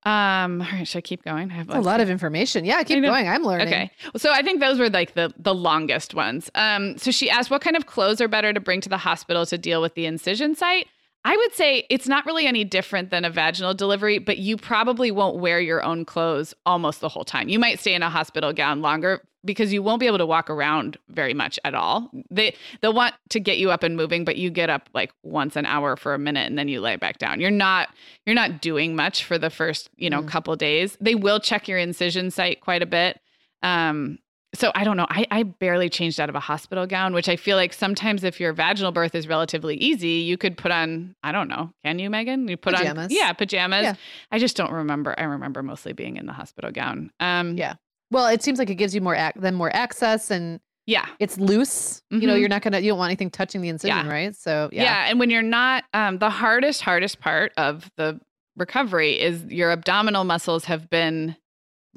Um, 0.05 0.61
all 0.61 0.67
right, 0.71 0.87
should 0.87 0.99
I 0.99 1.01
keep 1.01 1.23
going? 1.23 1.51
I 1.51 1.55
have 1.55 1.69
a 1.69 1.81
lot 1.81 1.99
of 1.99 2.09
information. 2.09 2.65
Yeah, 2.65 2.83
keep 2.83 3.03
going. 3.03 3.27
I'm 3.27 3.43
learning. 3.43 3.67
Okay. 3.67 3.91
So 4.17 4.31
I 4.31 4.41
think 4.41 4.59
those 4.59 4.79
were 4.79 4.89
like 4.89 5.13
the 5.13 5.33
the 5.37 5.53
longest 5.53 6.13
ones. 6.13 6.49
Um, 6.55 6.97
so 6.97 7.11
she 7.11 7.29
asked 7.29 7.51
what 7.51 7.61
kind 7.61 7.75
of 7.75 7.85
clothes 7.85 8.21
are 8.21 8.27
better 8.27 8.53
to 8.53 8.59
bring 8.59 8.81
to 8.81 8.89
the 8.89 8.97
hospital 8.97 9.45
to 9.45 9.57
deal 9.57 9.81
with 9.81 9.95
the 9.95 10.05
incision 10.05 10.55
site. 10.55 10.87
I 11.25 11.35
would 11.35 11.53
say 11.53 11.85
it's 11.89 12.07
not 12.07 12.25
really 12.25 12.47
any 12.47 12.63
different 12.63 13.09
than 13.09 13.25
a 13.25 13.29
vaginal 13.29 13.73
delivery, 13.73 14.19
but 14.19 14.37
you 14.37 14.55
probably 14.57 15.11
won't 15.11 15.37
wear 15.37 15.59
your 15.59 15.83
own 15.83 16.05
clothes 16.05 16.53
almost 16.65 17.01
the 17.01 17.09
whole 17.09 17.25
time. 17.25 17.49
You 17.49 17.59
might 17.59 17.79
stay 17.79 17.93
in 17.93 18.01
a 18.03 18.09
hospital 18.09 18.53
gown 18.53 18.81
longer 18.81 19.21
because 19.45 19.71
you 19.73 19.83
won't 19.83 19.99
be 19.99 20.07
able 20.07 20.17
to 20.17 20.25
walk 20.25 20.49
around 20.49 20.97
very 21.09 21.33
much 21.33 21.59
at 21.63 21.73
all. 21.73 22.09
They 22.31 22.55
they'll 22.81 22.93
want 22.93 23.15
to 23.29 23.39
get 23.39 23.57
you 23.57 23.69
up 23.71 23.83
and 23.83 23.95
moving, 23.97 24.23
but 24.25 24.37
you 24.37 24.49
get 24.49 24.69
up 24.69 24.89
like 24.93 25.11
once 25.23 25.55
an 25.55 25.65
hour 25.65 25.95
for 25.97 26.13
a 26.13 26.19
minute 26.19 26.47
and 26.47 26.57
then 26.57 26.67
you 26.69 26.79
lay 26.81 26.95
back 26.95 27.19
down. 27.19 27.39
You're 27.41 27.51
not 27.51 27.89
you're 28.25 28.35
not 28.35 28.61
doing 28.61 28.95
much 28.95 29.23
for 29.23 29.37
the 29.37 29.49
first, 29.49 29.89
you 29.97 30.09
know, 30.09 30.21
Mm. 30.21 30.27
couple 30.27 30.55
days. 30.55 30.97
They 31.01 31.15
will 31.15 31.39
check 31.39 31.67
your 31.67 31.77
incision 31.77 32.31
site 32.31 32.61
quite 32.61 32.81
a 32.81 32.85
bit. 32.85 33.19
Um 33.61 34.19
so 34.55 34.71
I 34.73 34.83
don't 34.83 34.97
know. 34.97 35.05
I, 35.09 35.25
I 35.29 35.43
barely 35.43 35.89
changed 35.89 36.19
out 36.19 36.27
of 36.29 36.35
a 36.35 36.39
hospital 36.39 36.87
gown, 36.87 37.13
which 37.13 37.29
I 37.29 37.35
feel 37.35 37.55
like 37.55 37.71
sometimes 37.73 38.23
if 38.23 38.39
your 38.39 38.51
vaginal 38.53 38.91
birth 38.91 39.13
is 39.13 39.27
relatively 39.27 39.75
easy, 39.77 40.21
you 40.29 40.37
could 40.37 40.57
put 40.57 40.71
on, 40.71 41.15
I 41.23 41.31
don't 41.31 41.47
know, 41.47 41.71
can 41.85 41.99
you, 41.99 42.09
Meagan? 42.09 42.47
You 42.47 42.57
put 42.57 42.73
on 42.73 42.79
Pajamas. 42.81 43.11
Yeah, 43.13 43.31
pajamas. 43.33 43.83
Yeah. 43.83 43.93
I 44.31 44.39
just 44.39 44.55
don't 44.57 44.71
remember. 44.71 45.13
I 45.17 45.23
remember 45.23 45.61
mostly 45.61 45.93
being 45.93 46.17
in 46.17 46.25
the 46.25 46.33
hospital 46.33 46.71
gown. 46.71 47.11
Um 47.19 47.57
Yeah. 47.57 47.75
Well, 48.11 48.25
it 48.27 48.41
seems 48.41 48.57
like 48.57 48.69
it 48.71 48.75
gives 48.75 48.95
you 48.95 49.01
more 49.01 49.13
ac- 49.15 49.33
then 49.39 49.53
more 49.53 49.69
access 49.75 50.31
and 50.31 50.59
yeah. 50.87 51.05
it's 51.19 51.37
loose. 51.37 52.01
You 52.09 52.25
know, 52.25 52.33
Mhm. 52.35 52.39
you're 52.39 52.49
not 52.49 52.63
gonna 52.63 52.79
you 52.79 52.89
don't 52.89 52.97
want 52.97 53.09
anything 53.11 53.29
touching 53.29 53.61
the 53.61 53.69
incision, 53.69 54.05
Yeah. 54.07 54.11
right? 54.11 54.35
So 54.35 54.69
Yeah. 54.71 54.83
yeah. 54.83 55.05
And 55.09 55.19
when 55.19 55.29
you're 55.29 55.43
not, 55.43 55.83
um, 55.93 56.17
the 56.17 56.31
hardest, 56.31 56.81
hardest 56.81 57.19
part 57.19 57.51
of 57.55 57.91
the 57.97 58.19
recovery 58.57 59.19
is 59.19 59.43
your 59.45 59.71
abdominal 59.71 60.23
muscles 60.23 60.65
have 60.65 60.89
been 60.89 61.35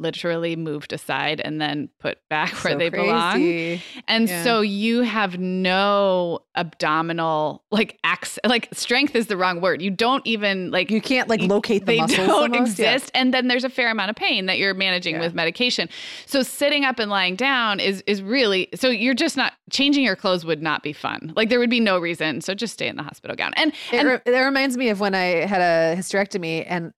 literally 0.03 0.57
moved 0.57 0.93
aside 0.93 1.41
and 1.41 1.61
then 1.61 1.89
put 2.01 2.19
back 2.29 2.51
where 2.65 2.75
So 2.75 2.79
they 2.79 2.91
belong. 2.91 3.81
And 4.09 4.29
Yeah. 4.29 4.45
so 4.45 4.61
you 4.61 5.01
have 5.03 5.39
no 5.39 6.41
abdominal 6.57 7.65
like 7.71 7.99
ax 8.05 8.39
like 8.45 8.69
strength 8.73 9.15
is 9.17 9.29
the 9.29 9.37
wrong 9.37 9.61
word. 9.61 9.81
You 9.81 9.91
don't 9.91 10.27
even 10.27 10.71
like 10.71 10.91
You 10.91 11.01
can't 11.01 11.29
like 11.29 11.41
locate 11.41 11.83
the 11.83 11.93
they 11.93 11.99
muscles. 11.99 12.27
don't 12.27 12.55
almost. 12.55 12.79
Yeah. 12.79 12.93
exist 12.95 13.11
and 13.15 13.33
then 13.33 13.49
there's 13.49 13.65
a 13.65 13.69
fair 13.71 13.91
amount 13.91 14.11
of 14.11 14.17
pain 14.17 14.47
that 14.47 14.59
you're 14.59 14.75
managing 14.75 15.15
Yeah. 15.17 15.21
with 15.21 15.35
medication 15.35 15.89
so 16.27 16.43
sitting 16.43 16.85
up 16.85 16.99
and 16.99 17.11
lying 17.11 17.37
down 17.37 17.81
is 17.81 18.03
is 18.07 18.21
really 18.23 18.69
so 18.75 18.89
you're 18.89 19.15
just 19.15 19.37
not 19.37 19.53
changing 19.71 20.05
your 20.05 20.17
clothes 20.17 20.45
would 20.45 20.63
not 20.63 20.83
be 20.83 20.93
fun 20.93 21.33
like 21.37 21.49
there 21.49 21.59
would 21.59 21.71
be 21.71 21.81
no 21.81 21.99
reason 21.99 22.41
so 22.41 22.55
just 22.55 22.73
stay 22.75 22.89
in 22.89 22.97
the 22.97 23.03
hospital 23.03 23.37
gown 23.37 23.53
and 23.57 23.73
It, 23.93 23.99
and 24.01 24.09
re- 24.09 24.21
it 24.27 24.31
reminds 24.39 24.77
me 24.77 24.89
of 24.89 25.01
when 25.01 25.15
I 25.15 25.47
had 25.47 25.61
a 25.61 25.97
hysterectomy 25.97 26.65
and 26.69 26.93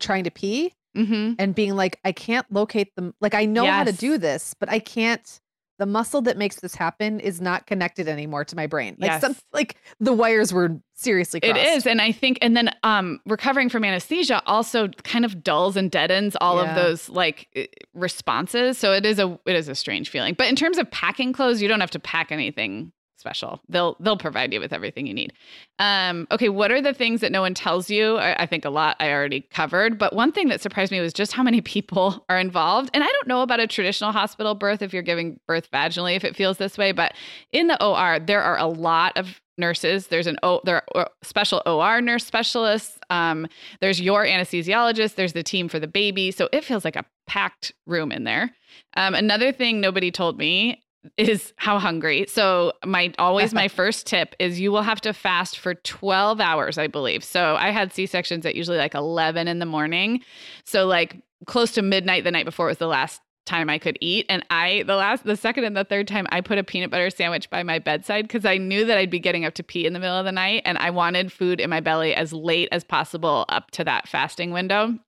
trying 0.00 0.24
to 0.24 0.30
pee 0.30 0.72
mhm. 0.96 1.36
and 1.38 1.54
being 1.54 1.74
like, 1.76 1.98
I 2.04 2.12
can't 2.12 2.46
locate 2.52 2.94
them. 2.96 3.14
Like 3.20 3.34
I 3.34 3.44
know 3.46 3.64
how 3.66 3.84
to 3.84 3.92
do 3.92 4.18
this, 4.18 4.54
but 4.58 4.68
I 4.70 4.78
can't. 4.78 5.40
The 5.80 5.86
muscle 5.86 6.22
that 6.22 6.36
makes 6.38 6.60
this 6.60 6.76
happen 6.76 7.18
is 7.18 7.40
not 7.40 7.66
connected 7.66 8.06
anymore 8.06 8.44
to 8.44 8.54
my 8.54 8.68
brain. 8.68 8.96
Like 9.00 9.20
some, 9.20 9.32
Yes. 9.32 9.42
like 9.52 9.76
the 9.98 10.12
wires 10.12 10.52
were 10.52 10.80
seriously. 10.94 11.40
It 11.42 11.54
Crossed. 11.54 11.68
is, 11.68 11.86
and 11.88 12.00
I 12.00 12.12
think, 12.12 12.38
and 12.40 12.56
then 12.56 12.70
um, 12.84 13.18
recovering 13.26 13.68
from 13.68 13.84
anesthesia 13.84 14.40
also 14.46 14.86
kind 15.02 15.24
of 15.24 15.42
dulls 15.42 15.76
and 15.76 15.90
deadens 15.90 16.36
all 16.40 16.62
Yeah. 16.62 16.70
of 16.70 16.76
those 16.76 17.08
like 17.08 17.48
responses. 17.92 18.78
So 18.78 18.92
it 18.92 19.04
is 19.04 19.18
a 19.18 19.38
it 19.46 19.56
is 19.56 19.68
a 19.68 19.74
strange 19.74 20.10
feeling. 20.10 20.34
But 20.34 20.48
in 20.48 20.56
terms 20.56 20.78
of 20.78 20.90
packing 20.90 21.32
clothes, 21.32 21.60
you 21.60 21.68
don't 21.68 21.80
have 21.80 21.90
to 21.92 21.98
pack 21.98 22.30
anything 22.30 22.92
special. 23.16 23.60
They'll 23.68 23.96
they'll 24.00 24.16
provide 24.16 24.52
you 24.52 24.60
with 24.60 24.72
everything 24.72 25.06
you 25.06 25.14
need. 25.14 25.32
Um, 25.78 26.26
okay, 26.30 26.48
what 26.48 26.70
are 26.70 26.82
the 26.82 26.94
things 26.94 27.20
that 27.20 27.32
no 27.32 27.40
one 27.40 27.54
tells 27.54 27.90
you? 27.90 28.16
I, 28.16 28.42
I 28.42 28.46
think 28.46 28.64
a 28.64 28.70
lot 28.70 28.96
I 29.00 29.10
already 29.12 29.40
covered, 29.40 29.98
but 29.98 30.14
one 30.14 30.32
thing 30.32 30.48
that 30.48 30.60
surprised 30.60 30.92
me 30.92 31.00
was 31.00 31.12
just 31.12 31.32
how 31.32 31.42
many 31.42 31.60
people 31.74 32.24
are 32.28 32.38
involved. 32.38 32.90
And 32.94 33.02
I 33.02 33.06
don't 33.06 33.28
know 33.28 33.42
about 33.42 33.60
a 33.60 33.66
traditional 33.66 34.12
hospital 34.12 34.54
birth 34.54 34.82
if 34.82 34.92
you're 34.92 35.02
giving 35.02 35.40
birth 35.46 35.70
vaginally, 35.70 36.16
if 36.16 36.24
it 36.24 36.36
feels 36.36 36.58
this 36.58 36.76
way, 36.78 36.92
but 36.92 37.14
in 37.52 37.66
the 37.66 37.82
OR 37.84 38.20
there 38.20 38.42
are 38.42 38.58
a 38.58 38.66
lot 38.66 39.16
of 39.16 39.40
nurses. 39.56 40.08
There's 40.08 40.26
an 40.26 40.38
O, 40.42 40.60
there 40.64 40.82
are 40.94 41.10
special 41.22 41.62
OR 41.66 42.00
nurse 42.00 42.24
specialists. 42.24 42.98
Um, 43.10 43.46
there's 43.80 44.00
your 44.00 44.24
anesthesiologist. 44.24 45.14
There's 45.14 45.32
the 45.32 45.42
team 45.42 45.68
for 45.68 45.78
the 45.78 45.86
baby. 45.86 46.30
So 46.30 46.48
it 46.52 46.64
feels 46.64 46.84
like 46.84 46.96
a 46.96 47.04
packed 47.26 47.72
room 47.86 48.12
in 48.12 48.24
there. 48.24 48.50
Um, 48.96 49.14
another 49.14 49.52
thing 49.52 49.80
nobody 49.80 50.10
told 50.10 50.38
me 50.38 50.82
is 51.16 51.52
how 51.56 51.78
hungry. 51.78 52.26
So 52.28 52.72
my 52.84 53.12
always 53.18 53.54
my 53.54 53.68
first 53.80 54.06
tip 54.06 54.34
is 54.38 54.60
you 54.60 54.72
will 54.72 54.82
have 54.82 55.00
to 55.02 55.12
fast 55.12 55.58
for 55.58 55.74
12 55.74 56.40
hours, 56.40 56.78
I 56.78 56.86
believe. 56.86 57.24
So 57.24 57.56
I 57.56 57.70
had 57.70 57.92
C-sections 57.92 58.46
at 58.46 58.54
usually 58.54 58.78
like 58.78 58.94
11 58.94 59.48
in 59.48 59.58
the 59.58 59.66
morning. 59.66 60.20
So 60.64 60.86
like 60.86 61.16
close 61.46 61.72
to 61.72 61.82
midnight 61.82 62.24
the 62.24 62.30
night 62.30 62.44
before 62.44 62.66
was 62.66 62.78
the 62.78 62.86
last 62.86 63.20
time 63.46 63.68
I 63.68 63.78
could 63.78 63.98
eat. 64.00 64.26
And 64.28 64.44
I, 64.50 64.84
the 64.86 64.96
last, 64.96 65.24
the 65.24 65.36
second 65.36 65.64
and 65.64 65.76
the 65.76 65.84
third 65.84 66.08
time, 66.08 66.26
I 66.30 66.40
put 66.40 66.58
a 66.58 66.64
peanut 66.64 66.90
butter 66.90 67.10
sandwich 67.10 67.50
by 67.50 67.62
my 67.62 67.78
bedside 67.78 68.22
because 68.26 68.44
I 68.44 68.56
knew 68.56 68.86
that 68.86 68.96
I'd 68.96 69.10
be 69.10 69.18
getting 69.18 69.44
up 69.44 69.54
to 69.54 69.62
pee 69.62 69.86
in 69.86 69.92
the 69.92 69.98
middle 69.98 70.16
of 70.16 70.24
the 70.24 70.32
night. 70.32 70.62
And 70.64 70.78
I 70.78 70.90
wanted 70.90 71.30
food 71.30 71.60
in 71.60 71.70
my 71.70 71.80
belly 71.80 72.14
as 72.14 72.32
late 72.32 72.68
as 72.72 72.84
possible 72.84 73.44
up 73.48 73.70
to 73.72 73.84
that 73.84 74.08
fasting 74.08 74.50
window 74.50 74.98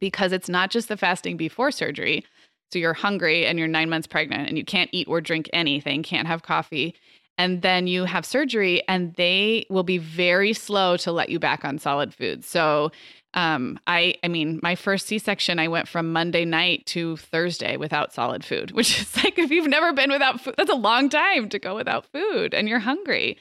because 0.00 0.32
it's 0.32 0.48
not 0.48 0.70
just 0.70 0.88
the 0.88 0.96
fasting 0.96 1.36
before 1.36 1.70
surgery. 1.70 2.24
So 2.72 2.78
you're 2.78 2.94
hungry 2.94 3.46
and 3.46 3.58
you're 3.58 3.68
nine 3.68 3.88
months 3.88 4.06
pregnant 4.06 4.48
and 4.48 4.58
you 4.58 4.64
can't 4.64 4.90
eat 4.92 5.08
or 5.08 5.20
drink 5.20 5.48
anything, 5.52 6.02
can't 6.02 6.26
have 6.26 6.42
coffee. 6.42 6.94
And 7.38 7.62
then 7.62 7.86
you 7.86 8.04
have 8.04 8.24
surgery 8.24 8.82
and 8.88 9.14
they 9.14 9.66
will 9.68 9.82
be 9.82 9.98
very 9.98 10.52
slow 10.52 10.96
to 10.98 11.12
let 11.12 11.28
you 11.28 11.38
back 11.38 11.64
on 11.64 11.78
solid 11.78 12.14
food. 12.14 12.44
So 12.44 12.90
um, 13.36 13.78
I 13.86 14.14
I 14.24 14.28
mean, 14.28 14.58
my 14.62 14.74
first 14.74 15.06
C-section, 15.06 15.58
I 15.58 15.68
went 15.68 15.88
from 15.88 16.10
Monday 16.10 16.46
night 16.46 16.86
to 16.86 17.18
Thursday 17.18 17.76
without 17.76 18.14
solid 18.14 18.42
food, 18.42 18.70
which 18.72 18.98
is 18.98 19.14
like 19.22 19.38
if 19.38 19.50
you've 19.50 19.68
never 19.68 19.92
been 19.92 20.10
without 20.10 20.40
food, 20.40 20.54
that's 20.56 20.70
a 20.70 20.74
long 20.74 21.10
time 21.10 21.50
to 21.50 21.58
go 21.58 21.76
without 21.76 22.06
food 22.06 22.54
and 22.54 22.68
you're 22.68 22.78
hungry. 22.78 23.36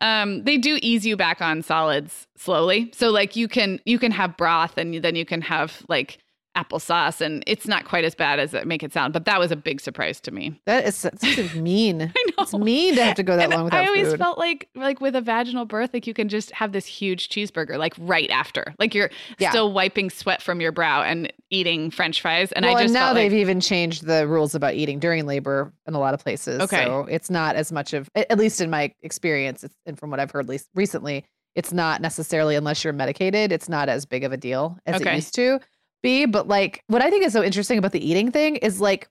Um, 0.00 0.44
they 0.44 0.56
do 0.56 0.78
ease 0.80 1.04
you 1.04 1.16
back 1.16 1.42
on 1.42 1.62
solids 1.62 2.28
slowly. 2.36 2.92
So 2.94 3.10
like 3.10 3.34
you 3.34 3.48
can 3.48 3.80
you 3.84 3.98
can 3.98 4.12
have 4.12 4.36
broth 4.36 4.78
and 4.78 5.02
then 5.02 5.16
you 5.16 5.24
can 5.24 5.42
have 5.42 5.82
like 5.88 6.18
applesauce 6.56 7.20
and 7.20 7.44
it's 7.46 7.68
not 7.68 7.84
quite 7.84 8.04
as 8.04 8.14
bad 8.14 8.40
as 8.40 8.52
it 8.54 8.66
make 8.66 8.82
it 8.82 8.92
sound, 8.92 9.12
but 9.12 9.24
that 9.24 9.38
was 9.38 9.52
a 9.52 9.56
big 9.56 9.80
surprise 9.80 10.20
to 10.20 10.30
me. 10.32 10.60
That 10.66 10.84
is 10.84 10.96
such 10.96 11.54
mean. 11.54 12.02
I 12.16 12.24
know. 12.28 12.34
It's 12.42 12.52
mean 12.54 12.96
to 12.96 13.04
have 13.04 13.14
to 13.16 13.22
go 13.22 13.36
that 13.36 13.44
And 13.44 13.52
long 13.54 13.64
without 13.64 13.84
I 13.84 13.86
always 13.86 14.08
food. 14.08 14.18
felt 14.18 14.36
like 14.38 14.68
like 14.74 15.00
with 15.00 15.14
a 15.14 15.20
vaginal 15.20 15.64
birth, 15.64 15.90
like 15.94 16.06
you 16.06 16.14
can 16.14 16.28
just 16.28 16.50
have 16.52 16.72
this 16.72 16.86
huge 16.86 17.28
cheeseburger 17.28 17.78
like 17.78 17.94
right 17.98 18.28
after, 18.30 18.74
like 18.78 18.94
you're 18.94 19.10
Yeah. 19.38 19.50
still 19.50 19.72
wiping 19.72 20.10
sweat 20.10 20.42
from 20.42 20.60
your 20.60 20.72
brow 20.72 21.02
and 21.02 21.32
eating 21.50 21.90
French 21.90 22.20
fries. 22.20 22.50
And 22.52 22.64
well, 22.64 22.76
I 22.76 22.82
just 22.82 22.84
and 22.86 22.94
now 22.94 23.12
they've 23.12 23.30
like, 23.32 23.40
even 23.40 23.60
changed 23.60 24.04
the 24.06 24.26
rules 24.26 24.54
about 24.56 24.74
eating 24.74 24.98
during 24.98 25.26
labor 25.26 25.72
in 25.86 25.94
a 25.94 26.00
lot 26.00 26.14
of 26.14 26.20
places. 26.22 26.60
Okay. 26.62 26.84
So 26.84 27.06
it's 27.08 27.30
not 27.30 27.54
as 27.56 27.70
much 27.70 27.92
of, 27.92 28.08
at 28.16 28.38
least 28.38 28.60
in 28.60 28.70
my 28.70 28.92
experience, 29.02 29.64
and 29.86 29.98
from 29.98 30.10
what 30.10 30.18
I've 30.20 30.30
heard 30.32 30.48
least 30.48 30.68
recently, 30.74 31.24
it's 31.54 31.72
not 31.72 32.00
necessarily 32.00 32.54
unless 32.56 32.82
you're 32.84 32.92
medicated. 32.92 33.50
It's 33.52 33.68
not 33.68 33.88
as 33.88 34.04
big 34.06 34.24
of 34.24 34.32
a 34.32 34.36
deal 34.36 34.78
as 34.86 35.00
Okay. 35.00 35.12
it 35.12 35.16
used 35.16 35.34
to 35.36 35.60
be. 36.02 36.26
But 36.26 36.48
like, 36.48 36.82
what 36.86 37.02
I 37.02 37.10
think 37.10 37.24
is 37.24 37.32
so 37.32 37.42
interesting 37.42 37.78
about 37.78 37.92
the 37.92 38.06
eating 38.06 38.30
thing 38.30 38.56
is 38.56 38.80
like, 38.80 39.08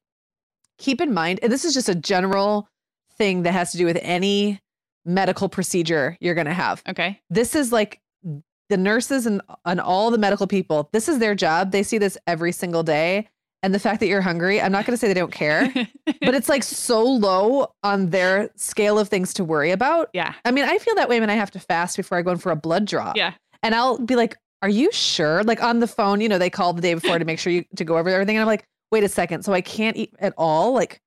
keep 0.78 1.02
in 1.02 1.14
mind, 1.14 1.40
and 1.44 1.52
this 1.52 1.66
is 1.66 1.74
just 1.74 1.90
a 1.90 1.96
general 1.96 2.68
thing 3.18 3.44
that 3.44 3.52
has 3.52 3.72
to 3.72 3.78
do 3.78 3.86
with 3.86 4.00
any 4.02 4.60
medical 5.06 5.50
procedure 5.50 6.18
you're 6.20 6.36
going 6.36 6.48
to 6.48 6.54
have. 6.54 6.82
Okay, 6.88 7.20
this 7.30 7.56
is 7.56 7.72
like 7.72 8.00
the 8.70 8.78
nurses 8.78 9.26
and, 9.26 9.42
and 9.66 9.82
all 9.82 10.12
the 10.12 10.18
medical 10.18 10.48
people 10.48 10.90
this 10.94 11.10
is 11.10 11.20
their 11.20 11.36
job. 11.36 11.72
They 11.72 11.84
see 11.84 11.98
this 11.98 12.18
every 12.28 12.52
single 12.52 12.84
day. 12.84 13.28
And 13.62 13.76
the 13.76 13.80
fact 13.80 14.00
that 14.00 14.08
you're 14.08 14.22
hungry 14.22 14.62
i'm 14.62 14.72
not 14.72 14.86
going 14.86 14.94
to 14.94 14.98
say 14.98 15.10
they 15.10 15.20
don't 15.20 15.34
care 15.34 15.70
but 16.06 16.34
it's 16.34 16.48
like 16.48 16.64
so 16.64 17.04
low 17.04 17.74
on 17.84 18.10
their 18.10 18.50
scale 18.56 18.98
of 18.98 19.10
things 19.10 19.34
to 19.34 19.44
worry 19.44 19.72
about. 19.72 20.10
Yeah, 20.14 20.34
i 20.46 20.52
mean 20.52 20.64
i 20.64 20.78
feel 20.78 20.96
that 20.96 21.10
way 21.10 21.20
when 21.20 21.30
i 21.30 21.34
have 21.34 21.52
to 21.52 21.60
fast 21.60 21.98
before 21.98 22.18
i 22.18 22.22
go 22.22 22.32
in 22.32 22.38
for 22.38 22.54
a 22.54 22.56
blood 22.56 22.86
draw. 22.86 23.12
Yeah, 23.18 23.34
and 23.62 23.76
i'll 23.76 23.98
be 23.98 24.16
like 24.16 24.38
are 24.62 24.70
you 24.70 24.92
sure 24.92 25.44
like 25.44 25.62
on 25.64 25.80
the 25.80 25.88
phone 25.88 26.22
you 26.22 26.30
know 26.30 26.38
they 26.38 26.50
call 26.50 26.74
the 26.74 26.82
day 26.82 26.94
before 26.94 27.18
to 27.20 27.26
make 27.26 27.40
sure 27.40 27.52
you 27.52 27.64
to 27.76 27.84
go 27.86 27.98
over 27.98 28.10
everything 28.10 28.36
and 28.36 28.42
i'm 28.42 28.48
like 28.48 28.66
wait 28.92 29.04
a 29.04 29.10
second 29.10 29.44
so 29.44 29.54
i 29.54 29.62
can't 29.62 29.96
eat 29.98 30.14
at 30.20 30.34
all 30.38 30.74
like 30.74 31.00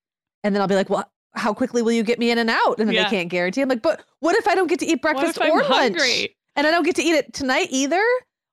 and 0.45 0.55
then 0.55 0.63
i'll 0.63 0.69
be 0.69 0.75
like 0.75 0.89
well 0.91 1.11
how 1.35 1.53
quickly 1.55 1.83
will 1.83 1.93
you 1.93 2.03
get 2.03 2.19
me 2.19 2.31
in 2.31 2.39
and 2.39 2.51
out 2.51 2.79
and 2.79 2.89
then 2.89 2.95
Yeah. 2.95 3.05
they 3.05 3.11
can't 3.11 3.29
guarantee 3.29 3.61
i'm 3.63 3.69
like 3.69 3.83
but 3.83 4.03
what 4.21 4.37
if 4.37 4.47
i 4.49 4.55
don't 4.55 4.69
get 4.69 4.79
to 4.81 4.87
eat 4.87 5.01
breakfast 5.03 5.37
if 5.37 5.43
I'm 5.43 5.51
or 5.51 5.63
lunch 5.63 5.69
hungry? 5.99 6.37
and 6.57 6.67
I 6.67 6.71
don't 6.71 6.85
get 6.85 6.97
to 6.97 7.03
eat 7.03 7.15
it 7.15 7.33
tonight 7.33 7.69
either. 7.71 8.03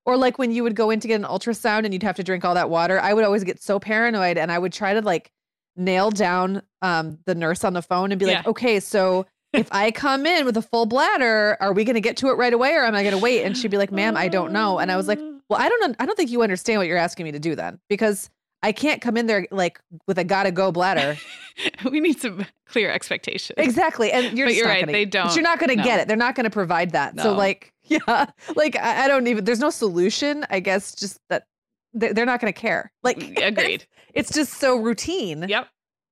Or 0.05 0.15
like 0.15 0.39
when 0.39 0.51
you 0.53 0.63
would 0.63 0.73
go 0.75 0.89
in 0.89 1.01
to 1.01 1.07
get 1.07 1.15
an 1.15 1.23
ultrasound 1.27 1.83
and 1.83 1.93
you'd 1.93 2.01
have 2.01 2.15
to 2.15 2.23
drink 2.23 2.45
all 2.45 2.53
that 2.55 2.69
water, 2.69 2.97
I 2.99 3.13
would 3.13 3.25
always 3.25 3.43
get 3.43 3.61
so 3.61 3.77
paranoid 3.77 4.37
and 4.37 4.51
I 4.51 4.57
would 4.57 4.71
try 4.71 4.93
to 4.93 5.01
like 5.01 5.29
nail 5.75 6.09
down 6.09 6.61
um, 6.81 7.19
the 7.25 7.35
nurse 7.35 7.63
on 7.65 7.73
the 7.73 7.81
phone 7.81 8.11
and 8.13 8.17
be 8.17 8.25
like, 8.25 8.47
okay, 8.47 8.79
so 8.79 9.25
if 9.53 9.67
I 9.71 9.91
come 9.91 10.25
in 10.25 10.45
with 10.45 10.57
a 10.57 10.61
full 10.61 10.85
bladder, 10.85 11.57
are 11.59 11.73
we 11.73 11.83
going 11.83 11.95
to 11.95 12.01
get 12.01 12.17
to 12.17 12.27
it 12.29 12.33
right 12.33 12.53
away 12.53 12.73
or 12.73 12.83
am 12.83 12.95
I 12.95 13.03
going 13.03 13.15
to 13.15 13.21
wait? 13.21 13.43
And 13.43 13.57
she'd 13.57 13.71
be 13.71 13.77
like, 13.77 13.91
ma'am, 13.91 14.15
I 14.15 14.27
don't 14.27 14.51
know. 14.51 14.79
And 14.79 14.91
I 14.91 14.97
was 14.97 15.07
like, 15.07 15.19
well, 15.49 15.59
I 15.59 15.67
don't 15.69 15.89
know. 15.89 15.95
I 15.99 16.05
don't 16.05 16.15
think 16.15 16.29
you 16.29 16.41
understand 16.41 16.79
what 16.79 16.87
you're 16.87 16.97
asking 16.97 17.23
me 17.25 17.31
to 17.31 17.39
do 17.39 17.55
then 17.55 17.79
because 17.89 18.29
I 18.61 18.71
can't 18.73 19.01
come 19.01 19.15
in 19.17 19.25
there 19.27 19.47
like 19.51 19.79
with 20.07 20.17
a 20.19 20.23
gotta 20.23 20.51
go 20.51 20.71
bladder. 20.71 21.17
we 21.91 21.99
need 21.99 22.19
some 22.19 22.45
clear 22.67 22.91
expectations. 22.91 23.55
Exactly. 23.57 24.11
And 24.11 24.37
you're, 24.37 24.49
you're 24.49 24.67
right, 24.67 24.81
Gonna, 24.81 24.91
they 24.91 25.05
don't. 25.05 25.33
You're 25.33 25.43
not 25.43 25.59
going 25.59 25.69
to 25.69 25.75
No. 25.77 25.83
get 25.83 25.99
it. 26.01 26.07
They're 26.07 26.17
not 26.17 26.35
going 26.35 26.43
to 26.43 26.49
provide 26.49 26.91
that. 26.91 27.19
So 27.19 27.33
like, 27.33 27.73
yeah, 27.83 28.25
like 28.55 28.75
I, 28.75 29.05
I 29.05 29.07
don't 29.07 29.25
even, 29.27 29.45
there's 29.45 29.59
no 29.59 29.69
solution, 29.69 30.45
I 30.49 30.59
guess, 30.59 30.93
just 30.93 31.19
that 31.29 31.47
they- 31.93 32.11
they're 32.13 32.25
not 32.25 32.39
going 32.41 32.53
to 32.53 32.59
care. 32.59 32.91
Like 33.03 33.17
Agreed. 33.41 33.85
It's 34.13 34.33
just 34.33 34.53
so 34.53 34.75
routine. 34.77 35.45
Yep. 35.47 35.67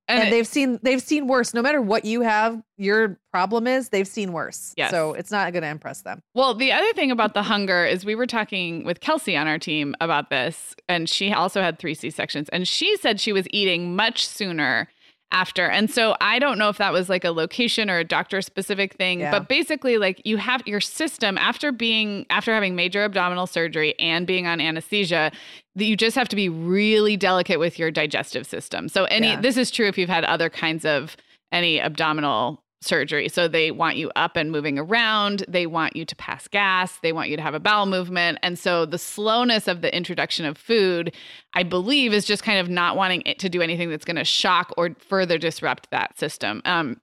And, 0.07 0.27
it- 0.27 0.31
they've 0.31 0.47
seen 0.47 0.79
they've 0.83 1.01
seen 1.01 1.27
worse. 1.27 1.53
No 1.53 1.61
matter 1.61 1.81
what 1.81 2.05
you 2.05 2.21
have, 2.21 2.61
your 2.77 3.19
problem 3.31 3.67
is 3.67 3.89
they've 3.89 4.07
seen 4.07 4.31
worse. 4.31 4.73
Yes. 4.77 4.91
So 4.91 5.13
it's 5.13 5.31
not 5.31 5.51
going 5.51 5.63
to 5.63 5.69
impress 5.69 6.01
them. 6.01 6.21
Well, 6.33 6.53
the 6.53 6.71
other 6.71 6.91
thing 6.93 7.11
about 7.11 7.33
the 7.33 7.43
hunger 7.43 7.85
is 7.85 8.05
we 8.05 8.15
were 8.15 8.27
talking 8.27 8.83
with 8.85 8.99
Kelsey 9.01 9.35
on 9.35 9.47
our 9.47 9.59
team 9.59 9.95
about 9.99 10.29
this, 10.29 10.75
and 10.87 11.09
she 11.09 11.31
also 11.33 11.61
had 11.61 11.77
three 11.79 11.93
C 11.93 12.09
sections, 12.09 12.47
and 12.49 12.67
she 12.67 12.95
said 12.97 13.19
she 13.19 13.33
was 13.33 13.47
eating 13.51 13.95
much 13.95 14.25
sooner 14.27 14.87
after. 15.31 15.67
And 15.69 15.89
so 15.91 16.15
I 16.21 16.39
don't 16.39 16.57
know 16.57 16.69
if 16.69 16.77
that 16.77 16.93
was 16.93 17.09
like 17.09 17.23
a 17.25 17.31
location 17.31 17.89
or 17.89 17.97
a 17.99 18.03
doctor 18.03 18.41
specific 18.41 18.93
thing, 18.93 19.19
Yeah. 19.19 19.31
but 19.31 19.47
basically, 19.49 19.97
like 19.97 20.21
you 20.25 20.37
have 20.37 20.65
your 20.65 20.79
system 20.79 21.37
after 21.37 21.71
being, 21.71 22.25
after 22.29 22.53
having 22.53 22.75
major 22.75 23.03
abdominal 23.03 23.45
surgery 23.47 23.93
and 23.99 24.25
being 24.25 24.47
on 24.47 24.61
anesthesia, 24.61 25.31
that 25.75 25.85
you 25.85 25.95
just 25.97 26.15
have 26.15 26.29
to 26.29 26.35
be 26.35 26.49
really 26.49 27.17
delicate 27.17 27.59
with 27.59 27.77
your 27.77 27.91
digestive 27.91 28.47
system. 28.47 28.87
So, 28.89 29.03
any, 29.05 29.27
Yeah. 29.29 29.41
this 29.41 29.57
is 29.57 29.69
true 29.69 29.87
if 29.87 29.97
you've 29.97 30.09
had 30.09 30.23
other 30.23 30.49
kinds 30.49 30.85
of 30.85 31.17
any 31.51 31.79
abdominal 31.81 32.63
surgery. 32.81 33.27
So 33.27 33.47
they 33.47 33.71
want 33.71 33.97
you 33.97 34.11
up 34.15 34.35
and 34.35 34.51
moving 34.51 34.77
around. 34.77 35.43
They 35.47 35.65
want 35.65 35.95
you 35.95 36.05
to 36.05 36.15
pass 36.15 36.47
gas. 36.47 36.99
They 37.01 37.11
want 37.11 37.29
you 37.29 37.35
to 37.35 37.41
have 37.41 37.55
a 37.55 37.59
bowel 37.59 37.85
movement. 37.85 38.39
And 38.43 38.57
so 38.57 38.85
the 38.85 38.97
slowness 38.97 39.67
of 39.67 39.81
the 39.81 39.95
introduction 39.95 40.45
of 40.45 40.57
food, 40.57 41.15
I 41.53 41.63
believe, 41.63 42.13
is 42.13 42.25
just 42.25 42.43
kind 42.43 42.59
of 42.59 42.69
not 42.69 42.95
wanting 42.95 43.23
it 43.25 43.39
to 43.39 43.49
do 43.49 43.61
anything 43.61 43.89
that's 43.89 44.05
going 44.05 44.17
to 44.17 44.23
shock 44.23 44.73
or 44.77 44.95
further 44.99 45.37
disrupt 45.37 45.89
that 45.91 46.17
system. 46.19 46.61
Um, 46.65 47.01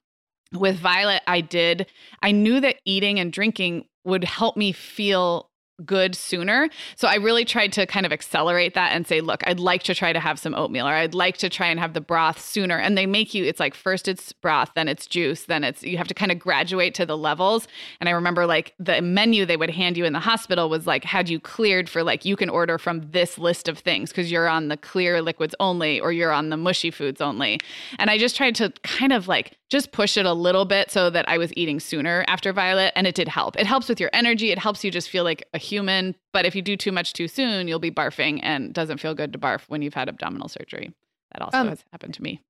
with 0.53 0.77
Violet, 0.77 1.21
I 1.27 1.41
did, 1.41 1.87
I 2.21 2.31
knew 2.31 2.59
that 2.61 2.77
eating 2.85 3.19
and 3.19 3.33
drinking 3.33 3.85
would 4.05 4.23
help 4.23 4.55
me 4.55 4.71
feel 4.71 5.49
good 5.83 6.15
sooner. 6.15 6.69
So 6.95 7.07
I 7.07 7.15
really 7.15 7.43
tried 7.43 7.73
to 7.73 7.85
kind 7.85 8.05
of 8.05 8.13
accelerate 8.13 8.73
that 8.75 8.93
and 8.93 9.05
say, 9.05 9.21
look, 9.21 9.43
I'd 9.45 9.59
like 9.59 9.83
to 9.83 9.95
try 9.95 10.13
to 10.13 10.19
have 10.19 10.39
some 10.39 10.55
oatmeal 10.55 10.87
or 10.87 10.93
I'd 10.93 11.13
like 11.13 11.37
to 11.37 11.49
try 11.49 11.67
and 11.67 11.79
have 11.79 11.93
the 11.93 12.01
broth 12.01 12.39
sooner. 12.39 12.77
And 12.77 12.97
they 12.97 13.05
make 13.05 13.33
you, 13.33 13.43
it's 13.43 13.59
like 13.59 13.75
first 13.75 14.07
it's 14.07 14.31
broth, 14.31 14.71
then 14.75 14.87
it's 14.87 15.05
juice, 15.05 15.43
then 15.43 15.63
it's, 15.63 15.83
you 15.83 15.97
have 15.97 16.07
to 16.07 16.13
kind 16.13 16.31
of 16.31 16.39
graduate 16.39 16.93
to 16.95 17.05
the 17.05 17.17
levels. 17.17 17.67
And 17.99 18.07
I 18.07 18.13
remember 18.13 18.45
like 18.45 18.73
the 18.79 19.01
menu 19.01 19.45
they 19.45 19.57
would 19.57 19.69
hand 19.69 19.97
you 19.97 20.05
in 20.05 20.13
the 20.13 20.19
hospital 20.19 20.69
was 20.69 20.87
like, 20.87 21.03
had 21.03 21.27
you 21.27 21.39
cleared 21.39 21.89
for 21.89 22.03
like, 22.03 22.23
you 22.23 22.35
can 22.35 22.49
order 22.49 22.77
from 22.77 23.11
this 23.11 23.37
list 23.37 23.67
of 23.67 23.79
things 23.79 24.11
because 24.11 24.31
you're 24.31 24.47
on 24.47 24.69
the 24.69 24.77
clear 24.77 25.21
liquids 25.21 25.55
only 25.59 25.99
or 25.99 26.11
you're 26.11 26.31
on 26.31 26.49
the 26.49 26.57
mushy 26.57 26.91
foods 26.91 27.19
only. 27.19 27.59
And 27.99 28.09
I 28.09 28.17
just 28.17 28.37
tried 28.37 28.55
to 28.55 28.71
kind 28.83 29.11
of 29.11 29.27
like, 29.27 29.57
just 29.69 29.91
push 29.91 30.15
it 30.17 30.25
a 30.25 30.33
little 30.33 30.65
bit 30.65 30.91
so 30.91 31.09
that 31.09 31.27
I 31.27 31.37
was 31.37 31.51
eating 31.55 31.79
sooner 31.79 32.23
after 32.27 32.53
Violet. 32.53 32.93
And 32.95 33.07
it 33.07 33.15
did 33.15 33.27
help. 33.27 33.59
It 33.59 33.65
helps 33.65 33.89
with 33.89 33.99
your 33.99 34.09
energy. 34.13 34.51
It 34.51 34.59
helps 34.59 34.83
you 34.83 34.91
just 34.91 35.09
feel 35.09 35.23
like 35.23 35.47
a 35.53 35.57
human. 35.57 36.15
But 36.33 36.45
if 36.45 36.55
you 36.55 36.61
do 36.61 36.77
too 36.77 36.91
much 36.91 37.13
too 37.13 37.27
soon, 37.27 37.67
you'll 37.67 37.79
be 37.79 37.91
barfing 37.91 38.39
and 38.43 38.73
doesn't 38.73 38.99
feel 38.99 39.15
good 39.15 39.33
to 39.33 39.39
barf 39.39 39.61
when 39.67 39.81
you've 39.81 39.95
had 39.95 40.07
abdominal 40.07 40.47
surgery. 40.49 40.93
That 41.33 41.41
also 41.41 41.57
Um, 41.57 41.69
has 41.69 41.83
happened 41.91 42.13
to 42.13 42.21
me. 42.23 42.41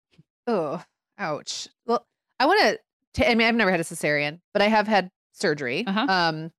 Oh, 0.48 0.84
ouch. 1.18 1.68
Well, 1.86 2.06
I 2.40 2.46
want 2.46 2.80
to. 3.14 3.30
I 3.30 3.34
mean, 3.34 3.48
I've 3.48 3.56
never 3.56 3.72
had 3.72 3.80
a 3.80 3.84
cesarean, 3.84 4.42
but 4.54 4.62
I 4.62 4.68
have 4.68 4.88
had 4.88 5.10
surgery. 5.32 5.86
Uh-huh. 5.88 6.06
Um, 6.10 6.52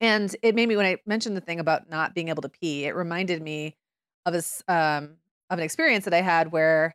and 0.00 0.34
it 0.42 0.56
made 0.56 0.68
me 0.68 0.74
when 0.74 0.84
I 0.84 0.96
mentioned 1.06 1.36
the 1.36 1.40
thing 1.40 1.60
about 1.60 1.88
not 1.88 2.12
being 2.12 2.28
able 2.28 2.42
to 2.42 2.48
pee. 2.48 2.84
It 2.86 2.96
reminded 2.96 3.40
me 3.40 3.76
of 4.26 4.32
this 4.32 4.62
um 4.66 5.16
of 5.48 5.58
an 5.58 5.64
experience 5.64 6.04
that 6.06 6.14
I 6.14 6.22
had 6.22 6.50
where 6.50 6.94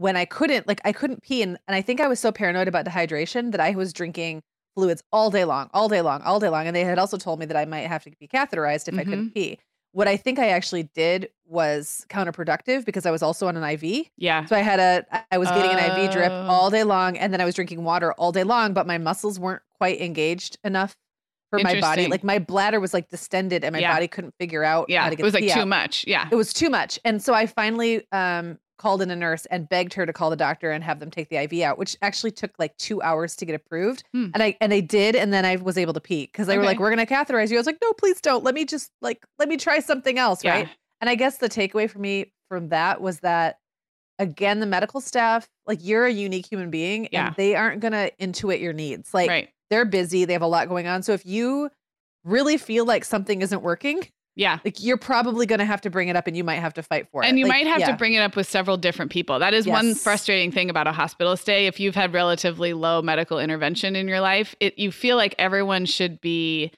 when 0.00 0.16
I 0.16 0.24
couldn't 0.24 0.66
like 0.66 0.80
I 0.86 0.92
couldn't 0.92 1.22
pee 1.22 1.42
and, 1.42 1.58
and 1.68 1.74
I 1.74 1.82
think 1.82 2.00
I 2.00 2.08
was 2.08 2.18
so 2.18 2.32
paranoid 2.32 2.68
about 2.68 2.86
dehydration 2.86 3.52
that 3.52 3.60
I 3.60 3.72
was 3.72 3.92
drinking 3.92 4.42
fluids 4.74 5.02
all 5.12 5.30
day 5.30 5.44
long, 5.44 5.68
all 5.74 5.90
day 5.90 6.00
long, 6.00 6.22
all 6.22 6.40
day 6.40 6.48
long. 6.48 6.66
And 6.66 6.74
they 6.74 6.84
had 6.84 6.98
also 6.98 7.18
told 7.18 7.38
me 7.38 7.44
that 7.44 7.56
I 7.56 7.66
might 7.66 7.86
have 7.86 8.04
to 8.04 8.10
be 8.18 8.26
catheterized 8.26 8.88
if 8.88 8.98
I 8.98 9.04
couldn't 9.04 9.34
pee. 9.34 9.58
What 9.92 10.08
I 10.08 10.16
think 10.16 10.38
I 10.38 10.48
actually 10.50 10.84
did 10.94 11.28
was 11.44 12.06
counterproductive 12.08 12.86
because 12.86 13.04
I 13.04 13.10
was 13.10 13.22
also 13.22 13.46
on 13.46 13.58
an 13.58 13.64
IV. 13.64 14.06
Yeah. 14.16 14.46
So 14.46 14.56
I 14.56 14.60
had 14.60 14.80
a, 14.80 15.24
I 15.30 15.36
was 15.36 15.48
getting 15.50 15.72
an 15.72 16.00
IV 16.00 16.12
drip 16.12 16.30
Oh. 16.32 16.46
all 16.48 16.70
day 16.70 16.84
long, 16.84 17.18
and 17.18 17.30
then 17.32 17.40
I 17.40 17.44
was 17.44 17.54
drinking 17.54 17.84
water 17.84 18.12
all 18.14 18.32
day 18.32 18.44
long, 18.44 18.72
but 18.72 18.86
my 18.86 18.96
muscles 18.96 19.38
weren't 19.38 19.62
quite 19.76 20.00
engaged 20.00 20.56
enough 20.64 20.96
for 21.50 21.58
my 21.58 21.78
body. 21.80 22.06
Like 22.06 22.22
my 22.24 22.38
bladder 22.38 22.78
was 22.80 22.94
like 22.94 23.08
distended, 23.10 23.64
and 28.82 28.88
my 28.88 28.88
Yeah. 28.88 28.88
body 28.88 28.88
couldn't 28.88 28.88
figure 28.88 28.88
out 28.88 28.88
Yeah. 28.88 28.88
how 28.88 28.88
to 28.88 28.88
It 28.88 28.88
get 28.88 28.88
was 28.88 28.88
the 28.88 28.88
like 28.88 28.88
pee 28.88 28.88
too 28.88 28.88
out. 28.88 28.88
much. 28.88 28.88
Yeah. 28.88 28.88
It 28.88 28.88
was 28.88 28.88
too 28.88 28.88
much, 28.88 28.88
and 28.88 28.88
so 28.88 28.88
I 28.88 28.88
finally 28.88 29.00
called 29.00 29.02
in 29.02 29.10
a 29.10 29.16
nurse 29.16 29.46
and 29.46 29.68
begged 29.68 29.94
her 29.94 30.06
to 30.06 30.12
call 30.12 30.30
the 30.30 30.36
doctor 30.36 30.70
and 30.70 30.82
have 30.84 31.00
them 31.00 31.10
take 31.10 31.28
the 31.28 31.36
IV 31.36 31.62
out, 31.62 31.78
which 31.78 31.96
actually 32.02 32.30
took 32.32 32.52
like 32.58 32.76
two 32.76 33.02
hours 33.02 33.36
to 33.36 33.44
get 33.44 33.54
approved. 33.54 34.04
Hmm. 34.12 34.30
And 34.34 34.42
I 34.42 34.56
and 34.60 34.72
they 34.72 34.80
did, 34.80 35.14
and 35.16 35.32
then 35.32 35.44
I 35.44 35.56
was 35.56 35.76
able 35.78 35.92
to 35.94 36.00
pee 36.00 36.26
because 36.26 36.46
they 36.46 36.56
were 36.58 36.64
like, 36.64 36.78
"We're 36.78 36.90
gonna 36.90 37.06
catheterize 37.06 37.50
you." 37.50 37.56
I 37.56 37.60
was 37.60 37.66
like, 37.66 37.78
"No, 37.82 37.92
please 37.92 38.20
don't. 38.20 38.42
Let 38.42 38.54
me 38.54 38.64
just 38.64 38.90
like 39.02 39.24
let 39.38 39.48
me 39.48 39.56
try 39.56 39.80
something 39.80 40.18
else." 40.18 40.42
Yeah. 40.44 40.52
Right. 40.54 40.68
And 41.00 41.08
I 41.10 41.14
guess 41.14 41.38
the 41.38 41.48
takeaway 41.48 41.88
for 41.88 41.98
me 41.98 42.32
from 42.48 42.68
that 42.70 43.00
was 43.00 43.20
that 43.20 43.58
again, 44.18 44.60
the 44.60 44.66
medical 44.66 45.00
staff, 45.00 45.48
like 45.66 45.78
you're 45.82 46.04
a 46.04 46.10
unique 46.12 46.46
human 46.50 46.68
being 46.70 47.08
Yeah. 47.10 47.28
and 47.28 47.36
they 47.36 47.54
aren't 47.54 47.80
gonna 47.80 48.10
intuit 48.20 48.60
your 48.60 48.74
needs. 48.74 49.14
Like 49.14 49.30
right. 49.30 49.48
they're 49.70 49.86
busy, 49.86 50.26
they 50.26 50.34
have 50.34 50.42
a 50.42 50.46
lot 50.46 50.68
going 50.68 50.86
on. 50.86 51.02
So 51.02 51.12
if 51.12 51.24
you 51.24 51.70
really 52.24 52.58
feel 52.58 52.84
like 52.84 53.04
something 53.06 53.40
isn't 53.40 53.62
working, 53.62 54.06
Yeah. 54.36 54.58
like 54.64 54.82
you're 54.82 54.96
probably 54.96 55.44
gonna 55.44 55.64
have 55.66 55.80
to 55.82 55.90
bring 55.90 56.08
it 56.08 56.16
up 56.16 56.26
and 56.26 56.36
you 56.36 56.44
might 56.44 56.60
have 56.60 56.72
to 56.74 56.82
fight 56.82 57.08
for 57.10 57.22
it. 57.22 57.26
And 57.26 57.38
you 57.38 57.46
Like, 57.46 57.64
might 57.64 57.66
have 57.66 57.80
yeah. 57.80 57.90
to 57.90 57.96
bring 57.96 58.14
it 58.14 58.20
up 58.20 58.36
with 58.36 58.48
several 58.48 58.76
different 58.76 59.10
people. 59.10 59.38
That 59.38 59.52
is 59.54 59.66
one 59.66 59.94
frustrating 59.94 60.50
thing 60.52 60.70
about 60.70 60.86
a 60.86 60.92
hospital 60.92 61.36
stay. 61.36 61.66
If 61.66 61.78
you've 61.80 61.94
had 61.96 62.12
relatively 62.14 62.72
low 62.72 63.02
medical 63.02 63.38
intervention 63.38 63.96
in 63.96 64.08
your 64.08 64.20
life, 64.20 64.54
it 64.60 64.78
you 64.78 64.92
feel 64.92 65.16
like 65.16 65.34
everyone 65.38 65.84
should 65.84 66.20
be 66.20 66.70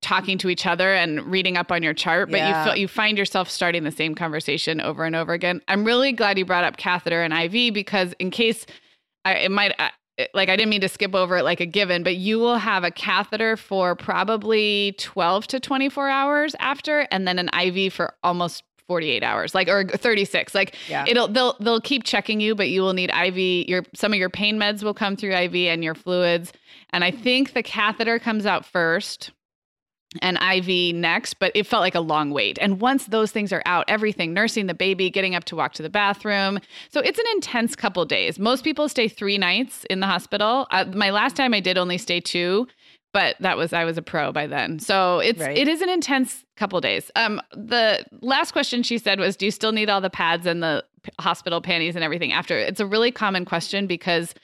talking 0.00 0.36
to 0.38 0.48
each 0.48 0.66
other 0.66 0.92
and 0.92 1.22
reading 1.30 1.56
up 1.56 1.70
on 1.70 1.82
your 1.82 1.94
chart, 1.94 2.28
but 2.30 2.38
Yeah. 2.38 2.58
you 2.58 2.64
feel 2.70 2.76
you 2.76 2.88
find 2.88 3.16
yourself 3.18 3.48
starting 3.48 3.84
the 3.84 3.92
same 3.92 4.14
conversation 4.16 4.80
over 4.80 5.04
and 5.04 5.14
over 5.14 5.32
again. 5.32 5.60
I'm 5.68 5.84
really 5.84 6.12
glad 6.12 6.38
you 6.38 6.44
brought 6.44 6.64
up 6.64 6.76
catheter 6.76 7.22
and 7.22 7.32
IV 7.32 7.72
because 7.72 8.12
in 8.18 8.30
case 8.32 8.66
I 9.24 9.34
it 9.34 9.50
might 9.50 9.74
I- 9.78 9.90
Eh, 10.18 10.26
like 10.34 10.48
I 10.48 10.56
didn't 10.56 10.70
mean 10.70 10.80
to 10.82 10.88
skip 10.88 11.14
over 11.14 11.36
it 11.38 11.42
like 11.42 11.60
a 11.60 11.66
given, 11.66 12.02
but 12.02 12.16
you 12.16 12.38
will 12.38 12.58
have 12.58 12.84
a 12.84 12.90
catheter 12.90 13.56
for 13.56 13.94
probably 13.96 14.94
12 14.98 15.46
to 15.48 15.60
24 15.60 16.08
hours 16.08 16.54
after 16.60 17.06
and 17.10 17.26
then 17.26 17.38
an 17.38 17.48
IV 17.58 17.92
for 17.92 18.14
almost 18.22 18.62
48 18.88 19.22
hours 19.22 19.54
like 19.54 19.68
or 19.68 19.84
36 19.86 20.54
like 20.54 20.74
Yeah. 20.88 21.04
it'll 21.08 21.28
they'll 21.28 21.56
they'll 21.60 21.80
keep 21.80 22.02
checking 22.04 22.40
you 22.40 22.54
but 22.54 22.68
you 22.68 22.82
will 22.82 22.92
need 22.92 23.10
iv 23.14 23.38
your 23.38 23.84
some 23.94 24.12
of 24.12 24.18
your 24.18 24.28
pain 24.28 24.58
meds 24.58 24.82
will 24.82 24.92
come 24.92 25.16
through 25.16 25.32
iv 25.34 25.54
and 25.54 25.82
your 25.84 25.94
fluids 25.94 26.52
and 26.90 27.02
i 27.04 27.10
think 27.10 27.54
the 27.54 27.62
catheter 27.62 28.18
comes 28.18 28.44
out 28.44 28.66
first 28.66 29.30
and 30.20 30.38
iv 30.54 30.94
next 30.94 31.34
but 31.38 31.50
it 31.54 31.66
felt 31.66 31.80
like 31.80 31.94
a 31.94 32.00
long 32.00 32.30
wait 32.30 32.58
and 32.60 32.80
once 32.80 33.06
those 33.06 33.30
things 33.30 33.52
are 33.52 33.62
out 33.64 33.84
everything 33.88 34.34
nursing 34.34 34.66
the 34.66 34.74
baby 34.74 35.08
getting 35.08 35.34
up 35.34 35.44
to 35.44 35.56
walk 35.56 35.72
to 35.72 35.82
the 35.82 35.88
bathroom 35.90 36.58
so 36.90 37.00
it's 37.00 37.18
an 37.18 37.24
intense 37.34 37.74
couple 37.74 38.04
days 38.04 38.38
most 38.38 38.62
people 38.64 38.88
stay 38.88 39.08
three 39.08 39.38
nights 39.38 39.84
in 39.84 40.00
the 40.00 40.06
hospital 40.06 40.66
uh, 40.70 40.84
my 40.94 41.10
last 41.10 41.34
time 41.36 41.54
i 41.54 41.60
did 41.60 41.78
only 41.78 41.96
stay 41.98 42.20
two 42.20 42.66
but 43.14 43.36
that 43.40 43.58
was 43.58 43.74
I 43.74 43.84
was 43.84 43.98
a 43.98 44.02
pro 44.02 44.32
by 44.32 44.46
then. 44.46 44.78
So 44.78 45.18
it's 45.18 45.38
Right. 45.38 45.54
it 45.58 45.68
is 45.68 45.82
an 45.82 45.90
intense 45.90 46.46
couple 46.56 46.80
days. 46.80 47.10
Um 47.14 47.42
the 47.54 48.02
last 48.22 48.52
question 48.52 48.82
she 48.82 48.96
said 48.96 49.20
was 49.20 49.36
do 49.36 49.44
you 49.44 49.50
still 49.50 49.72
need 49.72 49.90
all 49.90 50.00
the 50.00 50.08
pads 50.08 50.46
and 50.46 50.62
the 50.62 50.82
hospital 51.20 51.60
panties 51.60 51.94
and 51.94 52.04
everything 52.04 52.32
after? 52.32 52.58
It's 52.58 52.80
a 52.80 52.86
really 52.86 53.10
common 53.10 53.44
question 53.44 53.86
because 53.86 54.34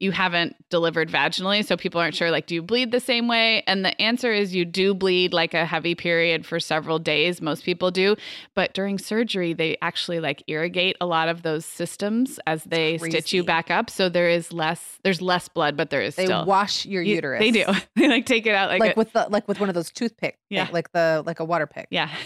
you 0.00 0.12
haven't 0.12 0.54
delivered 0.70 1.10
vaginally 1.10 1.64
so 1.66 1.76
people 1.76 2.00
aren't 2.00 2.14
sure 2.14 2.30
like 2.30 2.46
do 2.46 2.54
you 2.54 2.62
bleed 2.62 2.92
the 2.92 3.00
same 3.00 3.26
way? 3.26 3.64
And 3.66 3.84
the 3.84 4.00
answer 4.00 4.32
is 4.32 4.54
you 4.54 4.64
do 4.64 4.94
bleed 4.94 5.32
like 5.32 5.54
a 5.54 5.66
heavy 5.66 5.96
period 5.96 6.46
for 6.46 6.60
several 6.60 7.00
days. 7.00 7.40
Most 7.40 7.64
people 7.64 7.90
do, 7.90 8.14
but 8.54 8.74
during 8.74 8.98
surgery 8.98 9.54
they 9.54 9.76
actually 9.82 10.20
like 10.20 10.44
irrigate 10.46 10.96
a 11.00 11.06
lot 11.06 11.28
of 11.28 11.42
those 11.42 11.64
systems 11.64 12.38
as 12.46 12.62
they 12.64 12.98
stitch 12.98 13.32
you 13.32 13.42
back 13.42 13.70
up 13.72 13.90
so 13.90 14.08
there 14.08 14.28
is 14.28 14.52
less 14.52 14.98
there's 15.02 15.20
less 15.20 15.48
blood 15.48 15.76
but 15.76 15.90
there 15.90 16.00
is 16.02 16.14
they 16.14 16.26
still 16.26 16.44
wash 16.46 16.86
your 16.86 17.02
you- 17.02 17.16
uterus. 17.16 17.40
They 17.40 17.50
do. 17.50 17.64
They 17.96 18.08
like 18.08 18.26
take 18.26 18.46
it 18.46 18.54
out 18.54 18.68
like, 18.70 18.80
Like, 18.80 18.96
a- 18.96 18.98
with 18.98 19.12
the 19.12 19.26
like 19.30 19.48
with 19.48 19.58
one 19.58 19.68
of 19.68 19.74
those 19.74 19.90
toothpicks. 19.90 20.38
Yeah. 20.48 20.68
Like 20.70 20.92
the 20.92 21.22
like 21.26 21.40
a 21.40 21.44
water 21.44 21.66
pick. 21.66 21.88
yeah. 21.90 22.08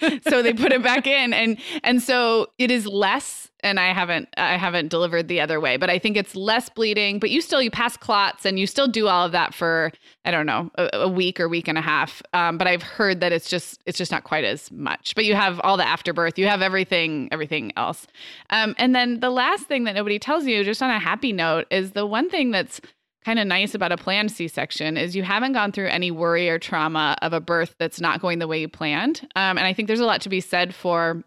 so 0.28 0.42
they 0.42 0.52
put 0.52 0.72
it 0.72 0.82
back 0.82 1.06
in 1.06 1.32
and 1.32 1.58
and 1.82 2.02
so 2.02 2.48
it 2.58 2.70
is 2.70 2.86
less 2.86 3.50
and 3.60 3.80
I 3.80 3.92
haven't 3.92 4.28
I 4.36 4.56
haven't 4.56 4.88
delivered 4.88 5.28
the 5.28 5.40
other 5.40 5.60
way, 5.60 5.76
but 5.76 5.90
I 5.90 5.98
think 5.98 6.16
it's 6.16 6.36
less 6.36 6.68
bleeding, 6.68 7.18
but 7.18 7.30
you 7.30 7.40
still 7.40 7.60
you 7.60 7.70
pass 7.70 7.96
clots 7.96 8.44
and 8.44 8.58
you 8.58 8.66
still 8.66 8.86
do 8.86 9.08
all 9.08 9.26
of 9.26 9.32
that 9.32 9.54
for 9.54 9.92
I 10.24 10.30
don't 10.30 10.46
know, 10.46 10.70
a, 10.76 10.90
a 10.92 11.08
week 11.08 11.40
or 11.40 11.48
week 11.48 11.68
and 11.68 11.78
a 11.78 11.80
half. 11.80 12.22
Um, 12.32 12.58
but 12.58 12.66
I've 12.66 12.82
heard 12.82 13.20
that 13.20 13.32
it's 13.32 13.48
just 13.48 13.80
it's 13.86 13.98
just 13.98 14.12
not 14.12 14.24
quite 14.24 14.44
as 14.44 14.70
much. 14.70 15.14
But 15.14 15.24
you 15.24 15.34
have 15.34 15.60
all 15.64 15.76
the 15.76 15.86
afterbirth, 15.86 16.38
you 16.38 16.46
have 16.46 16.62
everything 16.62 17.28
everything 17.32 17.72
else. 17.76 18.06
Um, 18.50 18.74
and 18.78 18.94
then 18.94 19.20
the 19.20 19.30
last 19.30 19.66
thing 19.66 19.84
that 19.84 19.94
nobody 19.94 20.18
tells 20.18 20.44
you 20.46 20.62
just 20.64 20.82
on 20.82 20.90
a 20.90 20.98
happy 20.98 21.32
note 21.32 21.66
is 21.70 21.92
the 21.92 22.06
one 22.06 22.30
thing 22.30 22.50
that's 22.50 22.80
kind 23.24 23.38
of 23.38 23.46
nice 23.46 23.74
about 23.74 23.92
a 23.92 23.96
planned 23.96 24.30
C-section 24.30 24.96
is 24.96 25.16
you 25.16 25.22
haven't 25.22 25.52
gone 25.52 25.72
through 25.72 25.88
any 25.88 26.10
worry 26.10 26.48
or 26.48 26.58
trauma 26.58 27.16
of 27.22 27.32
a 27.32 27.40
birth 27.40 27.74
that's 27.78 28.00
not 28.00 28.20
going 28.20 28.38
the 28.38 28.46
way 28.46 28.60
you 28.60 28.68
planned. 28.68 29.20
Um, 29.36 29.58
and 29.58 29.66
I 29.66 29.72
think 29.72 29.88
there's 29.88 30.00
a 30.00 30.06
lot 30.06 30.20
to 30.22 30.28
be 30.28 30.40
said 30.40 30.74
for 30.74 31.22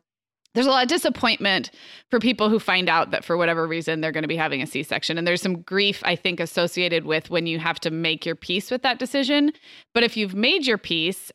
there's 0.54 0.66
a 0.66 0.70
lot 0.70 0.84
of 0.84 0.90
disappointment 0.90 1.72
for 2.10 2.20
people 2.20 2.50
who 2.50 2.60
find 2.60 2.90
out 2.90 3.12
that 3.12 3.24
for 3.24 3.38
whatever 3.38 3.66
reason 3.66 4.02
they're 4.02 4.12
going 4.12 4.24
to 4.24 4.28
be 4.28 4.36
having 4.36 4.62
a 4.62 4.68
C-section 4.68 5.18
and 5.18 5.26
there's 5.26 5.42
some 5.42 5.62
grief 5.62 6.02
I 6.04 6.16
think 6.16 6.40
associated 6.40 7.06
with 7.06 7.30
when 7.30 7.46
you 7.46 7.60
have 7.60 7.80
to 7.82 7.92
make 7.92 8.26
your 8.26 8.36
peace 8.36 8.70
with 8.70 8.82
that 8.82 9.00
decision. 9.00 9.54
But 9.94 10.04
if 10.04 10.18
you've 10.18 10.36
made 10.36 10.66
your 10.66 10.78
peace 10.78 11.32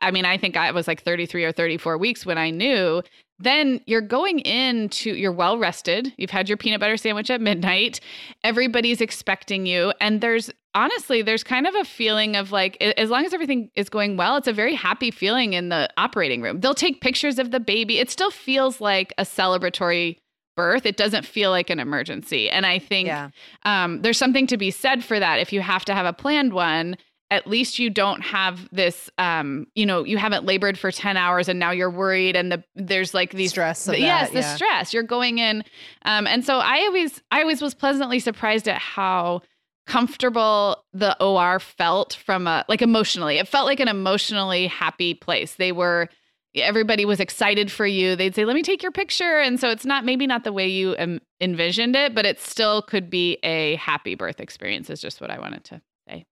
I 0.00 0.10
mean, 0.10 0.24
I 0.24 0.36
think 0.38 0.56
I 0.56 0.70
was 0.70 0.86
like 0.88 1.02
33 1.02 1.44
or 1.44 1.52
34 1.52 1.98
weeks 1.98 2.24
when 2.26 2.38
I 2.38 2.50
knew. 2.50 3.02
Then 3.42 3.80
you're 3.86 4.02
going 4.02 4.40
into, 4.40 5.14
you're 5.14 5.32
well 5.32 5.56
rested. 5.58 6.12
You've 6.18 6.30
had 6.30 6.48
your 6.48 6.58
peanut 6.58 6.78
butter 6.80 6.96
sandwich 6.98 7.30
at 7.30 7.40
midnight. 7.40 7.98
Everybody's 8.44 9.00
expecting 9.00 9.64
you. 9.66 9.92
And 10.00 10.20
there's 10.20 10.50
honestly, 10.74 11.22
there's 11.22 11.42
kind 11.42 11.66
of 11.66 11.74
a 11.74 11.84
feeling 11.84 12.36
of 12.36 12.52
like, 12.52 12.76
as 12.82 13.08
long 13.10 13.24
as 13.24 13.32
everything 13.34 13.70
is 13.76 13.88
going 13.88 14.16
well, 14.16 14.36
it's 14.36 14.46
a 14.46 14.52
very 14.52 14.74
happy 14.74 15.10
feeling 15.10 15.54
in 15.54 15.68
the 15.70 15.88
operating 15.96 16.42
room. 16.42 16.60
They'll 16.60 16.74
take 16.74 17.00
pictures 17.00 17.38
of 17.38 17.50
the 17.50 17.60
baby. 17.60 17.98
It 17.98 18.10
still 18.10 18.30
feels 18.30 18.80
like 18.80 19.12
a 19.18 19.22
celebratory 19.22 20.18
birth. 20.56 20.84
It 20.84 20.96
doesn't 20.98 21.24
feel 21.24 21.50
like 21.50 21.70
an 21.70 21.80
emergency. 21.80 22.50
And 22.50 22.66
I 22.66 22.78
think 22.78 23.06
Yeah. 23.08 23.30
um, 23.64 24.02
there's 24.02 24.18
something 24.18 24.46
to 24.48 24.56
be 24.58 24.70
said 24.70 25.02
for 25.02 25.18
that. 25.18 25.38
If 25.38 25.52
you 25.52 25.60
have 25.62 25.84
to 25.86 25.94
have 25.94 26.04
a 26.06 26.12
planned 26.12 26.52
one, 26.52 26.96
at 27.30 27.46
least 27.46 27.78
you 27.78 27.90
don't 27.90 28.22
have 28.22 28.68
this 28.72 29.08
um 29.18 29.66
you 29.74 29.86
know 29.86 30.04
you 30.04 30.18
haven't 30.18 30.44
labored 30.44 30.78
for 30.78 30.90
10 30.90 31.16
hours 31.16 31.48
and 31.48 31.58
now 31.58 31.70
you're 31.70 31.90
worried 31.90 32.36
and 32.36 32.50
the 32.50 32.64
there's 32.74 33.14
like 33.14 33.32
these 33.32 33.50
Stress 33.50 33.84
the- 33.84 33.98
yes 33.98 34.30
the 34.30 34.40
yeah. 34.40 34.54
stress. 34.54 34.94
You're 34.94 35.02
going 35.02 35.38
in 35.38 35.64
um 36.04 36.26
and 36.26 36.44
so 36.44 36.58
i 36.58 36.78
always 36.86 37.22
i 37.30 37.40
always 37.40 37.62
was 37.62 37.74
pleasantly 37.74 38.18
surprised 38.18 38.68
at 38.68 38.78
how 38.78 39.42
comfortable 39.86 40.84
the 40.92 41.20
or 41.22 41.58
felt 41.58 42.14
from 42.14 42.46
a 42.46 42.64
like 42.68 42.82
emotionally. 42.82 43.38
It 43.38 43.48
felt 43.48 43.66
like 43.66 43.80
an 43.80 43.88
emotionally 43.88 44.68
happy 44.68 45.14
place. 45.14 45.54
They 45.56 45.72
were 45.72 46.08
everybody 46.54 47.04
was 47.04 47.20
excited 47.20 47.70
for 47.72 47.86
you. 47.86 48.14
They'd 48.16 48.34
say 48.34 48.44
let 48.44 48.54
me 48.54 48.62
take 48.62 48.82
your 48.82 48.92
picture. 48.92 49.40
And 49.40 49.58
so 49.58 49.70
it's 49.70 49.84
not 49.84 50.04
maybe 50.04 50.26
not 50.26 50.44
the 50.44 50.52
way 50.52 50.68
you 50.68 50.94
um, 50.98 51.20
envisioned 51.40 51.96
it 51.96 52.14
but 52.14 52.26
it 52.26 52.38
still 52.38 52.82
could 52.82 53.08
be 53.08 53.38
a 53.42 53.76
happy 53.76 54.14
birth 54.14 54.40
experience 54.40 54.90
is 54.90 55.00
just 55.00 55.20
what 55.20 55.30
i 55.30 55.38
wanted 55.38 55.64
to 55.64 55.80
say 56.06 56.26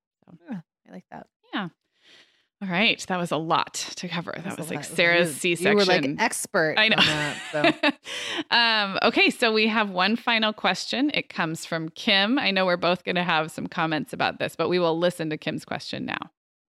I 0.88 0.92
like 0.92 1.04
that. 1.10 1.26
Yeah. 1.54 1.68
All 2.60 2.68
right 2.68 3.04
that 3.06 3.18
was 3.18 3.30
a 3.30 3.36
lot 3.36 3.74
to 3.96 4.08
cover 4.08 4.32
that, 4.34 4.42
That's 4.44 4.56
was 4.58 4.66
a 4.66 4.70
like 4.74 4.78
lot. 4.88 4.96
sarah's 4.96 5.28
You- 5.44 5.54
c-section 5.56 5.70
You 5.72 5.76
were 5.76 5.84
like 5.84 6.04
an 6.04 6.18
expert. 6.18 6.74
I 6.76 6.88
know. 6.88 6.96
on 6.96 7.04
that, 7.06 7.94
so. 8.50 8.50
um, 8.56 8.98
okay, 9.04 9.30
so 9.30 9.52
we 9.52 9.68
have 9.68 9.90
one 9.90 10.16
final 10.16 10.52
question. 10.52 11.10
It 11.14 11.28
comes 11.28 11.64
from 11.64 11.88
Kim. 11.90 12.36
I 12.38 12.50
know 12.50 12.66
we're 12.66 12.76
both 12.76 13.04
going 13.04 13.14
to 13.14 13.22
have 13.22 13.52
some 13.52 13.68
comments 13.68 14.12
about 14.12 14.40
this, 14.40 14.56
but 14.56 14.68
we 14.68 14.80
will 14.80 14.98
listen 14.98 15.30
to 15.30 15.36
Kim's 15.38 15.64
question 15.64 16.04
now. 16.04 16.18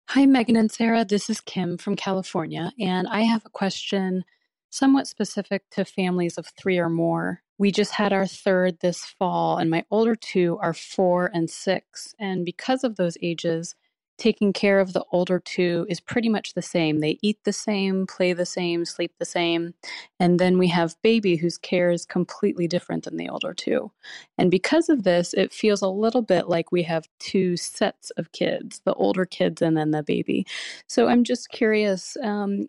Hi, 0.08 0.26
Meagan 0.26 0.56
and 0.56 0.70
Sarah. 0.72 1.04
This 1.04 1.30
is 1.30 1.40
Kim 1.40 1.78
from 1.78 1.94
California, 1.96 2.72
and 2.80 3.06
I 3.08 3.20
have 3.22 3.44
a 3.46 3.50
question 3.50 4.24
somewhat 4.70 5.06
specific 5.06 5.62
to 5.70 5.84
families 5.84 6.36
of 6.36 6.46
three 6.58 6.78
or 6.78 6.88
more. 6.88 7.42
We 7.58 7.70
just 7.72 7.92
had 7.92 8.12
our 8.12 8.26
third 8.26 8.80
this 8.80 9.04
fall, 9.04 9.56
and 9.58 9.70
my 9.70 9.84
older 9.90 10.14
two 10.16 10.58
are 10.60 10.74
four 10.74 11.30
and 11.32 11.48
six. 11.48 12.14
And 12.18 12.44
because 12.44 12.82
of 12.84 12.96
those 12.96 13.16
ages, 13.22 13.74
taking 14.18 14.52
care 14.52 14.80
of 14.80 14.92
the 14.92 15.04
older 15.12 15.38
two 15.38 15.86
is 15.88 16.00
pretty 16.00 16.28
much 16.28 16.54
the 16.54 16.62
same. 16.62 17.00
They 17.00 17.18
eat 17.22 17.38
the 17.44 17.52
same, 17.52 18.06
play 18.06 18.32
the 18.32 18.46
same, 18.46 18.84
sleep 18.84 19.12
the 19.18 19.24
same. 19.24 19.74
And 20.18 20.38
then 20.38 20.58
we 20.58 20.68
have 20.68 21.00
baby, 21.02 21.36
whose 21.36 21.58
care 21.58 21.90
is 21.90 22.06
completely 22.06 22.66
different 22.66 23.04
than 23.04 23.16
the 23.16 23.28
older 23.28 23.54
two. 23.54 23.90
And 24.38 24.50
because 24.50 24.88
of 24.88 25.02
this, 25.04 25.34
it 25.34 25.52
feels 25.52 25.82
a 25.82 25.88
little 25.88 26.22
bit 26.22 26.48
like 26.48 26.72
we 26.72 26.82
have 26.84 27.08
two 27.18 27.56
sets 27.56 28.10
of 28.10 28.32
kids 28.32 28.80
the 28.84 28.94
older 28.94 29.24
kids 29.24 29.62
and 29.62 29.76
then 29.76 29.90
the 29.90 30.02
baby. 30.02 30.46
So 30.86 31.08
I'm 31.08 31.24
just 31.24 31.50
curious 31.50 32.16
um, 32.22 32.68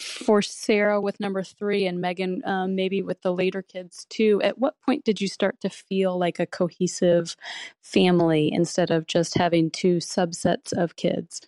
for 0.00 0.42
Sarah 0.42 1.00
with 1.00 1.20
number 1.20 1.42
three 1.42 1.86
and 1.86 2.00
Meagan, 2.00 2.42
um, 2.44 2.74
maybe 2.74 3.02
with 3.02 3.22
the 3.22 3.32
later 3.32 3.62
kids 3.62 4.06
too, 4.08 4.40
at 4.42 4.58
what 4.58 4.80
point 4.84 5.04
did 5.04 5.20
you 5.20 5.28
start 5.28 5.60
to 5.60 5.70
feel 5.70 6.18
like 6.18 6.38
a 6.38 6.46
cohesive 6.46 7.36
family 7.82 8.50
instead 8.52 8.90
of 8.90 9.06
just 9.06 9.36
having 9.36 9.70
two 9.70 9.96
subsets 9.96 10.72
of 10.72 10.96
kids? 10.96 11.40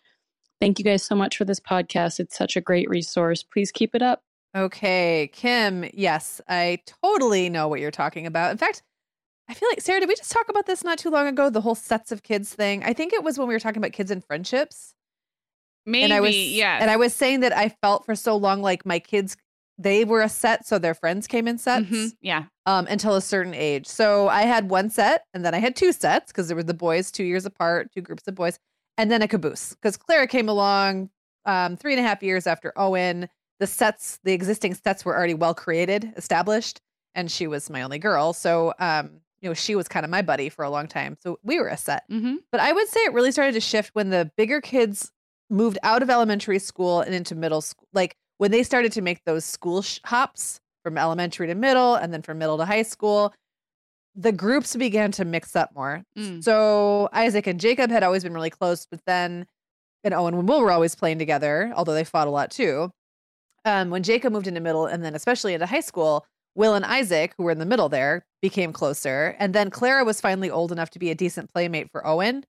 Thank 0.61 0.79
you 0.79 0.85
guys 0.85 1.03
so 1.03 1.17
much 1.17 1.37
for 1.37 1.45
this 1.45 1.61
podcast. 1.61 2.21
It's 2.21 2.37
such 2.37 2.57
a 2.57 2.61
great 2.61 2.89
resource. 2.89 3.43
Please 3.43 3.73
keep 3.73 3.95
it 3.95 4.03
up. 4.03 4.23
Okay, 4.55 5.31
Kim. 5.33 5.85
Yes, 5.95 6.41
I 6.47 6.79
totally 7.03 7.49
know 7.49 7.69
what 7.69 7.81
you're 7.81 7.91
talking 7.91 8.27
about. 8.27 8.51
In 8.51 8.59
fact, 8.59 8.83
I 9.49 9.55
feel 9.55 9.69
like 9.71 9.81
Sarah, 9.81 10.01
did 10.01 10.09
we 10.09 10.15
just 10.15 10.31
talk 10.31 10.49
about 10.49 10.67
this 10.67 10.85
not 10.85 10.99
too 10.99 11.11
long 11.11 11.27
ago? 11.27 11.51
The 11.51 11.63
whole 11.63 11.75
sets 11.75 12.13
of 12.13 12.23
kids 12.23 12.55
thing. 12.55 12.85
I 12.85 12.93
think 12.93 13.13
it 13.13 13.25
was 13.25 13.39
when 13.39 13.49
we 13.49 13.55
were 13.55 13.61
talking 13.61 13.79
about 13.79 13.93
kids 13.93 14.11
and 14.11 14.25
friendships. 14.25 14.95
Maybe, 15.87 16.05
and 16.05 16.13
I 16.13 16.21
was 16.21 16.37
yes. 16.37 16.81
and 16.83 16.91
I 16.91 16.97
was 16.97 17.15
saying 17.15 17.41
that 17.41 17.53
I 17.57 17.69
felt 17.83 18.05
for 18.05 18.15
so 18.15 18.37
long 18.37 18.63
like 18.63 18.87
my 18.87 18.99
kids 18.99 19.37
they 19.79 20.05
were 20.05 20.21
a 20.21 20.29
set, 20.29 20.67
so 20.67 20.79
their 20.79 20.95
friends 20.95 21.27
came 21.27 21.49
in 21.49 21.59
sets 21.59 21.87
Mhm, 21.87 22.13
Yeah. 22.21 22.45
um, 22.67 22.87
until 22.89 23.17
a 23.17 23.23
certain 23.23 23.55
age. 23.55 23.87
So 23.87 24.29
I 24.29 24.43
had 24.43 24.69
one 24.69 24.91
set, 24.91 25.25
and 25.35 25.45
then 25.45 25.55
I 25.55 25.59
had 25.59 25.75
two 25.75 25.93
sets 25.93 26.31
because 26.31 26.47
there 26.47 26.57
were 26.57 26.63
the 26.63 26.75
boys 26.75 27.11
two 27.11 27.25
years 27.25 27.47
apart, 27.47 27.91
two 27.93 28.03
groups 28.03 28.23
of 28.29 28.35
boys, 28.35 28.59
and 28.99 29.11
then 29.11 29.23
a 29.23 29.29
caboose 29.29 29.71
because 29.71 29.97
Clara 29.97 30.27
came 30.27 30.49
along 30.49 31.11
um, 31.47 31.77
three 31.77 31.95
and 31.95 32.01
a 32.05 32.07
half 32.09 32.23
years 32.23 32.47
after 32.47 32.73
Owen. 32.77 33.29
The 33.61 33.67
sets, 33.67 34.19
the 34.25 34.33
existing 34.33 34.75
sets 34.75 35.05
were 35.05 35.17
already 35.17 35.35
well 35.35 35.55
created, 35.55 36.13
established, 36.17 36.81
and 37.15 37.31
she 37.31 37.47
was 37.47 37.71
my 37.71 37.83
only 37.83 37.99
girl. 37.99 38.33
So, 38.35 38.75
um, 38.79 39.21
you 39.41 39.49
know, 39.49 39.55
she 39.55 39.75
was 39.75 39.89
kind 39.89 40.05
of 40.05 40.11
my 40.11 40.23
buddy 40.23 40.49
for 40.51 40.65
a 40.65 40.71
long 40.71 40.87
time. 40.87 41.17
So 41.21 41.39
we 41.43 41.59
were 41.59 41.69
a 41.69 41.77
set. 41.77 42.05
hmm 42.09 42.37
But 42.53 42.61
I 42.61 42.73
would 42.73 42.89
say 42.89 43.01
it 43.01 43.13
really 43.15 43.33
started 43.33 43.53
to 43.55 43.61
shift 43.61 43.91
when 43.95 44.11
the 44.11 44.31
bigger 44.37 44.61
kids 44.61 45.11
moved 45.53 45.79
out 45.83 46.03
of 46.03 46.11
elementary 46.11 46.59
school 46.59 47.01
and 47.01 47.15
into 47.15 47.35
middle 47.35 47.61
school. 47.61 47.87
Like 47.93 48.17
when 48.39 48.51
they 48.51 48.63
started 48.63 48.91
to 48.93 49.03
make 49.03 49.25
those 49.25 49.45
school 49.45 49.83
sh- 49.83 50.01
hops 50.05 50.61
from 50.83 50.99
elementary 50.99 51.47
to 51.47 51.55
middle 51.55 51.95
and 51.95 52.13
then 52.13 52.23
from 52.23 52.39
middle 52.39 52.59
to 52.59 52.65
high 52.65 52.83
school, 52.83 53.33
the 54.15 54.33
groups 54.33 54.75
began 54.75 55.13
to 55.13 55.25
mix 55.25 55.55
up 55.55 55.71
more. 55.75 56.03
Mm. 56.19 56.43
So 56.43 57.09
Isaac 57.13 57.47
and 57.47 57.61
Jacob 57.61 57.91
had 57.91 58.03
always 58.03 58.25
been 58.25 58.35
really 58.35 58.51
close, 58.51 58.87
but 58.91 59.01
then 59.07 59.47
and 60.05 60.15
Owen 60.15 60.35
and 60.35 60.49
Will 60.49 60.61
were 60.61 60.73
always 60.73 60.95
playing 60.95 61.19
together, 61.19 61.73
although 61.77 61.95
they 61.95 62.05
fought 62.05 62.27
a 62.27 62.31
lot 62.31 62.51
too. 62.51 62.91
Um, 63.65 63.91
when 63.91 64.03
Jacob 64.03 64.33
moved 64.33 64.49
into 64.49 64.61
middle 64.61 64.87
and 64.87 65.05
then 65.05 65.15
especially 65.15 65.55
into 65.55 65.67
high 65.67 65.81
school, 65.81 66.27
Will 66.55 66.75
and 66.75 66.85
Isaac, 66.85 67.35
who 67.37 67.45
were 67.45 67.53
in 67.53 67.59
the 67.59 67.67
middle 67.67 67.89
there, 67.89 68.27
became 68.43 68.73
closer. 68.73 69.37
And 69.39 69.55
then 69.55 69.71
Clara 69.71 70.05
was 70.05 70.21
finally 70.21 70.51
old 70.51 70.73
enough 70.73 70.91
to 70.91 70.99
be 70.99 71.11
a 71.11 71.15
decent 71.15 71.53
playmate 71.53 71.91
for 71.91 72.07
Owen. 72.07 72.45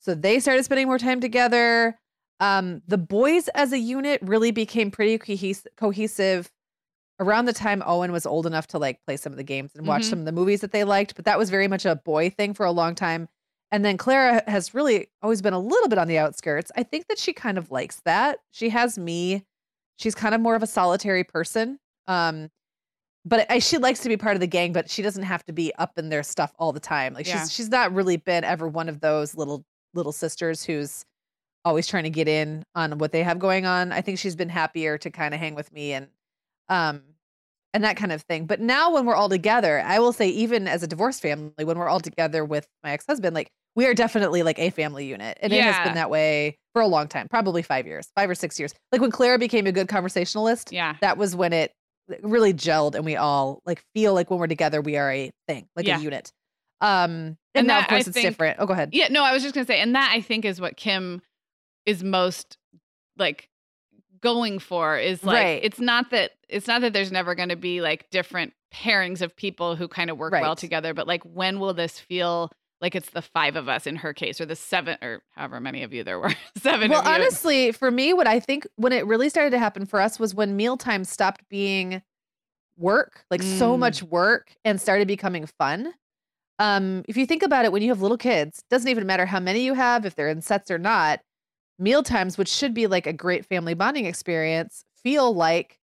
So 0.00 0.14
they 0.14 0.40
started 0.40 0.64
spending 0.64 0.86
more 0.86 0.98
time 0.98 1.20
together. 1.20 1.98
Um, 2.40 2.82
the 2.86 2.98
boys 2.98 3.48
as 3.54 3.72
a 3.72 3.78
unit 3.78 4.20
really 4.22 4.50
became 4.50 4.90
pretty 4.90 5.18
cohes- 5.18 5.66
cohesive 5.76 6.50
around 7.20 7.44
the 7.44 7.52
time 7.52 7.82
Owen 7.86 8.10
was 8.10 8.26
old 8.26 8.44
enough 8.46 8.66
to 8.68 8.78
like 8.78 8.98
play 9.06 9.16
some 9.16 9.32
of 9.32 9.36
the 9.36 9.44
games 9.44 9.70
and 9.76 9.86
watch 9.86 10.02
Mhm. 10.02 10.10
some 10.10 10.18
of 10.20 10.24
the 10.24 10.32
movies 10.32 10.60
that 10.62 10.72
they 10.72 10.82
liked. 10.84 11.14
But 11.14 11.24
that 11.26 11.38
was 11.38 11.48
very 11.48 11.68
much 11.68 11.84
a 11.86 11.94
boy 11.94 12.30
thing 12.30 12.54
for 12.54 12.66
a 12.66 12.72
long 12.72 12.94
time. 12.96 13.28
And 13.70 13.84
then 13.84 13.96
Clara 13.96 14.42
has 14.48 14.74
really 14.74 15.08
always 15.22 15.40
been 15.42 15.52
a 15.52 15.58
little 15.58 15.88
bit 15.88 15.98
on 15.98 16.08
the 16.08 16.18
outskirts. 16.18 16.70
I 16.76 16.82
think 16.82 17.06
that 17.08 17.18
she 17.18 17.32
kind 17.32 17.56
of 17.56 17.70
likes 17.70 18.00
that. 18.04 18.38
She 18.50 18.68
has 18.70 18.98
me. 18.98 19.44
She's 19.96 20.14
kind 20.14 20.34
of 20.34 20.40
more 20.40 20.56
of 20.56 20.62
a 20.62 20.66
solitary 20.66 21.22
person. 21.24 21.78
Um, 22.08 22.50
but 23.24 23.50
I, 23.50 23.58
she 23.60 23.78
likes 23.78 24.00
to 24.00 24.08
be 24.08 24.16
part 24.16 24.34
of 24.36 24.40
the 24.40 24.46
gang, 24.46 24.72
but 24.72 24.90
she 24.90 25.00
doesn't 25.00 25.22
have 25.22 25.44
to 25.46 25.52
be 25.52 25.72
up 25.76 25.98
in 25.98 26.08
their 26.08 26.22
stuff 26.22 26.52
all 26.58 26.72
the 26.72 26.80
time. 26.80 27.14
Like 27.14 27.26
Yeah. 27.26 27.40
she's 27.40 27.52
she's 27.52 27.68
not 27.70 27.94
really 27.94 28.16
been 28.16 28.44
ever 28.44 28.68
one 28.68 28.88
of 28.88 29.00
those 29.00 29.34
little 29.36 29.64
little 29.94 30.12
sisters 30.12 30.64
who's 30.64 31.04
always 31.64 31.86
trying 31.86 32.04
to 32.04 32.10
get 32.10 32.28
in 32.28 32.64
on 32.74 32.98
what 32.98 33.12
they 33.12 33.22
have 33.22 33.38
going 33.38 33.66
on. 33.66 33.92
I 33.92 34.00
think 34.00 34.18
she's 34.18 34.36
been 34.36 34.48
happier 34.48 34.98
to 34.98 35.10
kind 35.10 35.32
of 35.34 35.40
hang 35.40 35.54
with 35.54 35.72
me 35.72 35.92
and 35.92 36.08
um 36.68 37.02
and 37.72 37.82
that 37.84 37.96
kind 37.96 38.12
of 38.12 38.22
thing. 38.22 38.46
But 38.46 38.60
now 38.60 38.92
when 38.94 39.04
we're 39.04 39.16
all 39.16 39.28
together, 39.28 39.80
I 39.84 39.98
will 39.98 40.12
say 40.12 40.28
even 40.28 40.68
as 40.68 40.82
a 40.82 40.86
divorced 40.86 41.20
family, 41.20 41.64
when 41.64 41.76
we're 41.78 41.88
all 41.88 41.98
together 42.00 42.44
with 42.44 42.66
my 42.84 42.90
ex-husband, 42.92 43.34
like 43.34 43.48
we 43.74 43.86
are 43.86 43.94
definitely 43.94 44.44
like 44.44 44.60
a 44.60 44.70
family 44.70 45.06
unit. 45.06 45.36
And 45.42 45.52
it 45.52 45.60
has 45.60 45.84
been 45.84 45.94
that 45.96 46.08
way 46.08 46.56
for 46.72 46.82
a 46.82 46.86
long 46.86 47.08
time, 47.08 47.26
probably 47.28 47.62
5 47.62 47.86
years, 47.86 48.08
5 48.14 48.30
or 48.30 48.34
6 48.36 48.58
years. 48.60 48.72
Like 48.92 49.00
when 49.00 49.10
Clara 49.10 49.38
became 49.40 49.66
a 49.66 49.72
good 49.72 49.88
conversationalist, 49.88 50.70
Yeah. 50.72 50.94
that 51.00 51.18
was 51.18 51.34
when 51.34 51.52
it 51.52 51.72
really 52.22 52.54
gelled 52.54 52.94
and 52.94 53.04
we 53.04 53.16
all 53.16 53.60
like 53.66 53.82
feel 53.94 54.14
like 54.14 54.30
when 54.30 54.38
we're 54.38 54.46
together 54.46 54.80
we 54.80 54.96
are 54.96 55.10
a 55.10 55.30
thing, 55.48 55.66
like 55.74 55.86
Yeah. 55.88 55.98
a 55.98 56.02
unit. 56.02 56.30
Um 56.80 57.10
and, 57.10 57.36
And 57.54 57.66
now 57.66 57.74
that, 57.80 57.82
of 57.84 57.88
course 57.88 58.06
I 58.06 58.10
it's 58.10 58.14
think- 58.14 58.28
different. 58.28 58.58
Oh, 58.60 58.66
go 58.66 58.72
ahead. 58.74 58.90
Yeah, 58.92 59.08
no, 59.08 59.24
I 59.24 59.32
was 59.32 59.42
just 59.42 59.54
gonna 59.54 59.66
say, 59.66 59.80
and 59.80 59.94
that 59.96 60.12
I 60.14 60.20
think 60.20 60.44
is 60.44 60.60
what 60.60 60.76
Kim 60.76 61.22
is 61.86 62.02
most 62.02 62.56
like 63.16 63.48
going 64.20 64.58
for 64.58 64.98
is 64.98 65.22
like 65.22 65.34
Right. 65.34 65.60
it's 65.62 65.78
not 65.80 66.10
that 66.10 66.32
it's 66.48 66.66
not 66.66 66.80
that 66.80 66.92
there's 66.92 67.12
never 67.12 67.34
going 67.34 67.50
to 67.50 67.56
be 67.56 67.80
like 67.80 68.08
different 68.10 68.52
pairings 68.72 69.20
of 69.20 69.36
people 69.36 69.76
who 69.76 69.86
kind 69.86 70.10
of 70.10 70.18
work 70.18 70.32
well 70.32 70.56
together, 70.56 70.94
but 70.94 71.06
like 71.06 71.22
when 71.24 71.60
will 71.60 71.74
this 71.74 71.98
feel 71.98 72.50
like 72.80 72.94
it's 72.94 73.10
the 73.10 73.22
five 73.22 73.54
of 73.56 73.68
us 73.68 73.86
in 73.86 73.96
her 73.96 74.12
case, 74.12 74.40
or 74.40 74.46
the 74.46 74.56
seven, 74.56 74.98
or 75.00 75.22
however 75.30 75.60
many 75.60 75.82
of 75.84 75.92
you 75.92 76.02
there 76.04 76.18
were, 76.18 76.34
seven. 76.58 76.90
Well, 76.90 77.02
honestly, 77.06 77.70
for 77.72 77.90
me, 77.90 78.12
what 78.12 78.26
I 78.26 78.40
think 78.40 78.66
when 78.76 78.92
it 78.92 79.06
really 79.06 79.28
started 79.28 79.50
to 79.50 79.58
happen 79.58 79.86
for 79.86 80.00
us 80.00 80.18
was 80.18 80.34
when 80.34 80.56
mealtime 80.56 81.04
stopped 81.04 81.48
being 81.48 82.02
work, 82.76 83.24
like 83.30 83.42
so 83.42 83.76
Mm. 83.76 83.80
much 83.80 84.02
work, 84.02 84.56
and 84.64 84.80
started 84.80 85.06
becoming 85.08 85.46
fun. 85.46 85.94
Um, 86.58 87.04
if 87.08 87.16
you 87.16 87.26
think 87.26 87.42
about 87.42 87.64
it, 87.64 87.72
when 87.72 87.82
you 87.82 87.88
have 87.90 88.02
little 88.02 88.18
kids, 88.18 88.64
doesn't 88.70 88.88
even 88.88 89.06
matter 89.06 89.26
how 89.26 89.40
many 89.40 89.64
you 89.64 89.74
have, 89.74 90.04
if 90.04 90.14
they're 90.14 90.28
in 90.28 90.42
sets 90.42 90.70
or 90.70 90.78
not, 90.78 91.20
meal 91.78 92.02
times, 92.02 92.38
which 92.38 92.48
should 92.48 92.74
be 92.74 92.86
like 92.86 93.06
a 93.06 93.12
great 93.12 93.44
family 93.46 93.74
bonding 93.74 94.06
experience, 94.06 94.84
feel 95.02 95.34
like 95.34 95.78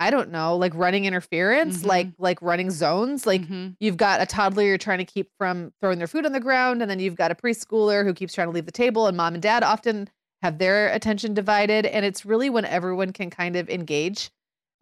I 0.00 0.10
don't 0.10 0.30
know, 0.30 0.56
like 0.56 0.74
running 0.74 1.04
interference, 1.04 1.82
Mhm. 1.82 1.86
like 1.86 2.08
like 2.18 2.42
running 2.42 2.70
zones, 2.70 3.26
like 3.26 3.42
Mhm. 3.42 3.76
you've 3.80 3.96
got 3.96 4.20
a 4.20 4.26
toddler 4.26 4.64
you're 4.64 4.78
trying 4.78 4.98
to 4.98 5.04
keep 5.04 5.30
from 5.38 5.72
throwing 5.80 5.98
their 5.98 6.08
food 6.08 6.26
on 6.26 6.32
the 6.32 6.40
ground 6.40 6.82
and 6.82 6.90
then 6.90 6.98
you've 6.98 7.14
got 7.16 7.30
a 7.30 7.34
preschooler 7.36 8.04
who 8.04 8.12
keeps 8.14 8.34
trying 8.34 8.48
to 8.48 8.52
leave 8.52 8.66
the 8.66 8.72
table 8.72 9.06
and 9.06 9.16
mom 9.16 9.34
and 9.34 9.42
dad 9.42 9.62
often 9.62 10.08
have 10.42 10.58
their 10.58 10.88
attention 10.92 11.34
divided. 11.34 11.86
And 11.86 12.04
it's 12.04 12.24
really 12.26 12.50
when 12.50 12.64
everyone 12.64 13.12
can 13.12 13.30
kind 13.30 13.54
of 13.56 13.70
engage 13.70 14.30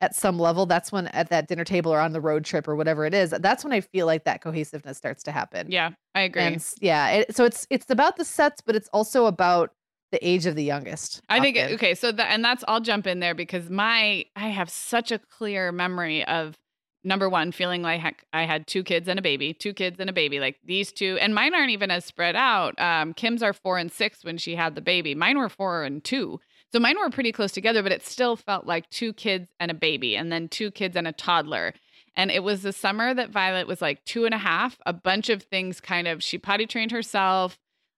at 0.01 0.15
some 0.15 0.39
level. 0.39 0.65
That's 0.65 0.91
when 0.91 1.09
at 1.09 1.29
that 1.29 1.49
dinner 1.49 1.65
table 1.65 1.93
or 1.93 2.01
on 2.01 2.13
the 2.13 2.21
road 2.23 2.45
trip 2.47 2.67
or 2.67 2.75
whatever 2.77 3.05
it 3.05 3.13
is, 3.13 3.31
that's 3.31 3.63
when 3.65 3.73
I 3.75 3.83
feel 3.83 4.07
like 4.07 4.25
that 4.25 4.41
cohesiveness 4.41 4.97
starts 4.97 5.23
to 5.25 5.33
happen. 5.33 5.71
Yeah, 5.71 5.91
I 6.15 6.23
agree. 6.23 6.43
And 6.43 6.65
yeah. 6.81 7.11
It, 7.11 7.37
so 7.37 7.45
it's 7.45 7.67
it's 7.69 7.91
about 7.91 8.17
the 8.17 8.25
sets, 8.25 8.63
but 8.63 8.75
it's 8.77 8.89
also 8.95 9.27
about 9.27 9.75
the 10.11 10.27
age 10.27 10.47
of 10.47 10.57
the 10.57 10.65
youngest. 10.65 11.23
I 11.29 11.41
think 11.41 11.57
often. 11.57 11.75
okay, 11.75 11.95
so 11.95 12.13
that 12.13 12.31
and 12.31 12.45
that's 12.45 12.65
I'll 12.67 12.81
jump 12.81 13.07
in 13.07 13.21
there 13.21 13.35
because 13.35 13.71
my 13.71 14.25
I 14.37 14.49
have 14.49 14.71
such 14.71 15.13
a 15.13 15.19
clear 15.19 15.73
memory 15.73 16.25
of 16.25 16.57
number 17.03 17.29
one 17.29 17.53
feeling 17.53 17.83
like 17.83 18.01
heck, 18.01 18.25
I 18.33 18.45
had 18.45 18.67
two 18.67 18.83
kids 18.83 19.09
and 19.09 19.19
a 19.19 19.23
baby, 19.23 19.55
two 19.55 19.73
kids 19.73 19.99
and 19.99 20.11
a 20.11 20.13
baby, 20.13 20.41
like 20.41 20.59
these 20.65 20.93
two, 20.93 21.19
and 21.21 21.35
mine 21.35 21.55
aren't 21.55 21.71
even 21.71 21.91
as 21.91 22.05
spread 22.05 22.37
out. 22.37 22.79
Um, 22.79 23.15
Kim's 23.15 23.43
are 23.43 23.53
four 23.53 23.79
and 23.79 23.91
six 23.91 24.25
when 24.25 24.39
she 24.39 24.57
had 24.57 24.75
the 24.75 24.81
baby. 24.81 25.15
Mine 25.15 25.39
were 25.39 25.49
four 25.49 25.85
and 25.85 26.03
two, 26.05 26.41
so 26.73 26.79
mine 26.79 26.99
were 26.99 27.11
pretty 27.11 27.33
close 27.33 27.53
together, 27.53 27.83
but 27.83 27.93
it 27.93 28.05
still 28.05 28.37
felt 28.37 28.67
like 28.67 28.89
two 28.91 29.13
kids 29.13 29.49
and 29.59 29.71
a 29.71 29.75
baby, 29.75 30.17
and 30.17 30.31
then 30.31 30.49
two 30.49 30.71
kids 30.71 30.97
and 30.97 31.09
a 31.09 31.13
toddler. 31.13 31.75
And 32.17 32.31
it 32.31 32.43
was 32.43 32.63
the 32.63 32.73
summer 32.73 33.15
that 33.15 33.31
Violet 33.31 33.67
was 33.67 33.81
like 33.81 34.05
two 34.05 34.25
and 34.25 34.35
a 34.35 34.39
half. 34.39 34.79
A 34.85 34.93
bunch 34.93 35.31
of 35.31 35.45
things 35.45 35.81
kind 35.81 36.09
of 36.09 36.23
she 36.23 36.39
potty 36.39 36.67
trained 36.67 36.91
herself. 36.91 37.57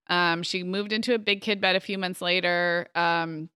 Um, 0.09 0.43
she 0.43 0.63
moved 0.63 0.93
into 0.93 1.15
a 1.15 1.19
big 1.19 1.41
kid 1.41 1.61
bed 1.61 1.77
a 1.77 1.81
few 1.81 1.99
months 1.99 2.21
later. 2.21 2.89
Um, 2.95 3.49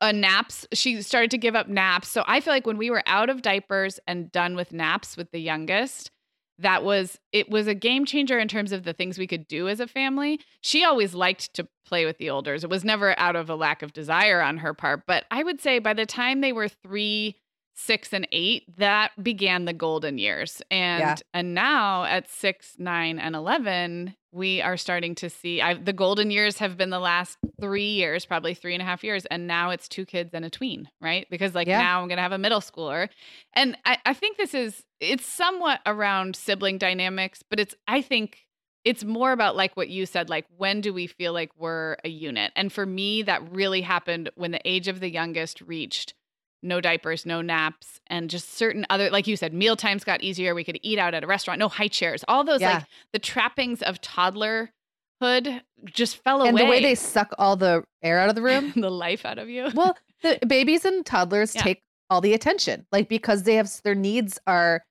uh, 0.00 0.12
naps. 0.12 0.66
She 0.72 1.02
started 1.02 1.30
to 1.32 1.38
give 1.38 1.56
up 1.56 1.68
naps. 1.68 2.08
So 2.08 2.22
I 2.26 2.40
feel 2.40 2.52
like 2.52 2.66
when 2.66 2.78
we 2.78 2.90
were 2.90 3.02
out 3.06 3.30
of 3.30 3.42
diapers 3.42 3.98
and 4.06 4.30
done 4.30 4.54
with 4.54 4.72
naps 4.72 5.16
with 5.16 5.32
the 5.32 5.40
youngest, 5.40 6.10
that 6.58 6.82
was 6.82 7.18
it 7.32 7.48
was 7.50 7.66
a 7.66 7.74
game 7.74 8.04
changer 8.04 8.38
in 8.38 8.48
terms 8.48 8.72
of 8.72 8.82
the 8.84 8.92
things 8.92 9.18
we 9.18 9.26
could 9.26 9.46
do 9.48 9.68
as 9.68 9.80
a 9.80 9.86
family. 9.86 10.40
She 10.60 10.84
always 10.84 11.14
liked 11.14 11.54
to 11.54 11.68
play 11.86 12.04
with 12.04 12.18
the 12.18 12.30
olders. 12.30 12.64
It 12.64 12.70
was 12.70 12.84
never 12.84 13.18
out 13.18 13.36
of 13.36 13.48
a 13.48 13.54
lack 13.54 13.82
of 13.82 13.92
desire 13.92 14.40
on 14.40 14.58
her 14.58 14.74
part, 14.74 15.04
but 15.06 15.24
I 15.30 15.42
would 15.42 15.60
say 15.60 15.78
by 15.78 15.94
the 15.94 16.06
time 16.06 16.40
they 16.40 16.52
were 16.52 16.68
3, 16.68 17.36
6 17.78 18.12
and 18.12 18.26
8, 18.32 18.76
that 18.78 19.12
began 19.22 19.64
the 19.64 19.72
golden 19.72 20.18
years. 20.18 20.60
And 20.70 21.00
Yeah. 21.00 21.16
and 21.32 21.54
now 21.54 22.04
at 22.04 22.28
6, 22.28 22.74
9 22.78 23.18
and 23.18 23.36
11, 23.36 24.16
we 24.32 24.60
are 24.60 24.76
starting 24.76 25.14
to 25.16 25.30
see 25.30 25.62
I, 25.62 25.74
the 25.74 25.92
golden 25.92 26.30
years 26.30 26.58
have 26.58 26.76
been 26.76 26.90
the 26.90 26.98
last 26.98 27.38
three 27.60 27.92
years, 27.92 28.26
probably 28.26 28.54
three 28.54 28.74
and 28.74 28.82
a 28.82 28.84
half 28.84 29.04
years. 29.04 29.26
And 29.26 29.46
now 29.46 29.70
it's 29.70 29.88
two 29.88 30.04
kids 30.04 30.30
and 30.34 30.44
a 30.44 30.50
tween, 30.50 30.90
right? 31.00 31.26
Because 31.30 31.54
like 31.54 31.68
Yeah. 31.68 31.78
now 31.78 32.02
I'm 32.02 32.08
going 32.08 32.16
to 32.18 32.22
have 32.22 32.32
a 32.32 32.38
middle 32.38 32.60
schooler. 32.60 33.08
And 33.54 33.76
I, 33.84 33.98
I 34.04 34.12
think 34.12 34.36
this 34.36 34.54
is, 34.54 34.84
it's 35.00 35.24
somewhat 35.24 35.80
around 35.86 36.36
sibling 36.36 36.78
dynamics, 36.78 37.42
but 37.48 37.60
it's, 37.60 37.74
I 37.86 38.02
think 38.02 38.46
it's 38.84 39.04
more 39.04 39.32
about 39.32 39.56
like 39.56 39.76
what 39.76 39.88
you 39.88 40.04
said, 40.04 40.28
like 40.28 40.46
when 40.56 40.80
do 40.80 40.92
we 40.92 41.06
feel 41.06 41.32
like 41.32 41.50
we're 41.56 41.96
a 42.04 42.08
unit? 42.08 42.52
And 42.56 42.72
for 42.72 42.84
me, 42.84 43.22
that 43.22 43.50
really 43.52 43.82
happened 43.82 44.30
when 44.34 44.50
the 44.50 44.60
age 44.68 44.88
of 44.88 45.00
the 45.00 45.10
youngest 45.10 45.60
reached 45.60 46.14
no 46.62 46.80
diapers, 46.80 47.24
no 47.24 47.40
naps, 47.40 48.00
and 48.08 48.28
just 48.28 48.54
certain 48.54 48.84
other, 48.90 49.10
like 49.10 49.26
you 49.26 49.36
said, 49.36 49.52
meal 49.54 49.76
times 49.76 50.02
got 50.04 50.22
easier. 50.22 50.54
We 50.54 50.64
could 50.64 50.78
eat 50.82 50.98
out 50.98 51.14
at 51.14 51.22
a 51.22 51.26
restaurant, 51.26 51.58
no 51.60 51.68
high 51.68 51.88
chairs, 51.88 52.24
all 52.28 52.42
those 52.44 52.60
Yeah. 52.60 52.74
like 52.78 52.84
the 53.12 53.18
trappings 53.18 53.82
of 53.82 54.00
toddlerhood 54.00 55.60
just 55.86 56.22
fell 56.22 56.42
and 56.42 56.50
away. 56.50 56.64
the 56.64 56.70
way 56.70 56.82
they 56.82 56.94
suck 56.94 57.32
all 57.38 57.56
the 57.56 57.84
air 58.02 58.18
out 58.18 58.28
of 58.28 58.34
the 58.34 58.42
room. 58.42 58.72
the 58.76 58.90
life 58.90 59.24
out 59.24 59.38
of 59.38 59.48
you. 59.48 59.68
well, 59.74 59.96
the 60.22 60.38
babies 60.48 60.84
and 60.84 61.04
toddlers 61.06 61.54
Yeah. 61.54 61.62
take 61.62 61.80
all 62.10 62.20
the 62.20 62.32
attention, 62.34 62.86
like 62.92 63.08
because 63.08 63.42
they 63.44 63.54
have 63.56 63.70
their 63.84 63.94
needs 63.94 64.38
are. 64.46 64.82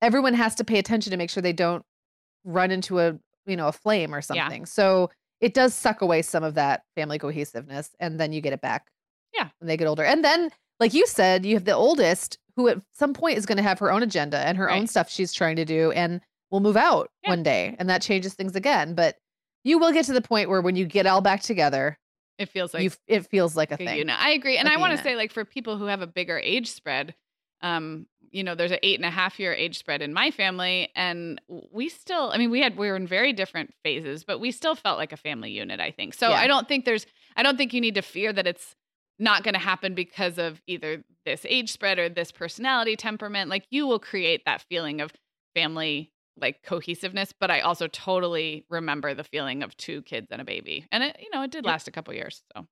Everyone 0.00 0.34
has 0.34 0.54
to 0.56 0.64
pay 0.64 0.78
attention 0.78 1.10
to 1.10 1.16
make 1.16 1.30
sure 1.30 1.42
they 1.42 1.52
don't 1.52 1.82
run 2.44 2.70
into 2.70 3.00
a 3.00 3.18
you 3.46 3.56
know 3.56 3.68
a 3.68 3.72
flame 3.72 4.14
or 4.14 4.18
Yeah. 4.18 4.20
something. 4.20 4.66
So 4.66 5.10
it 5.40 5.54
does 5.54 5.74
suck 5.74 6.02
away 6.02 6.22
some 6.22 6.44
of 6.44 6.54
that 6.54 6.82
family 6.96 7.18
cohesiveness, 7.18 7.90
and 8.00 8.18
then 8.20 8.32
you 8.32 8.40
get 8.40 8.52
it 8.52 8.60
back. 8.60 8.86
Yeah. 9.34 9.48
when 9.60 9.68
they 9.68 9.76
get 9.76 9.86
older, 9.86 10.04
and 10.04 10.24
then 10.24 10.50
like 10.80 10.94
you 10.94 11.06
said, 11.06 11.44
you 11.46 11.54
have 11.54 11.64
the 11.64 11.74
oldest 11.74 12.38
who 12.56 12.68
at 12.68 12.78
some 12.92 13.14
point 13.14 13.38
is 13.38 13.46
going 13.46 13.56
to 13.56 13.62
have 13.62 13.78
her 13.78 13.92
own 13.92 14.02
agenda 14.02 14.38
and 14.38 14.58
her 14.58 14.68
own 14.70 14.86
stuff 14.86 15.08
she's 15.10 15.32
trying 15.32 15.56
to 15.56 15.64
do, 15.64 15.92
and 15.92 16.20
will 16.50 16.60
move 16.60 16.76
out 16.76 17.10
Yeah. 17.22 17.30
one 17.30 17.42
day, 17.42 17.76
and 17.78 17.88
that 17.88 18.02
changes 18.02 18.34
things 18.34 18.56
again. 18.56 18.94
But 18.94 19.16
you 19.64 19.78
will 19.78 19.92
get 19.92 20.06
to 20.06 20.12
the 20.12 20.22
point 20.22 20.48
where 20.48 20.60
when 20.60 20.74
you 20.76 20.84
get 20.86 21.06
all 21.06 21.20
back 21.20 21.42
together, 21.42 21.98
it 22.38 22.48
feels 22.48 22.72
like 22.74 22.82
you 22.82 22.90
it 23.06 23.26
feels 23.26 23.56
like 23.56 23.70
a 23.70 23.74
a 23.74 23.76
thing. 23.76 23.96
unit. 23.98 24.16
I 24.18 24.30
agree. 24.30 24.56
And 24.56 24.66
Like 24.68 24.76
I 24.76 24.80
want 24.80 24.96
to 24.96 25.02
say, 25.02 25.14
like, 25.16 25.32
for 25.32 25.44
people 25.44 25.76
who 25.76 25.84
have 25.86 26.02
a 26.02 26.06
bigger 26.06 26.38
age 26.38 26.68
spread, 26.68 27.14
um, 27.62 28.06
you 28.30 28.44
know, 28.44 28.54
there's 28.54 28.70
an 28.70 28.78
eight 28.82 28.98
and 28.98 29.06
a 29.06 29.10
half 29.10 29.38
year 29.40 29.52
age 29.52 29.78
spread 29.78 30.02
in 30.02 30.12
my 30.12 30.30
family. 30.30 30.90
And 30.94 31.40
we 31.72 31.88
still, 31.88 32.30
I 32.32 32.38
mean, 32.38 32.50
we 32.50 32.60
had, 32.60 32.76
we 32.76 32.88
were 32.88 32.96
in 32.96 33.06
very 33.06 33.32
different 33.32 33.72
phases, 33.82 34.22
but 34.22 34.38
we 34.38 34.50
still 34.52 34.74
felt 34.74 34.98
like 34.98 35.12
a 35.12 35.16
family 35.16 35.50
unit, 35.50 35.80
I 35.80 35.90
think. 35.90 36.14
So 36.14 36.28
Yeah. 36.30 36.36
I 36.36 36.46
don't 36.46 36.68
think 36.68 36.84
there's, 36.84 37.06
I 37.36 37.42
don't 37.42 37.56
think 37.56 37.72
you 37.72 37.80
need 37.80 37.94
to 37.96 38.02
fear 38.02 38.32
that 38.32 38.46
it's 38.46 38.76
not 39.18 39.42
going 39.42 39.54
to 39.54 39.60
happen 39.60 39.94
because 39.94 40.38
of 40.38 40.60
either 40.66 41.02
this 41.24 41.44
age 41.48 41.72
spread 41.72 41.98
or 41.98 42.08
this 42.08 42.30
personality 42.32 42.96
temperament. 42.96 43.50
Like, 43.50 43.66
you 43.70 43.86
will 43.86 43.98
create 43.98 44.42
that 44.46 44.64
feeling 44.68 45.00
of 45.00 45.12
family 45.54 46.12
like 46.40 46.62
cohesiveness 46.62 47.32
but 47.40 47.50
i 47.50 47.60
also 47.60 47.88
totally 47.88 48.64
remember 48.70 49.12
the 49.12 49.24
feeling 49.24 49.64
of 49.64 49.76
two 49.76 50.02
kids 50.02 50.28
and 50.30 50.40
a 50.40 50.44
baby 50.44 50.86
and 50.92 51.02
it 51.02 51.16
you 51.20 51.28
know 51.32 51.42
it 51.42 51.50
did 51.50 51.64
last 51.64 51.88
a 51.88 51.90
couple 51.90 52.14
years 52.14 52.42
so 52.54 52.64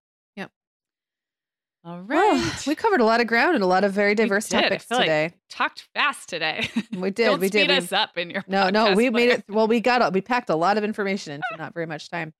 All 1.84 2.02
Well, 2.02 2.52
we 2.66 2.74
covered 2.74 3.00
a 3.00 3.04
lot 3.04 3.20
of 3.20 3.28
ground 3.28 3.54
and 3.54 3.62
a 3.62 3.66
lot 3.66 3.84
of 3.84 3.92
very 3.92 4.16
diverse 4.16 4.48
topics 4.48 4.84
feel 4.86 4.98
like 4.98 5.04
today. 5.06 5.34
talked 5.48 5.86
fast 5.94 6.28
today 6.28 6.68
we 6.92 7.10
did. 7.12 7.26
Don't 7.26 7.40
we 7.40 7.46
speed 7.46 7.66
did. 7.66 7.68
We- 7.68 7.76
us 7.76 7.92
up 7.92 8.18
in 8.18 8.28
your 8.30 8.42
no, 8.48 8.70
no, 8.70 8.94
we 8.94 9.08
made 9.08 9.28
it. 9.30 9.44
Well, 9.48 9.68
we 9.68 9.80
got 9.80 10.12
we 10.12 10.20
packed 10.20 10.50
a 10.50 10.56
lot 10.56 10.78
of 10.78 10.82
information 10.84 11.34
into 11.34 11.44
not 11.58 11.74
very 11.74 11.86
much 11.86 12.10
time. 12.10 12.32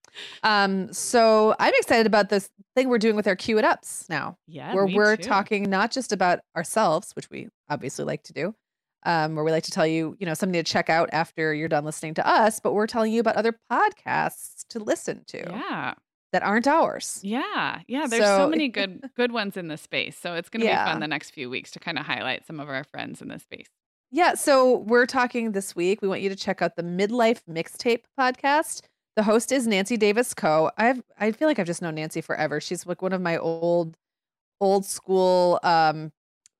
Um, 0.42 0.92
so 0.92 1.54
I'm 1.60 1.72
excited 1.76 2.06
about 2.06 2.28
this 2.28 2.50
thing 2.74 2.88
we're 2.88 2.98
doing 2.98 3.14
with 3.14 3.28
our 3.28 3.36
Q 3.36 3.58
it 3.58 3.64
ups 3.64 4.06
now, 4.08 4.36
yeah 4.48 4.74
where 4.74 4.86
we're 4.86 5.16
too. 5.16 5.22
talking 5.22 5.70
not 5.70 5.92
just 5.92 6.10
about 6.12 6.40
ourselves, 6.56 7.12
which 7.14 7.30
we 7.30 7.48
obviously 7.70 8.04
like 8.04 8.24
to 8.24 8.32
do, 8.32 8.52
um, 9.04 9.36
where 9.36 9.44
we 9.44 9.52
like 9.52 9.62
to 9.64 9.70
tell 9.70 9.86
you, 9.86 10.16
you 10.18 10.26
know, 10.26 10.34
something 10.34 10.54
to 10.60 10.68
check 10.68 10.90
out 10.90 11.08
after 11.12 11.54
you're 11.54 11.68
done 11.68 11.84
listening 11.84 12.14
to 12.14 12.26
us, 12.28 12.58
but 12.58 12.74
we're 12.74 12.88
telling 12.88 13.12
you 13.12 13.20
about 13.20 13.36
other 13.36 13.56
podcasts 13.70 14.64
to 14.70 14.80
listen 14.80 15.22
to 15.28 15.38
yeah 15.50 15.94
that 16.36 16.42
aren't 16.42 16.66
ours. 16.68 17.18
yeah 17.22 17.80
yeah 17.88 18.06
there's 18.06 18.22
so, 18.22 18.36
So- 18.44 18.48
many 18.48 18.68
good 18.68 19.08
good 19.16 19.32
ones 19.32 19.56
in 19.56 19.68
this 19.68 19.80
space 19.80 20.16
so 20.18 20.34
it's 20.34 20.48
going 20.50 20.60
to 20.60 20.66
be 20.66 20.72
fun 20.74 21.00
the 21.00 21.08
next 21.08 21.30
few 21.30 21.48
weeks 21.48 21.70
to 21.72 21.78
kind 21.80 21.98
of 21.98 22.04
highlight 22.04 22.46
some 22.46 22.60
of 22.60 22.68
our 22.68 22.84
friends 22.84 23.22
in 23.22 23.28
this 23.28 23.42
space 23.42 23.68
Yeah, 24.12 24.34
so 24.34 24.78
we're 24.90 25.06
talking 25.06 25.52
this 25.52 25.74
week. 25.74 26.00
We 26.02 26.08
want 26.08 26.20
you 26.20 26.28
to 26.28 26.36
check 26.36 26.62
out 26.62 26.76
the 26.76 26.82
Midlife 26.84 27.40
Mixtape 27.50 28.04
podcast. 28.18 28.82
The 29.16 29.24
host 29.24 29.50
is 29.50 29.66
Nancy 29.66 29.96
Davis 29.96 30.32
Kho. 30.34 30.70
I've 30.78 31.02
I 31.18 31.32
feel 31.32 31.48
like 31.48 31.58
I've 31.58 31.66
just 31.72 31.82
known 31.82 31.94
Nancy 31.96 32.20
forever. 32.20 32.60
She's 32.60 32.86
like 32.86 33.02
one 33.02 33.12
of 33.12 33.20
my 33.20 33.36
old 33.36 33.96
old 34.60 34.84
school 34.84 35.58
um 35.62 36.12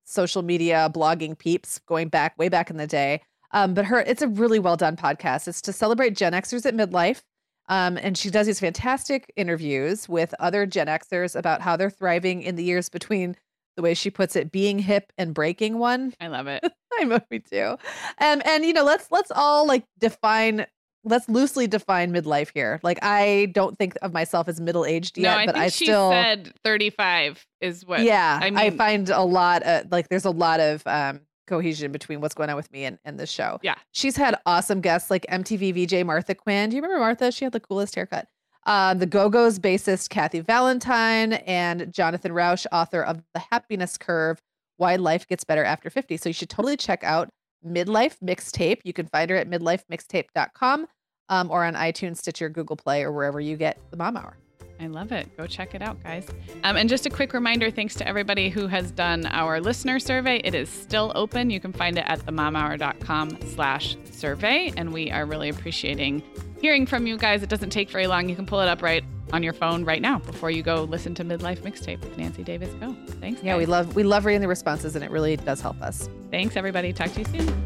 social 0.04 0.42
media 0.42 0.90
blogging 0.92 1.38
peeps 1.38 1.78
going 1.86 2.08
back 2.08 2.36
way 2.38 2.48
back 2.48 2.70
in 2.70 2.76
the 2.78 2.86
day. 2.86 3.20
Um 3.52 3.74
but 3.74 3.84
her 3.86 4.00
it's 4.00 4.22
a 4.22 4.28
really 4.28 4.58
well 4.58 4.76
done 4.76 4.96
podcast. 4.96 5.46
It's 5.48 5.60
to 5.62 5.72
celebrate 5.72 6.16
Gen 6.16 6.32
Xers 6.32 6.66
at 6.66 6.74
midlife. 6.74 7.20
Um, 7.68 7.98
and 7.98 8.16
she 8.16 8.30
does 8.30 8.46
these 8.46 8.60
fantastic 8.60 9.32
interviews 9.36 10.08
with 10.08 10.34
other 10.38 10.66
Gen 10.66 10.86
Xers 10.86 11.34
about 11.34 11.60
how 11.62 11.76
they're 11.76 11.90
thriving 11.90 12.42
in 12.42 12.56
the 12.56 12.64
years 12.64 12.88
between 12.88 13.36
the 13.76 13.82
way 13.82 13.94
she 13.94 14.10
puts 14.10 14.36
it, 14.36 14.50
being 14.50 14.78
hip 14.78 15.12
and 15.18 15.34
breaking 15.34 15.78
one. 15.78 16.14
i 16.20 16.28
love 16.28 16.46
it 16.46 16.64
I 16.98 17.04
know 17.04 17.20
we 17.30 17.40
do. 17.40 17.76
Um, 18.20 18.40
and 18.44 18.64
you 18.64 18.72
know, 18.72 18.84
let's 18.84 19.10
let's 19.10 19.30
all 19.30 19.66
like 19.66 19.84
define 19.98 20.66
let's 21.04 21.28
loosely 21.28 21.66
define 21.66 22.12
midlife 22.12 22.50
here. 22.54 22.80
Like 22.82 22.98
I 23.02 23.50
don't 23.52 23.78
think 23.78 23.96
of 24.02 24.12
myself 24.12 24.48
as 24.48 24.60
middle 24.60 24.84
aged 24.84 25.18
no 25.18 25.28
yet, 25.28 25.38
i 25.38 25.46
but 25.46 25.54
think 25.54 25.64
I 25.64 25.68
she 25.68 25.84
still 25.84 26.10
said 26.10 26.52
35 26.64 27.46
is 27.60 27.84
what 27.86 28.00
yeah, 28.00 28.40
I 28.42 28.50
mean. 28.50 28.58
I, 28.58 28.70
find 28.70 29.08
a 29.10 29.22
lot 29.22 29.62
of 29.62 29.90
like 29.92 30.08
there's 30.08 30.24
a 30.24 30.30
lot 30.30 30.60
of 30.60 30.82
um 30.86 31.20
cohesion 31.46 31.92
between 31.92 32.20
what's 32.20 32.34
going 32.34 32.50
on 32.50 32.56
with 32.56 32.70
me 32.72 32.84
and, 32.84 32.98
and 33.04 33.18
this 33.18 33.30
show. 33.30 33.58
Yeah. 33.62 33.76
She's 33.92 34.16
had 34.16 34.38
awesome 34.46 34.80
guests 34.80 35.10
like 35.10 35.26
MTV 35.30 35.86
VJ 35.86 36.04
Martha 36.04 36.34
Quinn. 36.34 36.70
Do 36.70 36.76
you 36.76 36.82
remember 36.82 37.00
Martha? 37.00 37.30
She 37.32 37.44
had 37.44 37.52
the 37.52 37.60
coolest 37.60 37.94
haircut. 37.94 38.28
Uh, 38.64 38.94
the 38.94 39.06
Go 39.06 39.28
Go's 39.30 39.58
bassist 39.58 40.10
Kathy 40.10 40.40
Valentine 40.40 41.34
and 41.34 41.92
Jonathan 41.92 42.32
Rauch, 42.32 42.66
author 42.72 43.02
of 43.02 43.22
The 43.32 43.40
Happiness 43.50 43.96
Curve 43.96 44.40
Why 44.76 44.96
Life 44.96 45.26
Gets 45.28 45.44
Better 45.44 45.62
After 45.62 45.88
50. 45.88 46.16
So 46.16 46.28
you 46.28 46.32
should 46.32 46.50
totally 46.50 46.76
check 46.76 47.04
out 47.04 47.28
Midlife 47.64 48.16
Mixtape. 48.24 48.80
You 48.84 48.92
can 48.92 49.06
find 49.06 49.30
her 49.30 49.36
at 49.36 49.48
midlifemixtape.com 49.48 50.86
um, 51.28 51.50
or 51.50 51.64
on 51.64 51.74
iTunes, 51.74 52.18
Stitcher, 52.18 52.48
Google 52.48 52.76
Play, 52.76 53.02
or 53.02 53.12
wherever 53.12 53.40
you 53.40 53.56
get 53.56 53.78
the 53.90 53.96
Mom 53.96 54.16
Hour. 54.16 54.36
I 54.80 54.88
love 54.88 55.12
it. 55.12 55.34
Go 55.36 55.46
check 55.46 55.74
it 55.74 55.82
out, 55.82 56.02
guys. 56.02 56.26
Um, 56.64 56.76
and 56.76 56.88
just 56.88 57.06
a 57.06 57.10
quick 57.10 57.32
reminder 57.32 57.70
thanks 57.70 57.94
to 57.96 58.06
everybody 58.06 58.50
who 58.50 58.66
has 58.66 58.90
done 58.90 59.26
our 59.26 59.60
listener 59.60 59.98
survey. 59.98 60.40
It 60.44 60.54
is 60.54 60.68
still 60.68 61.12
open. 61.14 61.50
You 61.50 61.60
can 61.60 61.72
find 61.72 61.98
it 61.98 62.04
at 62.06 62.20
themomhour.com 62.20 63.38
slash 63.54 63.96
survey. 64.10 64.72
And 64.76 64.92
we 64.92 65.10
are 65.10 65.24
really 65.24 65.48
appreciating 65.48 66.22
hearing 66.60 66.86
from 66.86 67.06
you 67.06 67.16
guys. 67.16 67.42
It 67.42 67.48
doesn't 67.48 67.70
take 67.70 67.90
very 67.90 68.06
long. 68.06 68.28
You 68.28 68.36
can 68.36 68.46
pull 68.46 68.60
it 68.60 68.68
up 68.68 68.82
right 68.82 69.04
on 69.32 69.42
your 69.42 69.52
phone 69.52 69.84
right 69.84 70.00
now 70.00 70.18
before 70.20 70.50
you 70.50 70.62
go 70.62 70.84
listen 70.84 71.14
to 71.16 71.24
Midlife 71.24 71.58
Mixtape 71.58 72.00
with 72.00 72.16
Nancy 72.16 72.44
Davis 72.44 72.72
Kho. 72.74 73.08
Thanks. 73.20 73.42
Yeah, 73.42 73.56
we 73.56 73.66
love 73.66 73.96
we 73.96 74.04
love 74.04 74.24
reading 74.24 74.40
the 74.40 74.48
responses, 74.48 74.94
and 74.94 75.04
it 75.04 75.10
really 75.10 75.36
does 75.36 75.60
help 75.60 75.80
us. 75.82 76.08
Thanks, 76.30 76.56
everybody. 76.56 76.92
Talk 76.92 77.12
to 77.12 77.20
you 77.20 77.26
soon. 77.26 77.65